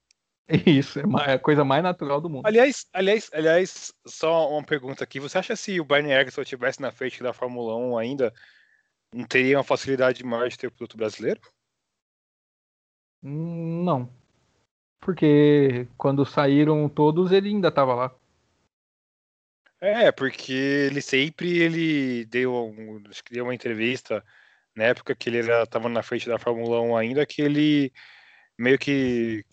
Isso, 0.67 1.01
é 1.01 1.33
a 1.33 1.39
coisa 1.39 1.65
mais 1.65 1.83
natural 1.83 2.21
do 2.21 2.29
mundo. 2.29 2.47
Aliás, 2.47 2.87
aliás, 2.93 3.31
aliás, 3.33 3.93
só 4.07 4.51
uma 4.51 4.63
pergunta 4.63 5.03
aqui. 5.03 5.19
Você 5.19 5.39
acha 5.39 5.55
que 5.55 5.57
se 5.57 5.81
o 5.81 5.85
Bernie 5.85 6.13
Eccleston 6.13 6.43
estivesse 6.43 6.81
na 6.81 6.93
frente 6.93 7.23
da 7.23 7.33
Fórmula 7.33 7.77
1 7.77 7.97
ainda, 7.97 8.35
não 9.15 9.25
teria 9.25 9.57
uma 9.57 9.65
facilidade 9.65 10.23
maior 10.25 10.49
de 10.49 10.59
ter 10.59 10.67
o 10.67 10.73
piloto 10.73 10.97
brasileiro? 10.97 11.41
Hum, 13.23 13.85
não. 13.85 14.22
Porque 15.03 15.89
quando 15.99 16.25
saíram 16.25 16.89
todos, 16.89 17.33
ele 17.33 17.49
ainda 17.49 17.69
estava 17.69 17.93
lá. 17.93 18.15
É, 19.81 20.13
porque 20.13 20.53
ele 20.53 21.03
sempre 21.03 21.59
ele 21.59 22.25
deu, 22.27 22.55
um, 22.55 23.03
deu 23.29 23.45
uma 23.45 23.55
entrevista 23.55 24.25
na 24.77 24.85
época 24.85 25.13
que 25.13 25.29
ele 25.29 25.41
estava 25.41 25.89
na 25.89 26.05
frente 26.05 26.29
da 26.29 26.39
Fórmula 26.39 26.81
1 26.81 26.97
ainda, 26.97 27.27
que 27.27 27.43
ele 27.43 27.93
meio 28.57 28.79
que 28.79 29.45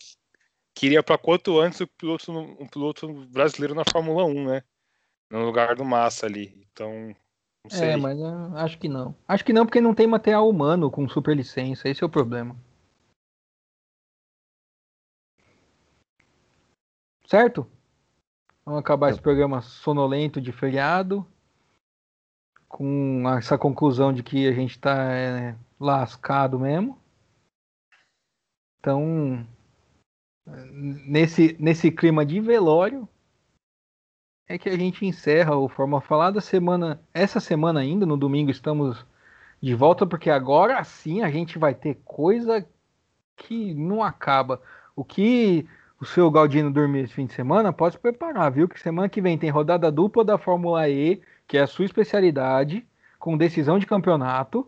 queria 0.72 1.02
para 1.02 1.18
quanto 1.18 1.58
antes 1.58 1.80
o 1.80 1.86
piloto, 1.88 2.30
um 2.30 2.68
piloto 2.68 3.12
brasileiro 3.26 3.74
na 3.74 3.82
Fórmula 3.84 4.24
1, 4.24 4.46
né? 4.46 4.62
No 5.28 5.44
lugar 5.44 5.74
do 5.74 5.84
Massa 5.84 6.26
ali. 6.26 6.64
Então, 6.72 7.08
não 7.64 7.70
sei. 7.70 7.88
É, 7.88 7.96
mas 7.96 8.16
acho 8.54 8.78
que 8.78 8.88
não. 8.88 9.16
Acho 9.26 9.44
que 9.44 9.52
não, 9.52 9.66
porque 9.66 9.80
não 9.80 9.94
tem 9.94 10.06
material 10.06 10.48
humano 10.48 10.92
com 10.92 11.08
super 11.08 11.36
licença. 11.36 11.88
Esse 11.88 12.04
é 12.04 12.06
o 12.06 12.10
problema. 12.10 12.56
Certo? 17.30 17.64
Vamos 18.64 18.80
acabar 18.80 19.08
esse 19.08 19.20
programa 19.20 19.62
sonolento 19.62 20.40
de 20.40 20.50
feriado, 20.50 21.24
com 22.68 23.22
essa 23.38 23.56
conclusão 23.56 24.12
de 24.12 24.20
que 24.20 24.48
a 24.48 24.52
gente 24.52 24.72
está 24.72 25.12
é, 25.12 25.56
lascado 25.78 26.58
mesmo. 26.58 26.98
Então, 28.80 29.46
nesse, 30.44 31.56
nesse 31.60 31.92
clima 31.92 32.26
de 32.26 32.40
velório, 32.40 33.08
é 34.48 34.58
que 34.58 34.68
a 34.68 34.76
gente 34.76 35.06
encerra 35.06 35.54
o 35.54 35.68
Forma 35.68 36.00
Falada 36.00 36.40
semana. 36.40 37.00
Essa 37.14 37.38
semana 37.38 37.78
ainda, 37.78 38.04
no 38.04 38.16
domingo, 38.16 38.50
estamos 38.50 39.06
de 39.62 39.72
volta, 39.72 40.04
porque 40.04 40.30
agora 40.30 40.82
sim 40.82 41.22
a 41.22 41.30
gente 41.30 41.60
vai 41.60 41.76
ter 41.76 41.94
coisa 42.04 42.68
que 43.36 43.72
não 43.72 44.02
acaba. 44.02 44.60
O 44.96 45.04
que 45.04 45.68
o 46.00 46.06
seu 46.06 46.30
Galdino 46.30 46.70
dormir 46.70 47.04
esse 47.04 47.12
fim 47.12 47.26
de 47.26 47.34
semana, 47.34 47.72
pode 47.72 47.96
se 47.96 48.00
preparar, 48.00 48.50
viu? 48.50 48.66
Que 48.66 48.80
semana 48.80 49.08
que 49.08 49.20
vem 49.20 49.36
tem 49.36 49.50
rodada 49.50 49.92
dupla 49.92 50.24
da 50.24 50.38
Fórmula 50.38 50.88
E, 50.88 51.20
que 51.46 51.58
é 51.58 51.60
a 51.60 51.66
sua 51.66 51.84
especialidade, 51.84 52.86
com 53.18 53.36
decisão 53.36 53.78
de 53.78 53.86
campeonato. 53.86 54.66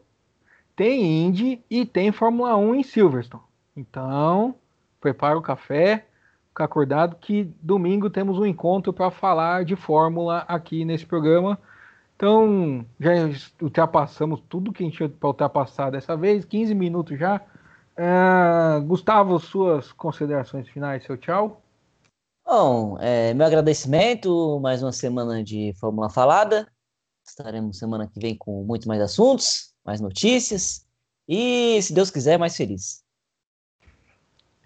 Tem 0.76 1.24
Indy 1.24 1.64
e 1.70 1.86
tem 1.86 2.12
Fórmula 2.12 2.54
1 2.56 2.74
em 2.74 2.82
Silverstone. 2.82 3.42
Então, 3.74 4.54
prepara 5.00 5.38
o 5.38 5.42
café, 5.42 6.06
fica 6.48 6.64
acordado 6.64 7.16
que 7.16 7.50
domingo 7.62 8.10
temos 8.10 8.38
um 8.38 8.44
encontro 8.44 8.92
para 8.92 9.10
falar 9.10 9.64
de 9.64 9.74
Fórmula 9.74 10.44
aqui 10.46 10.84
nesse 10.84 11.06
programa. 11.06 11.58
Então, 12.14 12.84
já 13.00 13.12
ultrapassamos 13.60 14.42
tudo 14.50 14.70
que 14.70 14.82
a 14.82 14.86
gente 14.86 14.96
tinha 14.98 15.08
para 15.08 15.28
ultrapassar 15.28 15.90
dessa 15.90 16.14
vez, 16.14 16.44
15 16.44 16.74
minutos 16.74 17.18
já. 17.18 17.40
Uh, 17.96 18.80
Gustavo, 18.86 19.38
suas 19.38 19.92
considerações 19.92 20.68
finais, 20.68 21.04
seu 21.04 21.16
tchau. 21.16 21.62
Bom, 22.44 22.98
é, 23.00 23.32
meu 23.34 23.46
agradecimento, 23.46 24.58
mais 24.60 24.82
uma 24.82 24.92
semana 24.92 25.44
de 25.44 25.72
Fórmula 25.78 26.10
Falada. 26.10 26.66
Estaremos 27.24 27.78
semana 27.78 28.08
que 28.08 28.18
vem 28.18 28.36
com 28.36 28.64
muito 28.64 28.88
mais 28.88 29.00
assuntos, 29.00 29.74
mais 29.84 30.00
notícias 30.00 30.86
e, 31.28 31.80
se 31.82 31.94
Deus 31.94 32.10
quiser, 32.10 32.38
mais 32.38 32.56
feliz. 32.56 33.04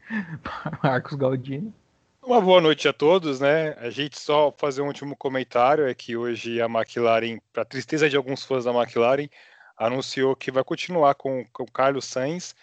Marcos 0.82 1.14
Galdino. 1.14 1.74
Uma 2.22 2.40
boa 2.40 2.60
noite 2.60 2.88
a 2.88 2.92
todos, 2.92 3.40
né? 3.40 3.74
A 3.74 3.90
gente 3.90 4.18
só 4.18 4.52
fazer 4.56 4.82
um 4.82 4.88
último 4.88 5.14
comentário 5.16 5.86
é 5.86 5.94
que 5.94 6.16
hoje 6.16 6.60
a 6.60 6.66
McLaren, 6.66 7.38
para 7.52 7.64
tristeza 7.64 8.08
de 8.08 8.16
alguns 8.16 8.44
fãs 8.44 8.64
da 8.64 8.72
McLaren, 8.72 9.28
anunciou 9.76 10.34
que 10.34 10.50
vai 10.50 10.64
continuar 10.64 11.14
com 11.14 11.44
o 11.58 11.70
Carlos 11.70 12.06
Sainz 12.06 12.54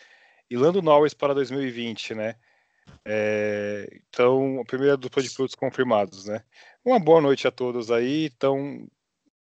e 0.49 0.57
Lando 0.57 0.81
Norris 0.81 1.13
para 1.13 1.33
2020, 1.33 2.15
né? 2.15 2.35
É, 3.05 3.87
então, 4.09 4.59
a 4.61 4.65
primeira 4.65 4.97
dupla 4.97 5.21
de 5.21 5.29
pilotos 5.29 5.55
confirmados, 5.55 6.25
né? 6.25 6.43
Uma 6.83 6.99
boa 6.99 7.21
noite 7.21 7.47
a 7.47 7.51
todos 7.51 7.91
aí, 7.91 8.25
então 8.25 8.87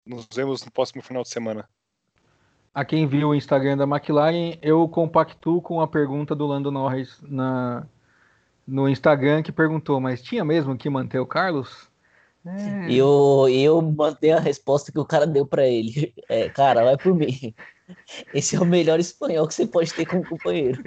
nos 0.05 0.27
vemos 0.35 0.65
no 0.65 0.71
próximo 0.71 1.03
final 1.03 1.23
de 1.23 1.29
semana. 1.29 1.69
a 2.75 2.85
quem 2.85 3.07
viu 3.07 3.29
o 3.29 3.35
Instagram 3.35 3.77
da 3.77 3.85
McLaren, 3.85 4.59
eu 4.63 4.89
compactuo 4.89 5.61
com 5.61 5.81
a 5.81 5.87
pergunta 5.87 6.35
do 6.35 6.47
Lando 6.47 6.71
Norris 6.71 7.21
na, 7.23 7.87
no 8.67 8.89
Instagram, 8.89 9.43
que 9.43 9.53
perguntou, 9.53 10.01
mas 10.01 10.23
tinha 10.23 10.45
mesmo 10.45 10.77
que 10.77 10.91
manter 10.91 11.19
o 11.19 11.27
Carlos? 11.27 11.91
É. 12.45 12.93
Eu, 12.93 13.47
eu 13.49 13.81
mantenho 13.81 14.37
a 14.37 14.41
resposta 14.41 14.91
que 14.91 14.99
o 14.99 15.05
cara 15.05 15.27
deu 15.27 15.47
para 15.47 15.67
ele. 15.67 16.13
É, 16.29 16.49
cara, 16.49 16.83
vai 16.85 16.97
por 16.97 17.15
mim. 17.15 17.55
Esse 18.33 18.57
é 18.57 18.61
o 18.61 18.65
melhor 18.65 18.99
espanhol 18.99 19.47
que 19.47 19.55
você 19.55 19.67
pode 19.67 19.93
ter 19.93 20.07
como 20.07 20.25
companheiro. 20.25 20.83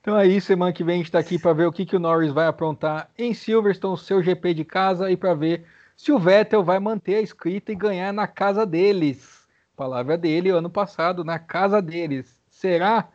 Então 0.00 0.16
aí, 0.16 0.40
semana 0.40 0.72
que 0.72 0.82
vem 0.82 0.94
a 0.94 0.96
gente 0.98 1.06
está 1.06 1.18
aqui 1.18 1.38
para 1.38 1.52
ver 1.52 1.66
o 1.66 1.72
que, 1.72 1.84
que 1.84 1.96
o 1.96 1.98
Norris 1.98 2.32
vai 2.32 2.46
aprontar 2.46 3.10
em 3.18 3.34
Silverstone, 3.34 3.98
seu 3.98 4.22
GP 4.22 4.54
de 4.54 4.64
casa, 4.64 5.10
e 5.10 5.16
para 5.16 5.34
ver 5.34 5.66
se 5.94 6.12
o 6.12 6.18
Vettel 6.18 6.62
vai 6.62 6.78
manter 6.78 7.16
a 7.16 7.20
escrita 7.20 7.72
e 7.72 7.74
ganhar 7.74 8.12
na 8.12 8.26
casa 8.26 8.64
deles. 8.64 9.46
Palavra 9.76 10.16
dele 10.16 10.48
ano 10.48 10.70
passado, 10.70 11.24
na 11.24 11.38
casa 11.38 11.82
deles. 11.82 12.40
Será? 12.48 13.08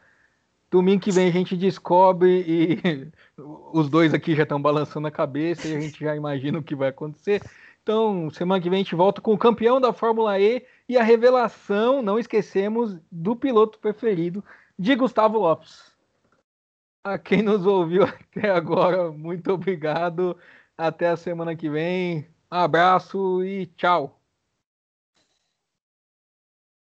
Domingo 0.70 1.02
que 1.02 1.12
vem 1.12 1.28
a 1.28 1.32
gente 1.32 1.58
descobre 1.58 2.44
e 2.48 3.08
os 3.74 3.90
dois 3.90 4.14
aqui 4.14 4.36
já 4.36 4.44
estão 4.44 4.62
balançando 4.62 5.08
a 5.08 5.12
cabeça 5.12 5.68
e 5.68 5.76
a 5.76 5.80
gente 5.80 6.00
já 6.00 6.16
imagina 6.16 6.60
o 6.60 6.64
que 6.64 6.76
vai 6.76 6.90
acontecer. 6.90 7.42
Então, 7.82 8.30
semana 8.30 8.62
que 8.62 8.70
vem 8.70 8.82
a 8.82 8.84
gente 8.84 8.96
volta 8.96 9.20
com 9.20 9.34
o 9.34 9.38
campeão 9.38 9.82
da 9.82 9.92
Fórmula 9.92 10.40
E 10.40 10.64
e 10.88 10.98
a 10.98 11.04
revelação, 11.04 12.02
não 12.02 12.20
esquecemos, 12.20 13.00
do 13.12 13.36
piloto 13.36 13.80
preferido 13.80 14.44
de 14.78 14.96
Gustavo 14.96 15.40
Lopes. 15.40 15.94
A 17.04 17.18
quem 17.18 17.42
nos 17.42 17.66
ouviu 17.66 18.04
até 18.06 18.50
agora, 18.50 19.12
muito 19.12 19.52
obrigado. 19.52 20.38
Até 20.78 21.10
a 21.10 21.18
semana 21.18 21.56
que 21.56 21.70
vem. 21.70 22.28
Abraço 22.50 23.44
e 23.44 23.68
tchau. 23.68 24.23